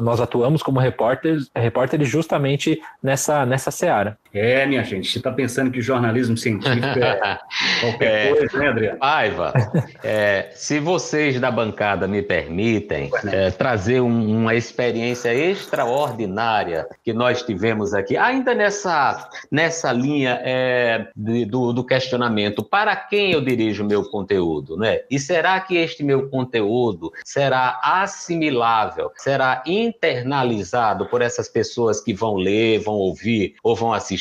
nós 0.00 0.20
atuamos 0.20 0.62
como 0.62 0.78
repórteres, 0.78 1.50
repórteres 1.54 2.08
justamente 2.08 2.80
nessa, 3.02 3.46
nessa 3.46 3.70
seara. 3.70 4.18
É, 4.32 4.64
minha 4.64 4.84
gente, 4.84 5.10
você 5.10 5.18
está 5.18 5.32
pensando 5.32 5.70
que 5.70 5.82
jornalismo 5.82 6.36
científico 6.36 6.86
é 6.86 7.38
qualquer 7.80 8.26
é, 8.26 8.34
coisa, 8.34 8.58
né, 8.58 8.68
Adriano? 8.68 8.98
Paiva, 8.98 9.52
é, 10.04 10.50
se 10.54 10.78
vocês 10.78 11.40
da 11.40 11.50
bancada 11.50 12.06
me 12.06 12.22
permitem 12.22 13.10
é, 13.26 13.50
trazer 13.50 14.00
um, 14.00 14.38
uma 14.38 14.54
experiência 14.54 15.34
extraordinária 15.34 16.86
que 17.02 17.12
nós 17.12 17.42
tivemos 17.42 17.92
aqui, 17.92 18.16
ainda 18.16 18.54
nessa, 18.54 19.28
nessa 19.50 19.92
linha 19.92 20.40
é, 20.44 21.08
de, 21.16 21.44
do, 21.44 21.72
do 21.72 21.84
questionamento, 21.84 22.62
para 22.62 22.94
quem 22.94 23.32
eu 23.32 23.40
dirijo 23.40 23.82
o 23.82 23.88
meu 23.88 24.04
conteúdo, 24.04 24.76
né? 24.76 25.00
E 25.10 25.18
será 25.18 25.58
que 25.58 25.76
este 25.76 26.04
meu 26.04 26.28
conteúdo 26.28 27.12
será 27.24 27.80
assimilável, 27.82 29.10
será 29.16 29.62
internalizado 29.66 31.06
por 31.06 31.20
essas 31.20 31.48
pessoas 31.48 32.00
que 32.00 32.14
vão 32.14 32.36
ler, 32.36 32.78
vão 32.78 32.94
ouvir 32.94 33.56
ou 33.62 33.74
vão 33.74 33.92
assistir? 33.92 34.19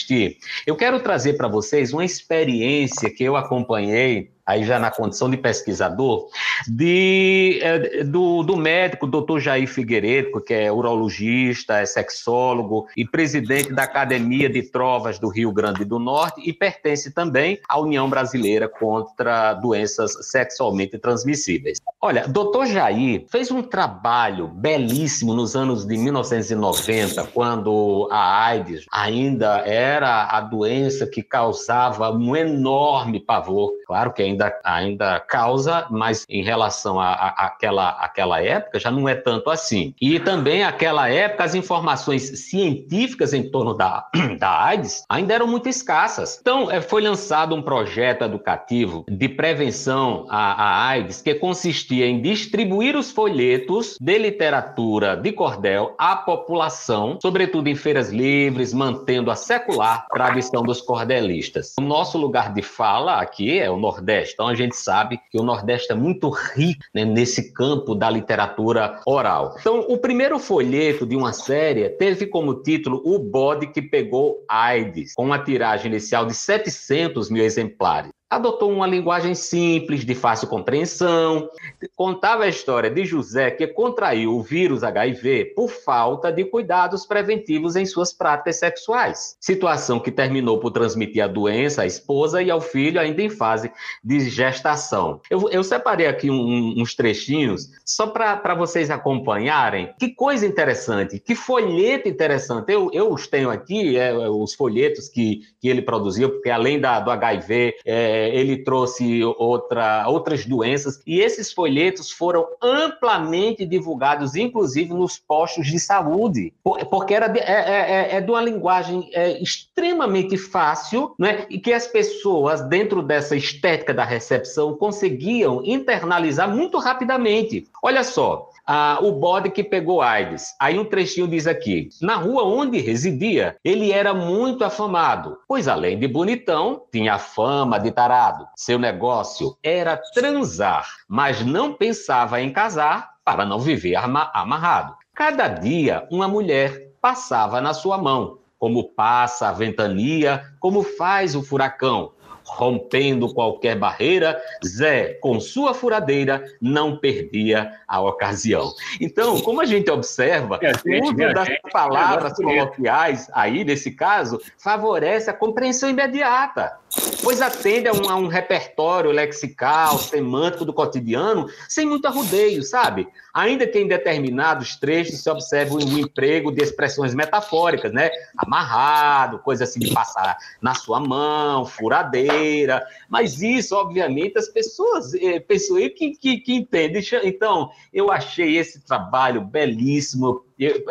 Eu 0.65 0.75
quero 0.75 0.99
trazer 0.99 1.33
para 1.33 1.47
vocês 1.47 1.93
uma 1.93 2.05
experiência 2.05 3.09
que 3.09 3.23
eu 3.23 3.35
acompanhei 3.35 4.31
aí 4.49 4.63
já 4.63 4.79
na 4.79 4.89
condição 4.89 5.29
de 5.29 5.37
pesquisador, 5.37 6.27
de, 6.67 7.59
é, 7.61 8.03
do, 8.03 8.41
do 8.41 8.57
médico 8.57 9.05
doutor 9.05 9.39
Jair 9.39 9.67
Figueiredo, 9.67 10.41
que 10.41 10.55
é 10.55 10.71
urologista, 10.71 11.77
é 11.77 11.85
sexólogo 11.85 12.87
e 12.97 13.05
presidente 13.05 13.71
da 13.71 13.83
Academia 13.83 14.49
de 14.49 14.63
Trovas 14.63 15.19
do 15.19 15.29
Rio 15.29 15.51
Grande 15.51 15.85
do 15.85 15.99
Norte 15.99 16.41
e 16.43 16.51
pertence 16.51 17.11
também 17.11 17.59
à 17.69 17.79
União 17.79 18.09
Brasileira 18.09 18.67
contra 18.67 19.53
Doenças 19.53 20.13
Sexualmente 20.31 20.97
Transmissíveis. 20.97 21.77
Olha, 22.01 22.27
doutor 22.27 22.65
Jair 22.65 23.25
fez 23.29 23.51
um 23.51 23.61
trabalho 23.61 24.47
belíssimo 24.47 25.35
nos 25.35 25.55
anos 25.55 25.85
de 25.85 25.95
1990, 25.95 27.23
quando 27.25 28.07
a 28.11 28.45
AIDS 28.45 28.85
ainda 28.91 29.59
era 29.59 30.25
a 30.25 30.41
doença 30.41 31.05
que 31.05 31.21
causava 31.21 32.09
um 32.09 32.35
enorme 32.35 33.19
pavor. 33.19 33.73
Claro 33.85 34.11
que 34.11 34.23
ainda 34.23 34.38
ainda, 34.39 34.59
ainda 34.63 35.19
causa, 35.19 35.85
mas 35.89 36.25
em 36.29 36.43
relação 36.43 36.99
àquela 36.99 37.89
aquela 37.89 38.41
época 38.41 38.79
já 38.79 38.89
não 38.89 39.07
é 39.07 39.15
tanto 39.15 39.49
assim. 39.49 39.93
E 40.01 40.19
também 40.19 40.63
aquela 40.63 41.09
época 41.09 41.43
as 41.43 41.55
informações 41.55 42.47
científicas 42.47 43.33
em 43.33 43.49
torno 43.49 43.73
da, 43.73 44.07
da 44.39 44.63
AIDS 44.63 45.03
ainda 45.09 45.33
eram 45.33 45.47
muito 45.47 45.67
escassas. 45.67 46.37
Então 46.41 46.71
é, 46.71 46.81
foi 46.81 47.01
lançado 47.01 47.55
um 47.55 47.61
projeto 47.61 48.23
educativo 48.23 49.05
de 49.09 49.27
prevenção 49.27 50.25
à, 50.29 50.53
à 50.53 50.87
AIDS 50.87 51.21
que 51.21 51.35
consistia 51.35 52.05
em 52.05 52.21
distribuir 52.21 52.95
os 52.95 53.11
folhetos 53.11 53.97
de 53.99 54.17
literatura 54.17 55.15
de 55.15 55.31
cordel 55.31 55.95
à 55.97 56.15
população, 56.15 57.17
sobretudo 57.21 57.67
em 57.67 57.75
feiras 57.75 58.09
livres, 58.09 58.73
mantendo 58.73 59.31
a 59.31 59.35
secular 59.35 60.05
tradição 60.09 60.63
dos 60.63 60.81
cordelistas. 60.81 61.73
O 61.77 61.81
nosso 61.81 62.17
lugar 62.17 62.53
de 62.53 62.61
fala 62.61 63.19
aqui 63.19 63.59
é 63.59 63.69
o 63.69 63.77
Nordeste 63.77 64.28
Então 64.33 64.47
a 64.47 64.55
gente 64.55 64.75
sabe 64.75 65.19
que 65.31 65.39
o 65.39 65.43
Nordeste 65.43 65.91
é 65.91 65.95
muito 65.95 66.29
rico 66.29 66.83
né, 66.93 67.05
nesse 67.05 67.53
campo 67.53 67.95
da 67.95 68.09
literatura 68.09 68.99
oral. 69.05 69.55
Então 69.59 69.79
o 69.87 69.97
primeiro 69.97 70.39
folheto 70.39 71.05
de 71.05 71.15
uma 71.15 71.33
série 71.33 71.89
teve 71.89 72.27
como 72.27 72.61
título 72.61 73.01
O 73.05 73.19
Bode 73.19 73.67
que 73.67 73.81
Pegou 73.81 74.43
AIDS, 74.47 75.13
com 75.13 75.25
uma 75.25 75.39
tiragem 75.39 75.91
inicial 75.91 76.25
de 76.25 76.33
700 76.33 77.29
mil 77.29 77.43
exemplares 77.43 78.11
adotou 78.29 78.71
uma 78.71 78.85
linguagem 78.85 79.33
simples, 79.33 80.05
de 80.05 80.13
fácil 80.13 80.47
compreensão, 80.47 81.49
contava 81.95 82.43
a 82.43 82.47
história 82.47 82.89
de 82.89 83.03
José 83.03 83.49
que 83.49 83.65
contraiu 83.65 84.35
o 84.35 84.43
vírus 84.43 84.83
HIV 84.83 85.53
por 85.55 85.69
falta 85.69 86.31
de 86.31 86.45
cuidados 86.45 87.05
preventivos 87.05 87.75
em 87.75 87.85
suas 87.85 88.13
práticas 88.13 88.57
sexuais, 88.57 89.35
situação 89.39 89.99
que 89.99 90.11
terminou 90.11 90.59
por 90.59 90.71
transmitir 90.71 91.23
a 91.23 91.27
doença 91.27 91.81
à 91.81 91.85
esposa 91.87 92.41
e 92.43 92.51
ao 92.51 92.61
filho 92.61 92.99
ainda 92.99 93.21
em 93.21 93.29
fase 93.29 93.71
de 94.03 94.19
gestação. 94.29 95.19
Eu, 95.29 95.49
eu 95.49 95.63
separei 95.63 96.05
aqui 96.05 96.29
um, 96.29 96.75
uns 96.77 96.93
trechinhos 96.93 97.71
só 97.83 98.07
para 98.07 98.53
vocês 98.53 98.91
acompanharem. 98.91 99.93
Que 99.97 100.13
coisa 100.13 100.45
interessante, 100.45 101.19
que 101.19 101.33
folheto 101.33 102.07
interessante. 102.07 102.71
Eu, 102.71 102.89
eu 102.93 103.11
os 103.11 103.25
tenho 103.25 103.49
aqui, 103.49 103.97
é, 103.97 104.13
os 104.29 104.53
folhetos 104.53 105.09
que, 105.09 105.41
que 105.59 105.67
ele 105.67 105.81
produziu, 105.81 106.29
porque 106.29 106.49
além 106.49 106.79
da, 106.79 106.99
do 106.99 107.09
HIV, 107.09 107.75
é, 107.85 108.18
é, 108.19 108.35
ele 108.35 108.57
trouxe 108.57 109.23
outra, 109.37 110.05
outras 110.07 110.45
doenças, 110.45 111.01
e 111.05 111.19
esses 111.19 111.53
folhetos 111.53 112.11
foram 112.11 112.45
amplamente 112.61 113.65
divulgados, 113.65 114.35
inclusive 114.35 114.93
nos 114.93 115.17
postos 115.17 115.67
de 115.67 115.79
saúde, 115.79 116.53
porque 116.89 117.13
era 117.13 117.27
de, 117.27 117.39
é, 117.39 117.43
é, 117.43 118.15
é, 118.15 118.15
é 118.17 118.21
de 118.21 118.29
uma 118.29 118.41
linguagem 118.41 119.09
é, 119.13 119.41
extremamente 119.41 120.37
fácil, 120.37 121.13
né, 121.17 121.45
e 121.49 121.57
que 121.59 121.71
as 121.71 121.87
pessoas, 121.87 122.61
dentro 122.61 123.01
dessa 123.01 123.35
estética 123.35 123.93
da 123.93 124.03
recepção, 124.03 124.75
conseguiam 124.75 125.61
internalizar 125.63 126.49
muito 126.49 126.77
rapidamente. 126.77 127.65
Olha 127.81 128.03
só, 128.03 128.49
ah, 128.71 128.99
o 129.01 129.11
bode 129.13 129.49
que 129.49 129.63
pegou 129.63 129.99
AIDS. 129.99 130.53
Aí 130.61 130.77
um 130.77 130.85
trechinho 130.85 131.27
diz 131.27 131.47
aqui: 131.47 131.89
na 131.99 132.15
rua 132.17 132.43
onde 132.43 132.77
residia, 132.77 133.57
ele 133.65 133.91
era 133.91 134.13
muito 134.13 134.63
afamado, 134.63 135.39
pois 135.47 135.67
além 135.67 135.97
de 135.97 136.07
bonitão, 136.07 136.83
tinha 136.91 137.17
fama 137.17 137.79
de 137.79 137.89
tarado. 137.89 138.47
Seu 138.55 138.77
negócio 138.77 139.57
era 139.63 139.97
transar, 140.13 140.87
mas 141.07 141.43
não 141.43 141.73
pensava 141.73 142.39
em 142.39 142.53
casar 142.53 143.09
para 143.25 143.43
não 143.43 143.59
viver 143.59 143.95
amarrado. 143.95 144.95
Cada 145.15 145.47
dia, 145.47 146.07
uma 146.11 146.27
mulher 146.27 146.91
passava 147.01 147.59
na 147.59 147.73
sua 147.73 147.97
mão, 147.97 148.37
como 148.59 148.89
passa 148.93 149.49
a 149.49 149.51
ventania, 149.51 150.43
como 150.59 150.83
faz 150.83 151.35
o 151.35 151.41
furacão 151.41 152.11
rompendo 152.49 153.33
qualquer 153.33 153.77
barreira, 153.77 154.41
Zé, 154.65 155.17
com 155.21 155.39
sua 155.39 155.73
furadeira, 155.73 156.43
não 156.61 156.97
perdia 156.97 157.71
a 157.87 158.01
ocasião. 158.01 158.73
Então, 158.99 159.39
como 159.41 159.61
a 159.61 159.65
gente 159.65 159.89
observa, 159.89 160.59
o 160.85 161.03
uso 161.03 161.15
das 161.15 161.49
palavras 161.71 162.33
coloquiais, 162.33 163.29
aí 163.33 163.63
nesse 163.63 163.91
caso, 163.91 164.41
favorece 164.57 165.29
a 165.29 165.33
compreensão 165.33 165.89
imediata, 165.89 166.77
pois 167.23 167.41
atende 167.41 167.87
a 167.87 167.93
um, 167.93 168.09
a 168.09 168.15
um 168.15 168.27
repertório 168.27 169.11
lexical, 169.11 169.97
semântico 169.97 170.65
do 170.65 170.73
cotidiano, 170.73 171.47
sem 171.67 171.85
muito 171.85 172.07
arrudeio, 172.07 172.63
sabe? 172.63 173.07
Ainda 173.33 173.67
que 173.67 173.79
em 173.79 173.87
determinados 173.87 174.75
trechos 174.75 175.21
se 175.21 175.29
observe 175.29 175.73
um 175.73 175.97
emprego 175.97 176.51
de 176.51 176.63
expressões 176.63 177.13
metafóricas, 177.13 177.91
né? 177.91 178.09
Amarrado, 178.37 179.39
coisa 179.39 179.63
assim 179.63 179.79
de 179.79 179.93
passar 179.93 180.37
na 180.61 180.73
sua 180.73 180.99
mão, 180.99 181.65
furadeira. 181.65 182.85
Mas 183.07 183.41
isso, 183.41 183.75
obviamente, 183.75 184.37
as 184.37 184.49
pessoas, 184.49 185.13
é, 185.13 185.39
pessoas 185.39 185.89
que, 185.95 186.11
que, 186.11 186.37
que 186.37 186.53
entendem. 186.53 187.03
Então, 187.23 187.69
eu 187.93 188.11
achei 188.11 188.57
esse 188.57 188.81
trabalho 188.81 189.41
belíssimo, 189.41 190.43
eu, 190.59 190.83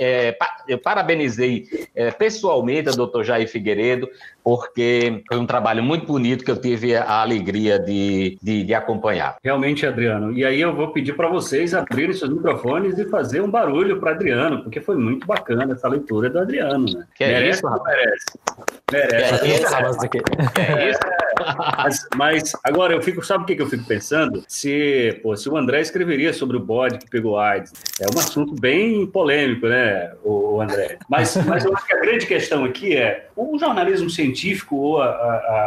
é, 0.00 0.36
eu 0.68 0.78
parabenizei 0.78 1.88
é, 1.94 2.10
pessoalmente 2.10 2.88
a 2.88 2.92
doutor 2.92 3.24
Jair 3.24 3.48
Figueiredo, 3.48 4.08
porque 4.44 5.24
foi 5.26 5.38
um 5.38 5.46
trabalho 5.46 5.82
muito 5.82 6.06
bonito 6.06 6.44
que 6.44 6.50
eu 6.50 6.60
tive 6.60 6.94
a 6.94 7.20
alegria 7.20 7.78
de, 7.78 8.38
de, 8.40 8.62
de 8.62 8.74
acompanhar. 8.74 9.36
Realmente, 9.42 9.84
Adriano. 9.84 10.32
E 10.32 10.44
aí 10.44 10.60
eu 10.60 10.74
vou 10.74 10.92
pedir 10.92 11.14
para 11.14 11.28
vocês 11.28 11.74
abrirem 11.74 12.12
seus 12.12 12.30
microfones 12.30 12.96
e 12.98 13.04
fazer 13.06 13.40
um 13.40 13.50
barulho 13.50 13.98
para 13.98 14.12
Adriano, 14.12 14.62
porque 14.62 14.80
foi 14.80 14.96
muito 14.96 15.26
bacana 15.26 15.72
essa 15.72 15.88
leitura 15.88 16.30
do 16.30 16.38
Adriano, 16.38 16.86
né? 16.86 17.04
Que 17.14 17.24
é 17.24 17.48
isso, 17.48 17.66
rapaz? 17.66 17.96
Merece. 17.96 18.24
Merece. 18.92 19.44
É 19.44 19.56
isso, 19.56 19.66
rapaz. 19.66 19.96
É 20.56 20.90
isso. 20.90 21.00
Mas, 21.76 22.08
mas, 22.16 22.52
agora 22.64 22.94
eu 22.94 23.02
fico, 23.02 23.24
sabe 23.24 23.44
o 23.44 23.46
que, 23.46 23.56
que 23.56 23.62
eu 23.62 23.68
fico 23.68 23.84
pensando? 23.84 24.42
Se, 24.48 25.18
pô, 25.22 25.36
se 25.36 25.48
o 25.48 25.56
André 25.56 25.80
escreveria 25.80 26.32
sobre 26.32 26.56
o 26.56 26.60
bode 26.60 26.98
que 26.98 27.10
pegou 27.10 27.38
AIDS, 27.38 27.72
é 28.00 28.06
um 28.06 28.18
assunto 28.18 28.54
bem 28.58 29.06
polêmico, 29.16 29.66
né, 29.66 30.12
o 30.22 30.60
André? 30.60 30.98
Mas, 31.08 31.34
mas 31.46 31.64
eu 31.64 31.74
acho 31.74 31.86
que 31.86 31.94
a 31.94 32.00
grande 32.00 32.26
questão 32.26 32.66
aqui 32.66 32.94
é 32.94 33.28
o 33.34 33.58
jornalismo 33.58 34.10
científico 34.10 34.76
ou 34.76 35.00
a, 35.00 35.06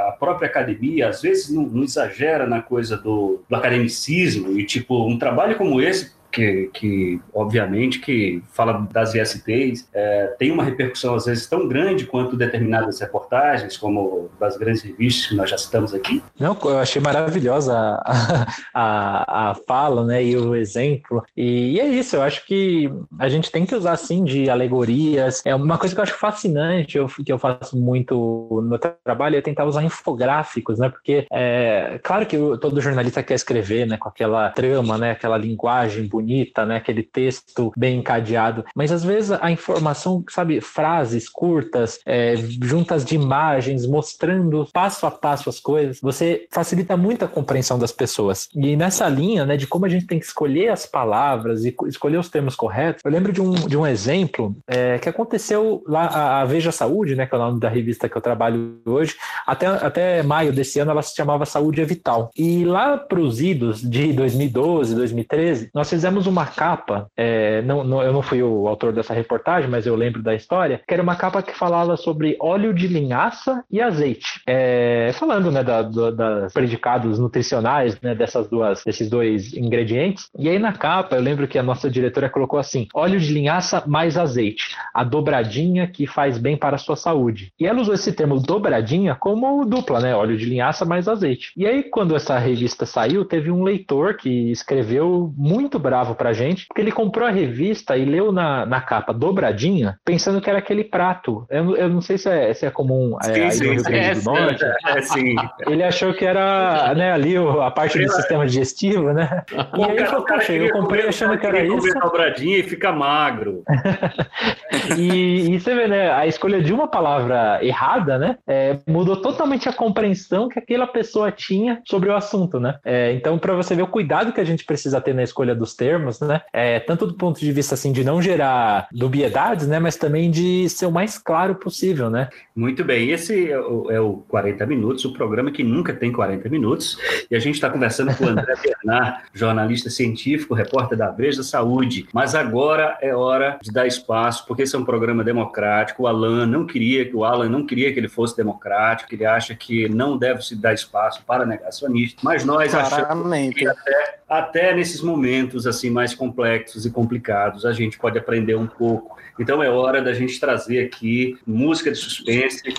a 0.10 0.16
própria 0.20 0.48
academia 0.48 1.10
às 1.10 1.24
vezes 1.24 1.50
não, 1.50 1.64
não 1.64 1.84
exagera 1.84 2.46
na 2.46 2.62
coisa 2.62 2.96
do, 2.96 3.42
do 3.50 3.56
academicismo 3.56 4.60
e 4.60 4.64
tipo 4.64 5.04
um 5.04 5.18
trabalho 5.18 5.58
como 5.58 5.82
esse 5.82 6.14
que, 6.32 6.70
que 6.74 7.22
obviamente 7.34 8.00
que 8.00 8.42
fala 8.52 8.88
das 8.92 9.14
ISTs, 9.16 9.88
é, 9.94 10.36
tem 10.38 10.52
uma 10.52 10.64
repercussão 10.64 11.16
às 11.16 11.26
vezes 11.26 11.48
tão 11.48 11.68
grande 11.68 12.06
quanto 12.06 12.36
determinadas 12.36 13.00
reportagens, 13.00 13.78
como 13.78 14.30
das 14.40 14.58
grandes 14.58 14.82
revistas 14.82 15.28
que 15.28 15.36
nós 15.36 15.50
já 15.50 15.58
citamos 15.58 15.94
aqui? 15.94 16.22
Não, 16.40 16.58
eu 16.64 16.80
achei 16.80 17.02
maravilhosa 17.02 17.74
a, 17.74 18.48
a, 18.74 19.52
a 19.52 19.56
fala, 19.68 20.06
né, 20.06 20.24
e 20.24 20.38
o 20.38 20.56
exemplo, 20.56 21.24
e, 21.36 21.74
e, 21.74 21.80
é 21.80 21.88
isso, 21.88 22.16
eu 22.16 22.22
acho 22.22 22.46
que 22.46 22.92
a 23.18 23.28
gente 23.28 23.52
tem 23.52 23.66
que 23.66 23.76
usar, 23.76 23.94
assim, 23.94 24.24
de 24.24 24.50
alegorias, 24.50 25.42
é 25.46 25.54
uma 25.56 25.78
coisa 25.78 25.94
que 25.94 26.00
eu 26.00 26.04
acho 26.04 26.14
fascinante, 26.14 26.98
eu, 26.98 27.08
que 27.08 27.32
eu 27.32 27.40
faço 27.40 27.78
muito 27.78 28.16
no 28.52 28.70
meu 28.70 28.80
trabalho, 29.04 29.38
é 29.38 29.42
tentar 29.42 29.66
usar 29.66 29.84
infográficos, 29.84 30.80
né, 30.80 30.90
porque, 30.90 31.26
é, 31.32 32.00
claro 32.04 32.26
que 32.26 32.38
todo 32.60 32.82
jornalista 32.82 33.24
quer 33.24 33.36
escrever, 33.36 33.86
né, 33.88 33.98
com 33.98 34.10
aquela 34.10 34.50
trama, 34.50 34.98
né, 34.98 35.12
aquela 35.12 35.38
linguagem 35.38 36.08
bonita, 36.08 36.19
bonita, 36.20 36.66
né? 36.66 36.78
Aquele 36.78 37.04
texto 37.04 37.72
bem 37.78 38.00
encadeado. 38.00 38.66
Mas 38.76 38.92
às 38.92 39.04
vezes 39.04 39.32
a 39.32 39.50
informação, 39.50 40.24
sabe, 40.30 40.62
frases 40.62 41.30
curtas, 41.30 42.00
é, 42.06 42.36
juntas 42.62 43.06
de 43.06 43.16
imagens, 43.16 43.86
mostrando 43.86 44.68
passo 44.74 45.06
a 45.06 45.12
passo 45.12 45.50
as 45.50 45.60
coisas, 45.60 46.00
você 46.02 46.48
facilita 46.52 46.98
muito 46.98 47.24
a 47.24 47.28
compreensão 47.28 47.80
das 47.80 47.92
pessoas. 47.92 48.50
E 48.54 48.76
nessa 48.76 49.08
linha, 49.08 49.46
né, 49.46 49.56
de 49.56 49.66
como 49.66 49.86
a 49.86 49.90
gente 49.90 50.06
tem 50.06 50.20
que 50.20 50.26
escolher 50.26 50.70
as 50.70 50.86
palavras 50.86 51.64
e 51.64 51.76
escolher 51.88 52.18
os 52.18 52.30
termos 52.30 52.56
corretos, 52.56 53.02
eu 53.04 53.12
lembro 53.12 53.32
de 53.32 53.42
um, 53.42 53.54
de 53.54 53.78
um 53.78 53.88
exemplo 53.88 54.56
é, 54.68 54.98
que 55.00 55.08
aconteceu 55.08 55.82
lá, 55.88 56.06
a, 56.06 56.42
a 56.42 56.46
Veja 56.46 56.72
Saúde, 56.72 57.16
né, 57.16 57.26
que 57.26 57.34
é 57.34 57.38
o 57.38 57.42
nome 57.42 57.60
da 57.60 57.70
revista 57.70 58.10
que 58.10 58.18
eu 58.18 58.22
trabalho 58.22 58.80
hoje, 58.86 59.16
até, 59.46 59.68
até 59.68 60.24
maio 60.24 60.52
desse 60.52 60.80
ano 60.80 60.92
ela 60.92 61.02
se 61.02 61.16
chamava 61.16 61.46
Saúde 61.46 61.82
é 61.82 61.86
Vital. 61.86 62.30
E 62.36 62.66
lá 62.66 62.98
para 62.98 63.20
os 63.20 63.40
idos 63.40 63.82
de 63.82 64.12
2012, 64.14 64.96
2013, 64.96 65.70
nós 65.74 65.90
fizemos 65.90 66.09
uma 66.28 66.46
capa, 66.46 67.10
é, 67.16 67.62
não, 67.62 67.84
não, 67.84 68.02
eu 68.02 68.14
não 68.14 68.22
fui 68.22 68.42
o 68.42 68.68
autor 68.68 68.94
dessa 68.94 69.14
reportagem, 69.14 69.70
mas 69.70 69.86
eu 69.86 69.96
lembro 69.96 70.22
da 70.22 70.36
história, 70.36 70.82
que 70.88 70.94
era 70.94 71.04
uma 71.04 71.16
capa 71.16 71.42
que 71.42 71.56
falava 71.56 71.96
sobre 71.98 72.38
óleo 72.40 72.74
de 72.74 72.88
linhaça 72.88 73.64
e 73.72 73.82
azeite. 73.82 74.42
É, 74.48 75.12
falando 75.14 75.52
né, 75.52 75.64
da, 75.64 75.82
da, 75.82 76.12
das 76.12 76.54
predicados 76.54 77.20
nutricionais 77.20 78.00
né, 78.02 78.16
dessas 78.16 78.50
duas, 78.50 78.84
desses 78.84 79.10
dois 79.10 79.54
ingredientes. 79.54 80.30
E 80.38 80.50
aí 80.50 80.60
na 80.60 80.74
capa, 80.74 81.16
eu 81.16 81.22
lembro 81.22 81.48
que 81.48 81.58
a 81.58 81.64
nossa 81.64 81.90
diretora 81.90 82.30
colocou 82.30 82.60
assim: 82.60 82.88
óleo 82.94 83.20
de 83.20 83.34
linhaça 83.34 83.84
mais 83.86 84.18
azeite, 84.18 84.76
a 84.94 85.04
dobradinha 85.04 85.88
que 85.88 86.08
faz 86.08 86.38
bem 86.38 86.58
para 86.58 86.76
a 86.76 86.80
sua 86.80 86.96
saúde. 86.96 87.52
E 87.60 87.66
ela 87.66 87.82
usou 87.82 87.94
esse 87.94 88.14
termo 88.14 88.40
dobradinha 88.40 89.16
como 89.16 89.66
dupla, 89.66 90.00
né? 90.00 90.16
Óleo 90.16 90.38
de 90.38 90.46
linhaça 90.46 90.86
mais 90.86 91.08
azeite. 91.08 91.52
E 91.56 91.66
aí, 91.66 91.84
quando 91.84 92.16
essa 92.16 92.38
revista 92.38 92.86
saiu, 92.86 93.26
teve 93.26 93.52
um 93.52 93.64
leitor 93.64 94.16
que 94.16 94.52
escreveu 94.52 95.34
muito 95.38 95.78
bravo 95.78 95.99
pra 96.16 96.34
gente, 96.34 96.66
porque 96.68 96.82
ele 96.82 96.92
comprou 96.92 97.28
a 97.28 97.32
revista 97.32 97.98
e 97.98 98.06
leu 98.06 98.32
na, 98.32 98.66
na 98.66 98.82
capa 98.82 99.14
dobradinha, 99.14 99.98
pensando 100.04 100.42
que 100.42 100.50
era 100.50 100.60
aquele 100.60 100.84
prato. 100.84 101.46
Eu, 101.50 101.76
eu 101.76 101.90
não 101.90 102.02
sei 102.02 102.18
se 102.18 102.30
é, 102.30 102.54
se 102.54 102.66
é 102.66 102.72
comum 102.72 103.18
é, 103.24 103.34
sim, 103.34 103.42
aí 103.42 103.52
sim, 103.52 103.66
no 103.66 103.74
Rio 103.74 103.84
Grande 103.84 104.20
do 104.20 104.26
Norte. 104.26 104.66
É, 104.88 105.02
sim. 105.02 105.36
Ele 105.68 105.84
achou 105.84 106.14
que 106.14 106.26
era 106.26 106.94
né, 106.96 107.12
ali 107.12 107.36
a 107.38 107.72
parte 107.72 108.00
do 108.00 108.12
sistema 108.12 108.46
digestivo, 108.46 109.14
né? 109.14 109.44
E 109.78 109.84
aí 109.84 110.06
falou, 110.06 110.26
poxa, 110.26 110.54
eu 110.54 110.72
comprei 110.72 111.08
achando 111.08 111.38
que 111.38 111.46
era 111.46 111.64
isso. 111.64 112.00
dobradinha 112.00 112.58
e 112.58 112.64
fica 112.64 112.92
magro. 112.92 113.64
e, 114.98 115.52
e, 115.52 115.60
você 115.60 115.76
vê, 115.76 115.88
né? 115.88 116.12
A 116.12 116.28
escolha 116.28 116.62
de 116.62 116.74
uma 116.74 116.88
palavra 116.88 117.60
errada, 117.62 118.18
né? 118.18 118.38
É, 118.48 118.78
mudou 118.88 119.18
totalmente 119.18 119.68
a 119.68 119.74
compreensão 119.74 120.50
que 120.50 120.60
aquela 120.60 120.88
pessoa 120.88 121.32
tinha 121.32 121.82
sobre 121.86 122.10
o 122.10 122.16
assunto, 122.16 122.60
né? 122.60 122.76
É, 122.84 123.14
então, 123.14 123.38
para 123.38 123.54
você 123.54 123.76
ver 123.76 123.84
o 123.84 123.88
cuidado 123.88 124.34
que 124.34 124.42
a 124.42 124.46
gente 124.46 124.66
precisa 124.66 125.02
ter 125.02 125.14
na 125.14 125.24
escolha 125.24 125.56
dos 125.56 125.76
termos, 125.76 125.89
né? 126.22 126.42
É, 126.54 126.80
tanto 126.80 127.08
do 127.08 127.14
ponto 127.14 127.40
de 127.40 127.52
vista 127.52 127.74
assim 127.74 127.92
de 127.92 128.04
não 128.04 128.22
gerar 128.22 128.88
dubiedades, 128.92 129.68
né? 129.68 129.80
Mas 129.80 129.96
também 129.96 130.30
de 130.30 130.70
ser 130.70 130.86
o 130.86 130.92
mais 130.92 131.18
claro 131.18 131.56
possível, 131.56 132.10
né? 132.10 132.30
Muito 132.56 132.84
bem. 132.84 133.10
Esse 133.10 133.52
é 133.52 133.60
o, 133.60 133.90
é 133.90 134.00
o 134.00 134.18
40 134.28 134.66
Minutos, 134.66 135.06
o 135.06 135.14
programa 135.14 135.52
que 135.52 135.64
nunca 135.64 135.94
tem 135.94 136.12
40 136.12 136.50
minutos. 136.50 136.98
E 137.32 137.36
a 137.36 137.40
gente 137.40 137.56
está 137.56 137.70
conversando 137.70 138.16
com 138.16 138.26
o 138.26 138.28
André 138.30 138.54
Bernard, 138.62 139.24
jornalista 139.34 139.90
científico, 139.90 140.54
repórter 140.54 140.98
da 140.98 141.10
Veja 141.10 141.42
Saúde. 141.42 142.08
Mas 142.14 142.36
agora 142.36 142.98
é 143.02 143.16
hora 143.16 143.58
de 143.62 143.72
dar 143.72 143.88
espaço, 143.88 144.46
porque 144.46 144.64
esse 144.64 144.76
é 144.76 144.80
um 144.80 144.86
programa 144.86 145.24
democrático. 145.24 146.04
O 146.04 146.08
Alan 146.08 146.46
não 146.46 146.66
queria, 146.66 147.10
o 147.14 147.24
Alan 147.24 147.50
não 147.50 147.66
queria 147.66 147.92
que 147.94 148.00
ele 148.00 148.10
fosse 148.10 148.36
democrático, 148.36 149.14
ele 149.14 149.26
acha 149.26 149.56
que 149.56 149.88
não 149.88 150.18
deve 150.18 150.42
se 150.42 150.56
dar 150.56 150.74
espaço 150.74 151.24
para 151.26 151.46
negacionistas. 151.46 152.24
Mas 152.24 152.44
nós 152.44 152.72
Claramente. 152.72 152.94
achamos 152.94 153.56
que 153.56 153.68
até, 153.68 154.20
até 154.28 154.76
nesses 154.76 155.02
momentos 155.02 155.66
assim 155.66 155.79
mais 155.88 156.16
complexos 156.16 156.84
e 156.84 156.90
complicados, 156.90 157.64
a 157.64 157.72
gente 157.72 158.00
pode 158.00 158.18
aprender 158.18 158.56
um 158.56 158.66
pouco. 158.66 159.20
Então 159.40 159.62
é 159.62 159.70
hora 159.70 160.02
da 160.02 160.14
gente 160.14 160.40
trazer 160.40 160.84
aqui 160.84 161.38
música 161.46 161.92
de 161.92 161.98
suspense. 161.98 162.74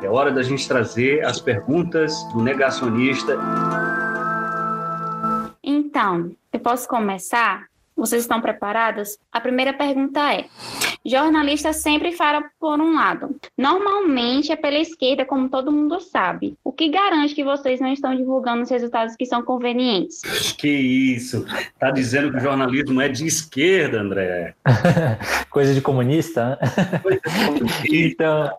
É 0.00 0.08
hora 0.08 0.30
da 0.30 0.44
gente 0.44 0.68
trazer 0.68 1.24
as 1.24 1.40
perguntas 1.40 2.14
do 2.32 2.40
negacionista. 2.40 3.36
Então, 5.60 6.30
eu 6.52 6.60
posso 6.60 6.86
começar? 6.86 7.66
Vocês 7.96 8.22
estão 8.22 8.40
preparados? 8.40 9.18
A 9.32 9.40
primeira 9.40 9.72
pergunta 9.72 10.32
é: 10.32 10.46
jornalista 11.04 11.72
sempre 11.72 12.12
fala 12.12 12.42
por 12.60 12.80
um 12.80 12.94
lado. 12.94 13.36
Normalmente 13.56 14.52
é 14.52 14.56
pela 14.56 14.78
esquerda, 14.78 15.24
como 15.24 15.48
todo 15.48 15.72
mundo 15.72 16.00
sabe. 16.00 16.56
O 16.62 16.72
que 16.72 16.88
garante 16.88 17.34
que 17.34 17.44
vocês 17.44 17.80
não 17.80 17.92
estão 17.92 18.14
divulgando 18.14 18.62
os 18.62 18.70
resultados 18.70 19.16
que 19.16 19.26
são 19.26 19.42
convenientes? 19.42 20.20
Que 20.58 20.68
isso? 20.68 21.44
Tá 21.78 21.90
dizendo 21.90 22.30
que 22.30 22.38
o 22.38 22.40
jornalismo 22.40 23.00
é 23.00 23.08
de 23.08 23.26
esquerda, 23.26 24.00
André? 24.00 24.54
Coisa 25.50 25.74
de 25.74 25.80
comunista? 25.80 26.58
Né? 26.60 26.98
Coisa 27.02 27.20
de 27.24 27.46
comunista. 27.46 27.88
então. 27.88 28.50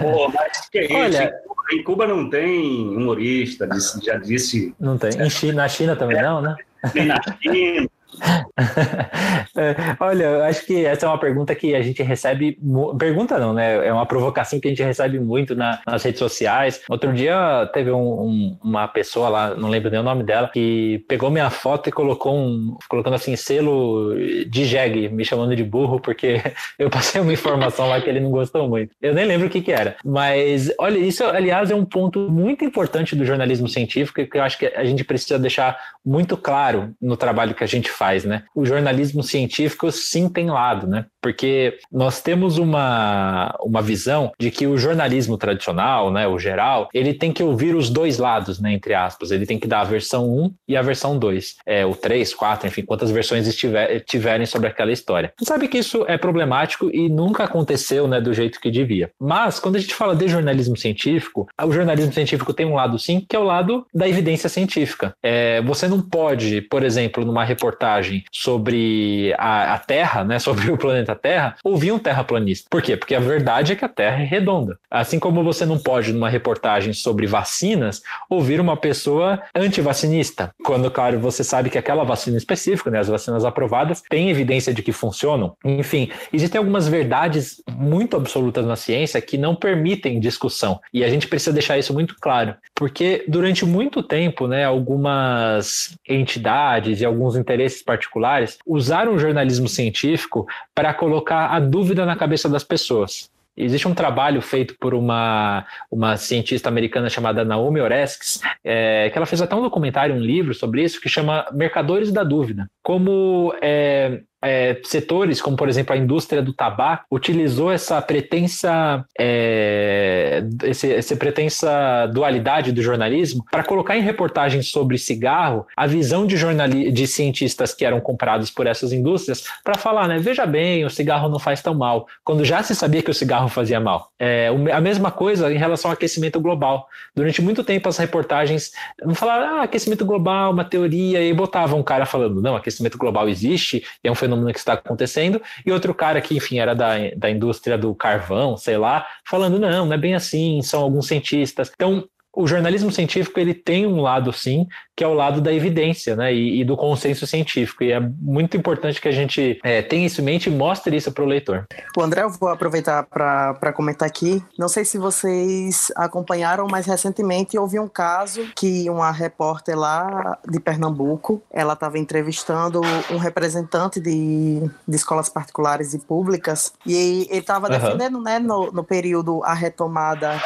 Pô, 0.00 0.28
mas 0.28 0.68
que 0.70 0.78
é 0.78 0.84
isso? 0.84 0.94
Olha, 0.94 1.34
em 1.72 1.82
Cuba 1.82 2.06
não 2.06 2.28
tem 2.28 2.88
humorista, 2.88 3.68
já 4.02 4.16
disse. 4.16 4.74
Não 4.78 4.98
tem. 4.98 5.12
China, 5.30 5.54
na 5.54 5.68
China 5.68 5.96
também 5.96 6.18
é, 6.18 6.22
não, 6.22 6.42
né? 6.42 6.56
Nem 6.94 7.06
na 7.06 7.16
China. 7.40 7.88
É, 9.54 9.76
olha, 10.00 10.44
acho 10.44 10.64
que 10.64 10.84
essa 10.86 11.04
é 11.04 11.08
uma 11.08 11.18
pergunta 11.18 11.54
que 11.54 11.74
a 11.74 11.82
gente 11.82 12.02
recebe. 12.02 12.58
Pergunta 12.98 13.38
não, 13.38 13.52
né? 13.52 13.86
É 13.86 13.92
uma 13.92 14.06
provocação 14.06 14.58
que 14.58 14.66
a 14.66 14.70
gente 14.70 14.82
recebe 14.82 15.20
muito 15.20 15.54
na, 15.54 15.78
nas 15.86 16.02
redes 16.02 16.18
sociais. 16.18 16.80
Outro 16.88 17.12
dia 17.12 17.68
teve 17.74 17.90
um, 17.90 18.22
um, 18.22 18.58
uma 18.62 18.88
pessoa 18.88 19.28
lá, 19.28 19.54
não 19.54 19.68
lembro 19.68 19.90
nem 19.90 20.00
o 20.00 20.02
nome 20.02 20.22
dela, 20.22 20.48
que 20.48 21.04
pegou 21.06 21.30
minha 21.30 21.50
foto 21.50 21.88
e 21.88 21.92
colocou 21.92 22.34
um. 22.34 22.78
colocando 22.88 23.14
assim, 23.14 23.36
selo 23.36 24.14
de 24.48 24.64
jegue, 24.64 25.08
me 25.10 25.24
chamando 25.24 25.54
de 25.54 25.64
burro, 25.64 26.00
porque 26.00 26.40
eu 26.78 26.88
passei 26.88 27.20
uma 27.20 27.32
informação 27.32 27.88
lá 27.88 28.00
que 28.00 28.08
ele 28.08 28.20
não 28.20 28.30
gostou 28.30 28.66
muito. 28.66 28.94
Eu 29.02 29.14
nem 29.14 29.26
lembro 29.26 29.48
o 29.48 29.50
que, 29.50 29.60
que 29.60 29.72
era. 29.72 29.96
Mas, 30.02 30.72
olha, 30.78 30.98
isso, 30.98 31.24
aliás, 31.24 31.70
é 31.70 31.74
um 31.74 31.84
ponto 31.84 32.30
muito 32.30 32.64
importante 32.64 33.14
do 33.14 33.26
jornalismo 33.26 33.68
científico 33.68 34.24
que 34.26 34.38
eu 34.38 34.42
acho 34.42 34.58
que 34.58 34.66
a 34.66 34.84
gente 34.84 35.04
precisa 35.04 35.38
deixar 35.38 35.78
muito 36.04 36.36
claro 36.36 36.94
no 37.00 37.16
trabalho 37.16 37.54
que 37.54 37.64
a 37.64 37.66
gente 37.66 37.90
faz, 37.90 38.01
né? 38.24 38.44
O 38.54 38.64
jornalismo 38.64 39.22
científico 39.22 39.90
sim 39.90 40.28
tem 40.28 40.50
lado, 40.50 40.86
né? 40.86 41.06
Porque 41.20 41.78
nós 41.90 42.20
temos 42.20 42.58
uma, 42.58 43.54
uma 43.60 43.80
visão 43.80 44.32
de 44.38 44.50
que 44.50 44.66
o 44.66 44.76
jornalismo 44.76 45.38
tradicional, 45.38 46.10
né, 46.10 46.26
o 46.26 46.38
geral, 46.38 46.88
ele 46.92 47.14
tem 47.14 47.32
que 47.32 47.42
ouvir 47.42 47.76
os 47.76 47.88
dois 47.88 48.18
lados, 48.18 48.58
né, 48.60 48.72
entre 48.72 48.92
aspas. 48.92 49.30
Ele 49.30 49.46
tem 49.46 49.58
que 49.58 49.68
dar 49.68 49.82
a 49.82 49.84
versão 49.84 50.28
1 50.28 50.54
e 50.68 50.76
a 50.76 50.82
versão 50.82 51.16
2. 51.16 51.56
É, 51.64 51.86
o 51.86 51.94
3, 51.94 52.34
4, 52.34 52.66
enfim, 52.66 52.82
quantas 52.82 53.10
versões 53.10 53.46
estiver, 53.46 54.00
tiverem 54.00 54.46
sobre 54.46 54.68
aquela 54.68 54.90
história. 54.90 55.32
Você 55.38 55.44
sabe 55.44 55.68
que 55.68 55.78
isso 55.78 56.04
é 56.08 56.18
problemático 56.18 56.90
e 56.92 57.08
nunca 57.08 57.44
aconteceu, 57.44 58.08
né, 58.08 58.20
do 58.20 58.34
jeito 58.34 58.60
que 58.60 58.70
devia. 58.70 59.10
Mas, 59.20 59.60
quando 59.60 59.76
a 59.76 59.78
gente 59.80 59.94
fala 59.94 60.16
de 60.16 60.26
jornalismo 60.26 60.76
científico, 60.76 61.48
o 61.62 61.72
jornalismo 61.72 62.12
científico 62.12 62.52
tem 62.52 62.66
um 62.66 62.74
lado 62.74 62.98
sim, 62.98 63.24
que 63.28 63.36
é 63.36 63.38
o 63.38 63.44
lado 63.44 63.86
da 63.94 64.08
evidência 64.08 64.48
científica. 64.48 65.14
É, 65.22 65.62
você 65.62 65.86
não 65.86 66.00
pode, 66.00 66.62
por 66.62 66.82
exemplo, 66.82 67.24
numa 67.24 67.44
reportagem 67.44 67.91
sobre 68.30 69.34
a, 69.38 69.74
a 69.74 69.78
Terra, 69.78 70.24
né, 70.24 70.38
sobre 70.40 70.70
o 70.70 70.78
planeta 70.78 71.14
Terra, 71.14 71.56
ouvir 71.64 71.92
um 71.92 71.98
terraplanista. 71.98 72.66
Por 72.70 72.82
quê? 72.82 72.96
Porque 72.96 73.14
a 73.14 73.20
verdade 73.20 73.72
é 73.72 73.76
que 73.76 73.84
a 73.84 73.88
Terra 73.88 74.22
é 74.22 74.24
redonda. 74.24 74.78
Assim 74.90 75.18
como 75.18 75.42
você 75.42 75.66
não 75.66 75.78
pode, 75.78 76.12
numa 76.12 76.28
reportagem 76.28 76.92
sobre 76.92 77.26
vacinas, 77.26 78.02
ouvir 78.28 78.60
uma 78.60 78.76
pessoa 78.76 79.42
antivacinista, 79.54 80.54
quando, 80.64 80.90
claro, 80.90 81.18
você 81.18 81.42
sabe 81.42 81.70
que 81.70 81.78
aquela 81.78 82.04
vacina 82.04 82.36
específica, 82.36 82.90
né, 82.90 82.98
as 82.98 83.08
vacinas 83.08 83.44
aprovadas, 83.44 84.02
tem 84.08 84.30
evidência 84.30 84.72
de 84.72 84.82
que 84.82 84.92
funcionam. 84.92 85.56
Enfim, 85.64 86.10
existem 86.32 86.58
algumas 86.58 86.88
verdades 86.88 87.62
muito 87.70 88.16
absolutas 88.16 88.64
na 88.66 88.76
ciência 88.76 89.20
que 89.20 89.38
não 89.38 89.54
permitem 89.54 90.20
discussão. 90.20 90.80
E 90.92 91.04
a 91.04 91.08
gente 91.08 91.28
precisa 91.28 91.52
deixar 91.52 91.78
isso 91.78 91.92
muito 91.92 92.16
claro, 92.20 92.54
porque 92.74 93.24
durante 93.28 93.64
muito 93.64 94.02
tempo, 94.02 94.46
né, 94.46 94.64
algumas 94.64 95.96
entidades 96.08 97.00
e 97.00 97.04
alguns 97.04 97.36
interesses 97.36 97.81
particulares 97.82 98.58
usaram 98.66 99.14
o 99.14 99.18
jornalismo 99.18 99.68
científico 99.68 100.46
para 100.74 100.94
colocar 100.94 101.48
a 101.48 101.60
dúvida 101.60 102.06
na 102.06 102.16
cabeça 102.16 102.48
das 102.48 102.64
pessoas. 102.64 103.30
Existe 103.54 103.86
um 103.86 103.94
trabalho 103.94 104.40
feito 104.40 104.74
por 104.80 104.94
uma, 104.94 105.66
uma 105.90 106.16
cientista 106.16 106.70
americana 106.70 107.10
chamada 107.10 107.44
Naomi 107.44 107.80
Oreskes, 107.80 108.40
é, 108.64 109.10
que 109.10 109.18
ela 109.18 109.26
fez 109.26 109.42
até 109.42 109.54
um 109.54 109.60
documentário, 109.60 110.14
um 110.14 110.20
livro 110.20 110.54
sobre 110.54 110.82
isso, 110.82 111.00
que 111.00 111.08
chama 111.08 111.46
Mercadores 111.52 112.10
da 112.10 112.24
Dúvida. 112.24 112.66
Como 112.82 113.54
é, 113.60 114.22
é, 114.42 114.80
setores, 114.84 115.40
como 115.40 115.56
por 115.56 115.68
exemplo 115.68 115.94
a 115.94 115.96
indústria 115.96 116.42
do 116.42 116.52
tabaco, 116.52 117.04
utilizou 117.10 117.70
essa 117.70 118.02
pretensa, 118.02 119.04
é, 119.18 120.42
esse, 120.64 120.92
essa 120.92 121.16
pretensa 121.16 122.06
dualidade 122.12 122.72
do 122.72 122.82
jornalismo 122.82 123.44
para 123.50 123.62
colocar 123.62 123.96
em 123.96 124.02
reportagens 124.02 124.68
sobre 124.68 124.98
cigarro 124.98 125.66
a 125.76 125.86
visão 125.86 126.26
de, 126.26 126.90
de 126.90 127.06
cientistas 127.06 127.72
que 127.72 127.84
eram 127.84 128.00
comprados 128.00 128.50
por 128.50 128.66
essas 128.66 128.92
indústrias 128.92 129.44
para 129.62 129.74
falar, 129.76 130.08
né? 130.08 130.18
Veja 130.18 130.44
bem, 130.44 130.84
o 130.84 130.90
cigarro 130.90 131.28
não 131.28 131.38
faz 131.38 131.62
tão 131.62 131.74
mal, 131.74 132.06
quando 132.24 132.44
já 132.44 132.62
se 132.62 132.74
sabia 132.74 133.02
que 133.02 133.10
o 133.10 133.14
cigarro 133.14 133.48
fazia 133.48 133.78
mal. 133.78 134.10
É, 134.18 134.48
a 134.72 134.80
mesma 134.80 135.10
coisa 135.10 135.52
em 135.52 135.58
relação 135.58 135.90
ao 135.90 135.94
aquecimento 135.94 136.40
global. 136.40 136.88
Durante 137.14 137.40
muito 137.40 137.62
tempo 137.62 137.88
as 137.88 137.98
reportagens 137.98 138.72
não 139.02 139.14
falaram, 139.14 139.58
ah, 139.58 139.62
aquecimento 139.62 140.04
global, 140.04 140.52
uma 140.52 140.64
teoria, 140.64 141.22
e 141.22 141.32
botavam 141.32 141.78
um 141.78 141.82
cara 141.82 142.06
falando, 142.06 142.40
não, 142.40 142.56
aquecimento 142.56 142.98
global 142.98 143.28
existe, 143.28 143.84
é 144.02 144.10
um 144.10 144.14
fenômeno 144.14 144.31
que 144.52 144.58
está 144.58 144.74
acontecendo, 144.74 145.40
e 145.64 145.72
outro 145.72 145.94
cara 145.94 146.20
que, 146.20 146.36
enfim, 146.36 146.58
era 146.58 146.74
da, 146.74 146.94
da 147.16 147.30
indústria 147.30 147.76
do 147.76 147.94
carvão, 147.94 148.56
sei 148.56 148.76
lá, 148.76 149.06
falando, 149.24 149.58
não, 149.58 149.86
não 149.86 149.92
é 149.92 149.98
bem 149.98 150.14
assim, 150.14 150.60
são 150.62 150.82
alguns 150.82 151.06
cientistas. 151.06 151.70
Então, 151.74 152.08
o 152.34 152.46
jornalismo 152.46 152.90
científico 152.90 153.38
ele 153.38 153.52
tem 153.52 153.86
um 153.86 154.00
lado 154.00 154.32
sim, 154.32 154.66
que 154.96 155.04
é 155.04 155.06
o 155.06 155.14
lado 155.14 155.40
da 155.40 155.52
evidência, 155.52 156.16
né, 156.16 156.32
e, 156.32 156.60
e 156.60 156.64
do 156.64 156.76
consenso 156.76 157.26
científico. 157.26 157.84
E 157.84 157.92
é 157.92 158.00
muito 158.00 158.56
importante 158.56 159.00
que 159.00 159.08
a 159.08 159.12
gente 159.12 159.58
é, 159.62 159.82
tenha 159.82 160.06
isso 160.06 160.20
em 160.20 160.24
mente 160.24 160.48
e 160.48 160.52
mostre 160.52 160.96
isso 160.96 161.12
para 161.12 161.24
o 161.24 161.26
leitor. 161.26 161.66
O 161.96 162.02
André, 162.02 162.22
eu 162.22 162.30
vou 162.30 162.48
aproveitar 162.48 163.04
para 163.04 163.72
comentar 163.72 164.08
aqui. 164.08 164.42
Não 164.58 164.68
sei 164.68 164.84
se 164.84 164.98
vocês 164.98 165.92
acompanharam, 165.96 166.66
mas 166.70 166.86
recentemente 166.86 167.58
houve 167.58 167.78
um 167.78 167.88
caso 167.88 168.46
que 168.56 168.88
uma 168.88 169.10
repórter 169.10 169.78
lá 169.78 170.38
de 170.48 170.58
Pernambuco, 170.58 171.42
ela 171.50 171.74
estava 171.74 171.98
entrevistando 171.98 172.80
um 173.10 173.18
representante 173.18 174.00
de, 174.00 174.70
de 174.88 174.96
escolas 174.96 175.28
particulares 175.28 175.94
e 175.94 175.98
públicas 175.98 176.72
e 176.86 177.26
ele 177.30 177.38
estava 177.38 177.66
uhum. 177.66 177.72
defendendo, 177.72 178.20
né, 178.20 178.38
no, 178.38 178.70
no 178.72 178.84
período 178.84 179.42
a 179.44 179.54
retomada 179.54 180.40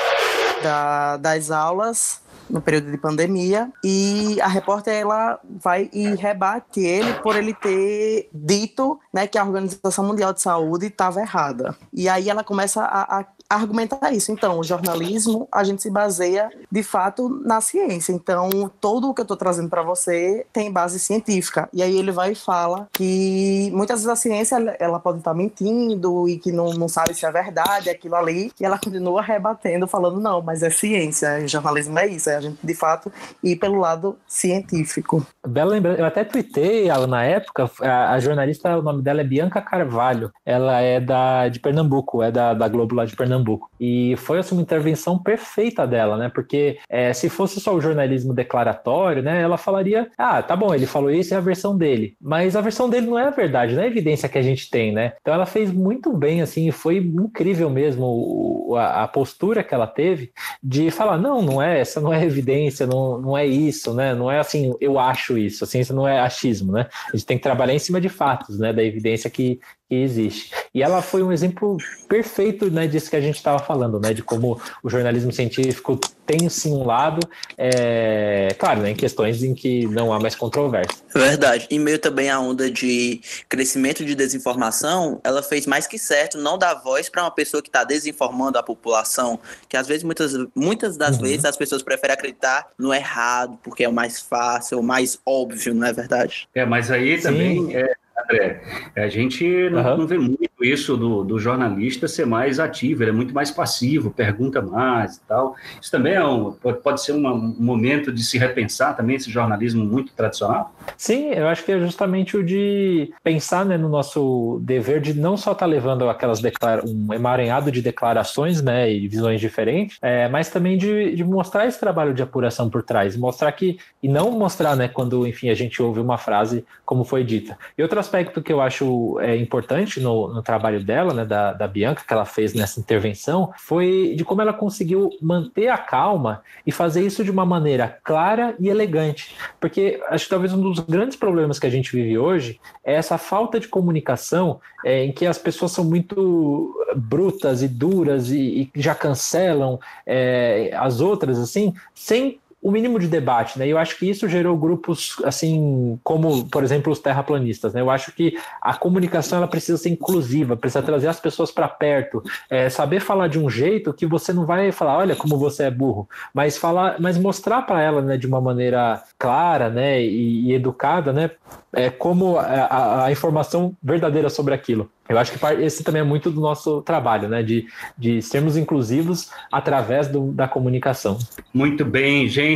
da, 0.62 1.16
das 1.16 1.50
aulas 1.50 2.20
no 2.48 2.60
período 2.60 2.90
de 2.90 2.98
pandemia 2.98 3.70
e 3.82 4.40
a 4.40 4.46
repórter 4.46 4.94
ela 4.94 5.40
vai 5.44 5.90
e 5.92 6.14
rebate 6.14 6.80
ele 6.80 7.14
por 7.14 7.36
ele 7.36 7.52
ter 7.52 8.28
dito 8.32 8.98
né, 9.12 9.26
que 9.26 9.36
a 9.36 9.44
Organização 9.44 10.04
Mundial 10.04 10.32
de 10.32 10.40
Saúde 10.40 10.86
estava 10.86 11.20
errada. 11.20 11.76
E 11.92 12.08
aí 12.08 12.30
ela 12.30 12.44
começa 12.44 12.82
a, 12.82 13.20
a 13.20 13.26
argumentar 13.48 14.12
isso. 14.12 14.32
Então, 14.32 14.58
o 14.58 14.64
jornalismo, 14.64 15.48
a 15.52 15.64
gente 15.64 15.82
se 15.82 15.90
baseia, 15.90 16.50
de 16.70 16.82
fato, 16.82 17.28
na 17.44 17.60
ciência. 17.60 18.12
Então, 18.12 18.70
todo 18.80 19.08
o 19.08 19.14
que 19.14 19.20
eu 19.20 19.24
estou 19.24 19.36
trazendo 19.36 19.68
para 19.68 19.82
você 19.82 20.46
tem 20.52 20.72
base 20.72 20.98
científica. 20.98 21.68
E 21.72 21.82
aí 21.82 21.96
ele 21.96 22.12
vai 22.12 22.32
e 22.32 22.34
fala 22.34 22.88
que 22.92 23.70
muitas 23.72 24.00
vezes 24.00 24.08
a 24.08 24.16
ciência, 24.16 24.56
ela 24.78 24.98
pode 24.98 25.18
estar 25.18 25.32
tá 25.32 25.36
mentindo 25.36 26.28
e 26.28 26.38
que 26.38 26.52
não, 26.52 26.72
não 26.74 26.88
sabe 26.88 27.14
se 27.14 27.24
é 27.24 27.30
verdade, 27.30 27.90
aquilo 27.90 28.14
ali, 28.14 28.52
e 28.60 28.64
ela 28.64 28.78
continua 28.78 29.22
rebatendo, 29.22 29.86
falando, 29.86 30.20
não, 30.20 30.42
mas 30.42 30.62
é 30.62 30.70
ciência, 30.70 31.38
o 31.44 31.48
jornalismo 31.48 31.98
é 31.98 32.06
isso, 32.06 32.30
é 32.30 32.36
a 32.36 32.40
gente, 32.40 32.58
de 32.62 32.74
fato, 32.74 33.12
ir 33.42 33.56
pelo 33.56 33.78
lado 33.78 34.16
científico. 34.26 35.26
Bela 35.46 35.72
lembrança, 35.72 36.00
eu 36.00 36.06
até 36.06 36.24
tuitei 36.24 36.88
na 37.08 37.24
época, 37.24 37.70
a, 37.80 38.12
a, 38.12 38.20
jornalista, 38.20 38.76
o 38.78 38.82
nome 38.82 39.02
dela 39.02 39.20
é 39.20 39.24
Bianca 39.24 39.60
Carvalho, 39.60 40.32
ela 40.44 40.80
é 40.80 41.00
da, 41.00 41.48
de 41.48 41.60
Pernambuco, 41.60 42.22
é 42.22 42.30
da, 42.30 42.54
da 42.54 42.68
Globo 42.68 42.94
lá 42.94 43.04
de 43.04 43.14
Pernambuco, 43.14 43.35
Pernambuco. 43.36 43.70
E 43.78 44.14
foi 44.16 44.38
assim, 44.38 44.54
uma 44.54 44.62
intervenção 44.62 45.18
perfeita 45.18 45.86
dela, 45.86 46.16
né? 46.16 46.30
Porque 46.34 46.78
é, 46.88 47.12
se 47.12 47.28
fosse 47.28 47.60
só 47.60 47.74
o 47.74 47.80
jornalismo 47.80 48.32
declaratório, 48.32 49.22
né? 49.22 49.42
Ela 49.42 49.58
falaria: 49.58 50.08
ah, 50.16 50.42
tá 50.42 50.56
bom, 50.56 50.74
ele 50.74 50.86
falou 50.86 51.10
isso, 51.10 51.34
é 51.34 51.36
a 51.36 51.40
versão 51.40 51.76
dele. 51.76 52.16
Mas 52.20 52.56
a 52.56 52.60
versão 52.60 52.88
dele 52.88 53.06
não 53.06 53.18
é 53.18 53.24
a 53.24 53.30
verdade, 53.30 53.74
não 53.74 53.82
é 53.82 53.84
a 53.84 53.88
evidência 53.88 54.28
que 54.28 54.38
a 54.38 54.42
gente 54.42 54.70
tem, 54.70 54.92
né? 54.92 55.12
Então 55.20 55.34
ela 55.34 55.46
fez 55.46 55.70
muito 55.70 56.12
bem, 56.12 56.40
assim, 56.40 56.70
foi 56.70 56.96
incrível 56.98 57.68
mesmo 57.68 58.74
a, 58.76 59.04
a 59.04 59.08
postura 59.08 59.62
que 59.62 59.74
ela 59.74 59.86
teve 59.86 60.32
de 60.62 60.90
falar: 60.90 61.18
não, 61.18 61.42
não 61.42 61.62
é, 61.62 61.80
essa 61.80 62.00
não 62.00 62.12
é 62.12 62.24
evidência, 62.24 62.86
não, 62.86 63.20
não 63.20 63.36
é 63.36 63.46
isso, 63.46 63.92
né? 63.92 64.14
Não 64.14 64.30
é 64.30 64.38
assim, 64.38 64.74
eu 64.80 64.98
acho 64.98 65.36
isso, 65.36 65.64
a 65.64 65.66
ciência 65.66 65.94
não 65.94 66.08
é 66.08 66.20
achismo, 66.20 66.72
né? 66.72 66.86
A 67.12 67.16
gente 67.16 67.26
tem 67.26 67.36
que 67.36 67.42
trabalhar 67.42 67.74
em 67.74 67.78
cima 67.78 68.00
de 68.00 68.08
fatos, 68.08 68.58
né? 68.58 68.72
Da 68.72 68.82
evidência 68.82 69.28
que 69.28 69.60
existe. 69.88 70.50
E 70.74 70.82
ela 70.82 71.00
foi 71.00 71.22
um 71.22 71.32
exemplo 71.32 71.76
perfeito 72.08 72.70
né, 72.70 72.86
disso 72.86 73.08
que 73.08 73.16
a 73.16 73.20
gente 73.20 73.36
estava 73.36 73.58
falando, 73.58 74.00
né, 74.00 74.12
de 74.12 74.22
como 74.22 74.60
o 74.82 74.90
jornalismo 74.90 75.32
científico 75.32 75.98
tem 76.26 76.48
sim 76.48 76.72
um 76.72 76.84
lado, 76.84 77.20
é, 77.56 78.48
claro, 78.58 78.82
né, 78.82 78.90
em 78.90 78.94
questões 78.96 79.44
em 79.44 79.54
que 79.54 79.86
não 79.86 80.12
há 80.12 80.18
mais 80.18 80.34
controvérsia. 80.34 80.96
Verdade. 81.14 81.68
E 81.70 81.78
meio 81.78 82.00
também 82.00 82.28
a 82.28 82.40
onda 82.40 82.68
de 82.68 83.20
crescimento 83.48 84.04
de 84.04 84.14
desinformação, 84.14 85.20
ela 85.22 85.42
fez 85.42 85.66
mais 85.66 85.86
que 85.86 85.98
certo 85.98 86.36
não 86.36 86.58
dar 86.58 86.74
voz 86.74 87.08
para 87.08 87.22
uma 87.22 87.30
pessoa 87.30 87.62
que 87.62 87.68
está 87.68 87.84
desinformando 87.84 88.58
a 88.58 88.62
população, 88.62 89.38
que 89.68 89.76
às 89.76 89.86
vezes, 89.86 90.02
muitas, 90.02 90.32
muitas 90.54 90.96
das 90.96 91.16
uhum. 91.16 91.22
vezes, 91.22 91.44
as 91.44 91.56
pessoas 91.56 91.82
preferem 91.82 92.14
acreditar 92.14 92.66
no 92.76 92.92
errado, 92.92 93.56
porque 93.62 93.84
é 93.84 93.88
o 93.88 93.92
mais 93.92 94.20
fácil, 94.20 94.80
o 94.80 94.82
mais 94.82 95.18
óbvio, 95.24 95.72
não 95.74 95.86
é 95.86 95.92
verdade? 95.92 96.48
É, 96.54 96.66
mas 96.66 96.90
aí 96.90 97.20
também 97.20 97.76
é, 97.76 97.94
André, 98.18 98.62
a 98.96 99.08
gente 99.08 99.68
não, 99.70 99.82
uhum. 99.82 99.96
não 99.98 100.06
vê 100.06 100.18
muito 100.18 100.46
isso 100.62 100.96
do, 100.96 101.22
do, 101.22 101.38
jornalista 101.38 102.08
ser 102.08 102.26
mais 102.26 102.58
ativo, 102.58 103.02
ele 103.02 103.10
é 103.10 103.12
muito 103.12 103.34
mais 103.34 103.50
passivo, 103.50 104.10
pergunta 104.10 104.62
mais 104.62 105.16
e 105.16 105.20
tal. 105.22 105.54
Isso 105.80 105.90
também 105.90 106.14
é 106.14 106.24
um, 106.24 106.52
pode 106.82 107.02
ser 107.02 107.12
uma, 107.12 107.32
um 107.32 107.54
momento 107.58 108.10
de 108.10 108.24
se 108.24 108.38
repensar 108.38 108.96
também 108.96 109.16
esse 109.16 109.30
jornalismo 109.30 109.84
muito 109.84 110.12
tradicional? 110.14 110.74
Sim, 110.96 111.30
eu 111.30 111.46
acho 111.46 111.64
que 111.64 111.72
é 111.72 111.78
justamente 111.78 112.36
o 112.36 112.42
de 112.42 113.12
pensar 113.22 113.66
né, 113.66 113.76
no 113.76 113.88
nosso 113.88 114.60
dever 114.62 115.00
de 115.00 115.12
não 115.12 115.36
só 115.36 115.52
estar 115.52 115.66
tá 115.66 115.70
levando 115.70 116.08
aquelas 116.08 116.40
um 116.84 117.12
emaranhado 117.12 117.70
de 117.70 117.82
declarações 117.82 118.62
né, 118.62 118.90
e 118.90 119.06
visões 119.08 119.40
diferentes, 119.40 119.98
é, 120.00 120.28
mas 120.28 120.48
também 120.48 120.78
de, 120.78 121.14
de, 121.14 121.24
mostrar 121.24 121.66
esse 121.66 121.78
trabalho 121.78 122.14
de 122.14 122.22
apuração 122.22 122.70
por 122.70 122.82
trás, 122.82 123.16
mostrar 123.16 123.52
que, 123.52 123.78
e 124.02 124.08
não 124.08 124.30
mostrar 124.30 124.74
né, 124.74 124.88
quando, 124.88 125.26
enfim, 125.26 125.50
a 125.50 125.54
gente 125.54 125.82
ouve 125.82 126.00
uma 126.00 126.16
frase 126.16 126.64
como 126.84 127.04
foi 127.04 127.24
dita. 127.24 127.58
E 127.76 127.82
outro 127.82 127.98
aspecto 128.06 128.40
que 128.40 128.52
eu 128.52 128.60
acho 128.60 129.18
é, 129.20 129.36
importante 129.36 130.00
no, 130.00 130.32
no 130.32 130.42
trabalho 130.42 130.82
dela, 130.82 131.12
né, 131.12 131.24
da, 131.24 131.52
da 131.52 131.66
Bianca, 131.66 132.04
que 132.06 132.12
ela 132.12 132.24
fez 132.24 132.54
nessa 132.54 132.78
intervenção, 132.78 133.52
foi 133.58 134.14
de 134.16 134.24
como 134.24 134.40
ela 134.40 134.52
conseguiu 134.52 135.10
manter 135.20 135.68
a 135.68 135.76
calma 135.76 136.42
e 136.64 136.70
fazer 136.70 137.02
isso 137.04 137.24
de 137.24 137.30
uma 137.30 137.44
maneira 137.44 137.98
clara 138.04 138.54
e 138.60 138.68
elegante. 138.68 139.36
Porque 139.60 140.00
acho 140.08 140.24
que 140.24 140.30
talvez 140.30 140.52
um 140.52 140.60
dos 140.60 140.78
grandes 140.80 141.16
problemas 141.16 141.58
que 141.58 141.66
a 141.66 141.70
gente 141.70 141.94
vive 141.94 142.16
hoje 142.16 142.60
é 142.84 142.94
essa 142.94 143.18
falta 143.18 143.58
de 143.58 143.68
comunicação 143.68 144.60
é, 144.84 145.04
em 145.04 145.12
que 145.12 145.26
as 145.26 145.38
pessoas 145.38 145.72
são 145.72 145.84
muito 145.84 146.74
brutas 146.94 147.62
e 147.62 147.68
duras 147.68 148.30
e, 148.30 148.70
e 148.74 148.80
já 148.80 148.94
cancelam 148.94 149.78
é, 150.06 150.70
as 150.74 151.00
outras, 151.00 151.38
assim, 151.38 151.74
sem 151.94 152.38
o 152.66 152.72
mínimo 152.72 152.98
de 152.98 153.06
debate, 153.06 153.60
né? 153.60 153.68
Eu 153.68 153.78
acho 153.78 153.96
que 153.96 154.10
isso 154.10 154.28
gerou 154.28 154.56
grupos 154.56 155.18
assim, 155.24 156.00
como, 156.02 156.48
por 156.48 156.64
exemplo, 156.64 156.92
os 156.92 156.98
terraplanistas, 156.98 157.72
né? 157.72 157.80
Eu 157.80 157.88
acho 157.88 158.10
que 158.10 158.36
a 158.60 158.74
comunicação 158.74 159.38
ela 159.38 159.46
precisa 159.46 159.78
ser 159.78 159.90
inclusiva, 159.90 160.56
precisa 160.56 160.82
trazer 160.82 161.06
as 161.06 161.20
pessoas 161.20 161.52
para 161.52 161.68
perto, 161.68 162.24
é, 162.50 162.68
saber 162.68 162.98
falar 162.98 163.28
de 163.28 163.38
um 163.38 163.48
jeito 163.48 163.92
que 163.92 164.04
você 164.04 164.32
não 164.32 164.44
vai 164.44 164.72
falar, 164.72 164.98
olha 164.98 165.14
como 165.14 165.38
você 165.38 165.62
é 165.62 165.70
burro, 165.70 166.08
mas 166.34 166.58
falar, 166.58 166.96
mas 166.98 167.16
mostrar 167.16 167.62
para 167.62 167.80
ela, 167.80 168.02
né, 168.02 168.16
de 168.16 168.26
uma 168.26 168.40
maneira 168.40 169.00
clara, 169.16 169.70
né, 169.70 170.02
e, 170.02 170.48
e 170.48 170.52
educada, 170.52 171.12
né, 171.12 171.30
é, 171.76 171.90
como 171.90 172.38
a, 172.38 173.04
a, 173.04 173.12
informação 173.12 173.76
verdadeira 173.82 174.30
sobre 174.30 174.54
aquilo. 174.54 174.90
Eu 175.08 175.18
acho 175.18 175.32
que 175.32 175.46
esse 175.62 175.84
também 175.84 176.00
é 176.00 176.04
muito 176.04 176.30
do 176.30 176.40
nosso 176.40 176.80
trabalho, 176.82 177.28
né? 177.28 177.42
De, 177.42 177.66
de 177.96 178.20
sermos 178.20 178.56
inclusivos 178.56 179.30
através 179.52 180.08
do, 180.08 180.32
da 180.32 180.48
comunicação. 180.48 181.18
Muito 181.54 181.84
bem, 181.84 182.28
gente. 182.28 182.55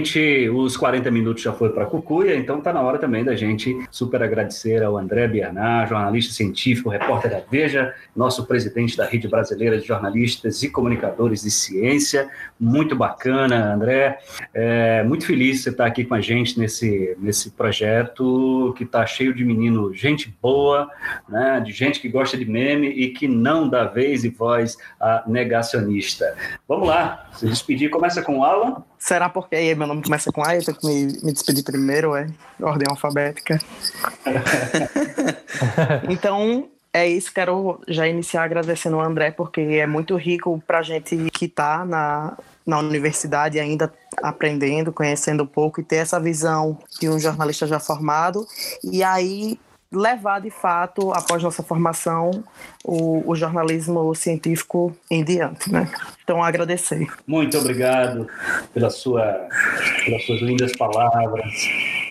Os 0.54 0.76
40 0.76 1.10
minutos 1.10 1.42
já 1.42 1.52
foram 1.52 1.74
para 1.74 1.84
Cucuia, 1.84 2.36
então 2.36 2.58
está 2.58 2.72
na 2.72 2.80
hora 2.80 2.98
também 2.98 3.22
da 3.22 3.36
gente 3.36 3.76
super 3.90 4.22
agradecer 4.22 4.82
ao 4.82 4.96
André 4.96 5.28
Bianar, 5.28 5.88
jornalista 5.88 6.32
científico, 6.32 6.88
repórter 6.88 7.30
da 7.30 7.40
Veja, 7.50 7.94
nosso 8.16 8.46
presidente 8.46 8.96
da 8.96 9.04
Rede 9.04 9.28
Brasileira 9.28 9.78
de 9.78 9.86
Jornalistas 9.86 10.62
e 10.62 10.70
Comunicadores 10.70 11.42
de 11.42 11.50
Ciência. 11.50 12.30
Muito 12.58 12.96
bacana, 12.96 13.74
André. 13.74 14.18
É, 14.54 15.02
muito 15.02 15.26
feliz 15.26 15.58
de 15.58 15.62
você 15.64 15.70
estar 15.70 15.86
aqui 15.86 16.04
com 16.04 16.14
a 16.14 16.20
gente 16.20 16.58
nesse, 16.58 17.16
nesse 17.18 17.50
projeto 17.50 18.74
que 18.78 18.84
está 18.84 19.04
cheio 19.04 19.34
de 19.34 19.44
menino, 19.44 19.92
gente 19.94 20.34
boa, 20.40 20.88
né? 21.28 21.60
De 21.64 21.72
gente 21.72 22.00
que 22.00 22.08
gosta 22.08 22.38
de 22.38 22.44
meme 22.44 22.88
e 22.88 23.10
que 23.10 23.28
não 23.28 23.68
dá 23.68 23.84
vez 23.84 24.24
e 24.24 24.30
voz 24.30 24.78
a 24.98 25.24
negacionista. 25.26 26.34
Vamos 26.66 26.88
lá, 26.88 27.28
se 27.32 27.46
despedir. 27.46 27.90
Começa 27.90 28.22
com 28.22 28.38
o 28.38 28.44
Alan. 28.44 28.82
Será 29.00 29.30
porque 29.30 29.56
aí 29.56 29.74
meu 29.74 29.86
nome 29.86 30.02
começa 30.02 30.30
com 30.30 30.44
A, 30.44 30.54
eu 30.54 30.62
tenho 30.62 30.76
que 30.76 30.86
me, 30.86 31.06
me 31.22 31.32
despedir 31.32 31.64
primeiro, 31.64 32.14
é? 32.14 32.26
Ordem 32.60 32.86
alfabética. 32.90 33.58
então, 36.06 36.68
é 36.92 37.08
isso, 37.08 37.32
quero 37.32 37.80
já 37.88 38.06
iniciar 38.06 38.44
agradecendo 38.44 38.98
o 38.98 39.00
André, 39.00 39.30
porque 39.30 39.62
é 39.62 39.86
muito 39.86 40.16
rico 40.16 40.62
para 40.66 40.82
gente 40.82 41.16
que 41.32 41.46
está 41.46 41.82
na, 41.82 42.36
na 42.66 42.78
universidade 42.78 43.58
ainda 43.58 43.90
aprendendo, 44.22 44.92
conhecendo 44.92 45.44
um 45.44 45.46
pouco 45.46 45.80
e 45.80 45.84
ter 45.84 45.96
essa 45.96 46.20
visão 46.20 46.78
de 47.00 47.08
um 47.08 47.18
jornalista 47.18 47.66
já 47.66 47.80
formado. 47.80 48.46
E 48.84 49.02
aí 49.02 49.58
levar 49.92 50.40
de 50.40 50.50
fato, 50.50 51.12
após 51.12 51.42
nossa 51.42 51.62
formação, 51.62 52.44
o, 52.84 53.28
o 53.28 53.34
jornalismo 53.34 54.14
científico 54.14 54.96
em 55.10 55.24
diante. 55.24 55.70
Né? 55.70 55.90
Então, 56.22 56.42
agradecer. 56.42 57.08
Muito 57.26 57.58
obrigado 57.58 58.28
pela 58.72 58.90
sua, 58.90 59.48
pelas 60.04 60.24
suas 60.24 60.40
lindas 60.40 60.72
palavras, 60.76 61.52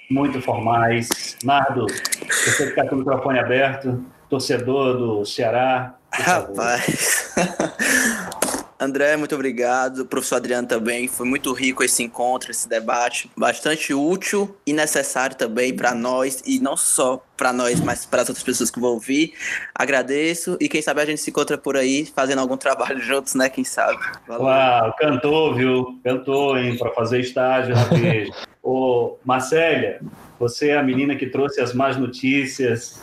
muito 0.10 0.42
formais. 0.42 1.38
Nardo, 1.44 1.86
você 1.86 2.68
ficar 2.68 2.88
com 2.88 2.96
o 2.96 3.00
microfone 3.00 3.40
aberto, 3.40 4.04
torcedor 4.30 4.98
do 4.98 5.26
Ceará. 5.26 5.96
Rapaz. 6.12 7.34
André, 8.80 9.18
muito 9.18 9.36
obrigado. 9.36 10.06
Professor 10.06 10.38
Adriano 10.38 10.66
também. 10.66 11.08
Foi 11.10 11.28
muito 11.28 11.52
rico 11.52 11.84
esse 11.84 12.02
encontro, 12.02 12.50
esse 12.50 12.68
debate. 12.70 13.30
Bastante 13.36 13.94
útil 13.94 14.56
e 14.66 14.72
necessário 14.72 15.36
também 15.36 15.76
para 15.76 15.94
nós, 15.94 16.42
e 16.46 16.62
não 16.62 16.78
só 16.78 17.22
para 17.36 17.52
nós, 17.52 17.82
mas 17.82 18.06
para 18.06 18.22
as 18.22 18.30
outras 18.30 18.44
pessoas 18.44 18.72
que 18.72 18.80
vão 18.80 18.92
ouvir. 18.92 19.34
Agradeço 19.76 20.58
e 20.62 20.70
quem 20.70 20.82
sabe 20.82 21.02
a 21.02 21.06
gente 21.06 21.20
se 21.20 21.30
encontra 21.30 21.58
por 21.58 21.76
aí 21.76 22.06
fazendo 22.06 22.40
algum 22.40 22.56
trabalho 22.56 23.00
juntos, 23.04 23.36
né? 23.36 23.50
Quem 23.50 23.66
sabe. 23.66 24.00
Valeu. 24.26 24.46
Uau, 24.46 24.96
cantou, 24.98 25.54
viu? 25.54 26.00
Cantou, 26.02 26.58
hein? 26.58 26.78
Para 26.78 26.92
fazer 26.92 27.20
estágio 27.20 27.76
na 27.76 27.84
vez. 27.84 28.30
Ô, 28.64 29.18
Marcélia, 29.26 30.00
você 30.40 30.70
é 30.70 30.78
a 30.78 30.84
menina 30.84 31.18
que 31.18 31.28
trouxe 31.28 31.60
as 31.60 31.74
más 31.74 31.98
notícias. 31.98 33.02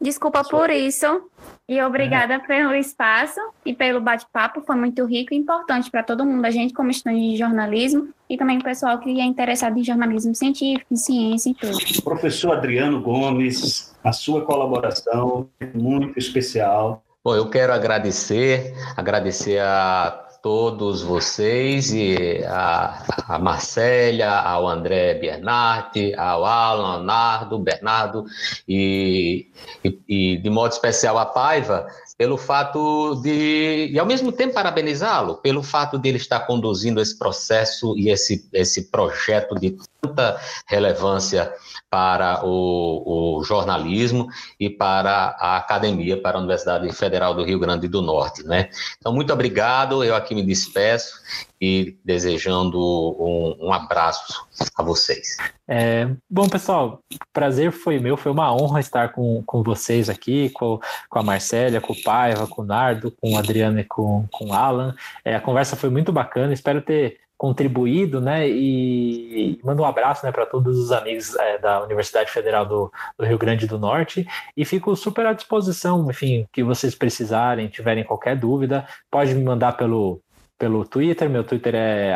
Desculpa 0.00 0.42
por 0.44 0.70
isso. 0.70 1.29
E 1.70 1.80
obrigada 1.82 2.34
uhum. 2.34 2.46
pelo 2.48 2.74
espaço 2.74 3.38
e 3.64 3.72
pelo 3.72 4.00
bate-papo, 4.00 4.60
foi 4.60 4.74
muito 4.74 5.04
rico 5.04 5.32
e 5.32 5.36
importante 5.36 5.88
para 5.88 6.02
todo 6.02 6.26
mundo, 6.26 6.44
a 6.44 6.50
gente 6.50 6.74
como 6.74 6.90
estudante 6.90 7.20
de 7.20 7.36
jornalismo 7.36 8.08
e 8.28 8.36
também 8.36 8.58
o 8.58 8.64
pessoal 8.64 8.98
que 8.98 9.20
é 9.20 9.24
interessado 9.24 9.78
em 9.78 9.84
jornalismo 9.84 10.34
científico, 10.34 10.86
em 10.90 10.96
ciência 10.96 11.50
e 11.50 11.54
tudo. 11.54 11.78
Professor 12.02 12.56
Adriano 12.56 13.00
Gomes, 13.00 13.94
a 14.02 14.10
sua 14.10 14.44
colaboração 14.44 15.48
é 15.60 15.66
muito 15.66 16.18
especial. 16.18 17.04
Bom, 17.22 17.36
eu 17.36 17.48
quero 17.48 17.72
agradecer, 17.72 18.74
agradecer 18.96 19.60
a 19.60 20.26
todos 20.42 21.02
vocês 21.02 21.92
e 21.92 22.44
a, 22.46 23.04
a 23.28 23.38
Marcélia, 23.38 24.30
ao 24.30 24.66
André 24.66 25.14
Bernardi, 25.14 26.14
ao 26.14 26.44
Alan, 26.44 26.96
Leonardo, 26.96 27.58
Bernardo 27.58 28.24
e, 28.68 29.48
e, 29.84 30.00
e, 30.08 30.36
de 30.38 30.50
modo 30.50 30.72
especial 30.72 31.18
a 31.18 31.26
Paiva 31.26 31.86
pelo 32.20 32.36
fato 32.36 33.14
de, 33.22 33.88
e 33.90 33.98
ao 33.98 34.04
mesmo 34.04 34.30
tempo 34.30 34.52
parabenizá-lo 34.52 35.36
pelo 35.36 35.62
fato 35.62 35.98
de 35.98 36.06
ele 36.06 36.18
estar 36.18 36.40
conduzindo 36.40 37.00
esse 37.00 37.18
processo 37.18 37.96
e 37.96 38.10
esse, 38.10 38.46
esse 38.52 38.90
projeto 38.90 39.54
de 39.54 39.78
tanta 40.02 40.38
relevância 40.66 41.50
para 41.88 42.44
o, 42.44 43.38
o, 43.38 43.42
jornalismo 43.42 44.28
e 44.60 44.68
para 44.68 45.34
a 45.40 45.56
academia, 45.56 46.20
para 46.20 46.36
a 46.36 46.40
Universidade 46.40 46.92
Federal 46.92 47.32
do 47.32 47.42
Rio 47.42 47.58
Grande 47.58 47.88
do 47.88 48.02
Norte. 48.02 48.42
Né? 48.42 48.68
Então, 48.98 49.14
muito 49.14 49.32
obrigado, 49.32 50.04
eu 50.04 50.14
aqui 50.14 50.34
me 50.34 50.42
despeço 50.42 51.14
e 51.60 51.98
desejando 52.04 52.78
um, 52.78 53.66
um 53.66 53.72
abraço 53.72 54.46
a 54.76 54.82
vocês. 54.82 55.36
É, 55.68 56.08
bom, 56.28 56.48
pessoal, 56.48 57.02
prazer 57.32 57.70
foi 57.70 57.98
meu, 57.98 58.16
foi 58.16 58.32
uma 58.32 58.52
honra 58.54 58.80
estar 58.80 59.12
com, 59.12 59.42
com 59.44 59.62
vocês 59.62 60.08
aqui, 60.08 60.48
com, 60.50 60.80
com 61.08 61.18
a 61.18 61.22
Marcélia, 61.22 61.80
com 61.80 61.92
o 61.92 62.02
Paiva, 62.02 62.46
com 62.46 62.62
o 62.62 62.64
Nardo, 62.64 63.12
com 63.20 63.34
o 63.34 63.38
Adriano 63.38 63.78
e 63.78 63.84
com, 63.84 64.26
com 64.32 64.46
o 64.46 64.52
Alan. 64.52 64.94
É, 65.24 65.34
a 65.36 65.40
conversa 65.40 65.76
foi 65.76 65.90
muito 65.90 66.10
bacana, 66.10 66.54
espero 66.54 66.80
ter 66.80 67.18
contribuído, 67.40 68.20
né? 68.20 68.46
E, 68.46 69.58
mando 69.64 69.80
um 69.80 69.86
abraço, 69.86 70.26
né, 70.26 70.30
para 70.30 70.44
todos 70.44 70.78
os 70.78 70.92
amigos 70.92 71.34
é, 71.36 71.56
da 71.56 71.82
Universidade 71.82 72.30
Federal 72.30 72.66
do, 72.66 72.92
do, 73.18 73.24
Rio 73.24 73.38
Grande 73.38 73.66
do 73.66 73.78
Norte 73.78 74.26
e 74.54 74.62
fico 74.62 74.94
super 74.94 75.24
à 75.24 75.32
disposição, 75.32 76.06
enfim, 76.10 76.46
que 76.52 76.62
vocês 76.62 76.94
precisarem, 76.94 77.68
tiverem 77.68 78.04
qualquer 78.04 78.36
dúvida, 78.36 78.86
pode 79.10 79.34
me 79.34 79.42
mandar 79.42 79.72
pelo 79.78 80.20
pelo 80.60 80.84
Twitter, 80.84 81.30
meu 81.30 81.42
Twitter 81.42 81.74
é 81.74 82.14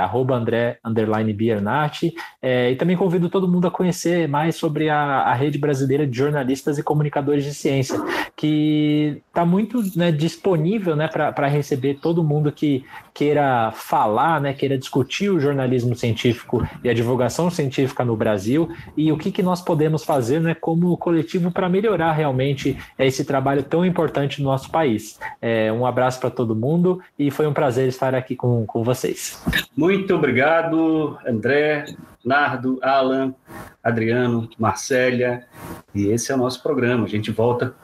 André 0.85 1.33
Biernati, 1.35 2.15
é, 2.43 2.71
e 2.71 2.77
também 2.77 2.95
convido 2.95 3.31
todo 3.31 3.49
mundo 3.49 3.67
a 3.67 3.71
conhecer 3.71 4.29
mais 4.29 4.55
sobre 4.55 4.91
a, 4.91 5.23
a 5.23 5.33
rede 5.33 5.57
brasileira 5.57 6.07
de 6.07 6.15
jornalistas 6.15 6.77
e 6.77 6.83
comunicadores 6.83 7.43
de 7.43 7.55
ciência, 7.55 7.99
que 8.37 9.23
está 9.29 9.47
muito 9.47 9.83
né, 9.97 10.13
disponível 10.13 10.95
né, 10.95 11.09
para 11.09 11.47
receber 11.47 11.95
todo 11.95 12.23
mundo 12.23 12.53
que 12.53 12.85
queira 13.15 13.73
falar, 13.73 14.41
né, 14.43 14.53
queira 14.53 14.77
discutir 14.77 15.31
o 15.31 15.41
jornalismo 15.41 15.97
científico 15.97 16.69
e 16.83 16.91
a 16.91 16.93
divulgação 16.93 17.49
científica 17.49 18.05
no 18.05 18.15
Brasil 18.15 18.69
e 18.95 19.11
o 19.11 19.17
que, 19.17 19.33
que 19.33 19.43
nós 19.43 19.63
podemos 19.63 20.05
fazer 20.05 20.41
né, 20.41 20.55
como 20.55 20.95
coletivo 20.99 21.51
para 21.51 21.67
melhorar 21.67 22.13
realmente 22.13 22.77
esse 22.99 23.25
trabalho 23.25 23.63
tão 23.63 23.87
importante 23.87 24.43
no 24.43 24.51
nosso 24.51 24.71
país. 24.71 25.19
É, 25.41 25.73
um 25.73 25.87
abraço 25.87 26.21
para 26.21 26.29
todo 26.29 26.55
mundo 26.55 27.01
e 27.19 27.31
foi 27.31 27.47
um 27.47 27.55
prazer 27.55 27.89
estar 27.89 28.15
aqui 28.35 28.37
com, 28.37 28.67
com 28.67 28.83
vocês. 28.83 29.41
Muito 29.77 30.15
obrigado, 30.15 31.17
André, 31.27 31.87
Nardo, 32.25 32.79
Alan, 32.83 33.35
Adriano, 33.83 34.49
Marcélia. 34.59 35.47
E 35.95 36.09
esse 36.09 36.33
é 36.33 36.35
o 36.35 36.39
nosso 36.39 36.63
programa. 36.63 37.05
A 37.05 37.09
gente 37.09 37.31
volta 37.31 37.75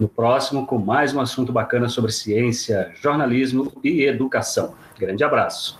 no 0.00 0.08
próximo 0.08 0.66
com 0.66 0.78
mais 0.78 1.14
um 1.14 1.20
assunto 1.20 1.52
bacana 1.52 1.88
sobre 1.88 2.10
ciência, 2.10 2.90
jornalismo 3.00 3.72
e 3.84 4.04
educação. 4.04 4.74
Grande 4.98 5.22
abraço. 5.22 5.78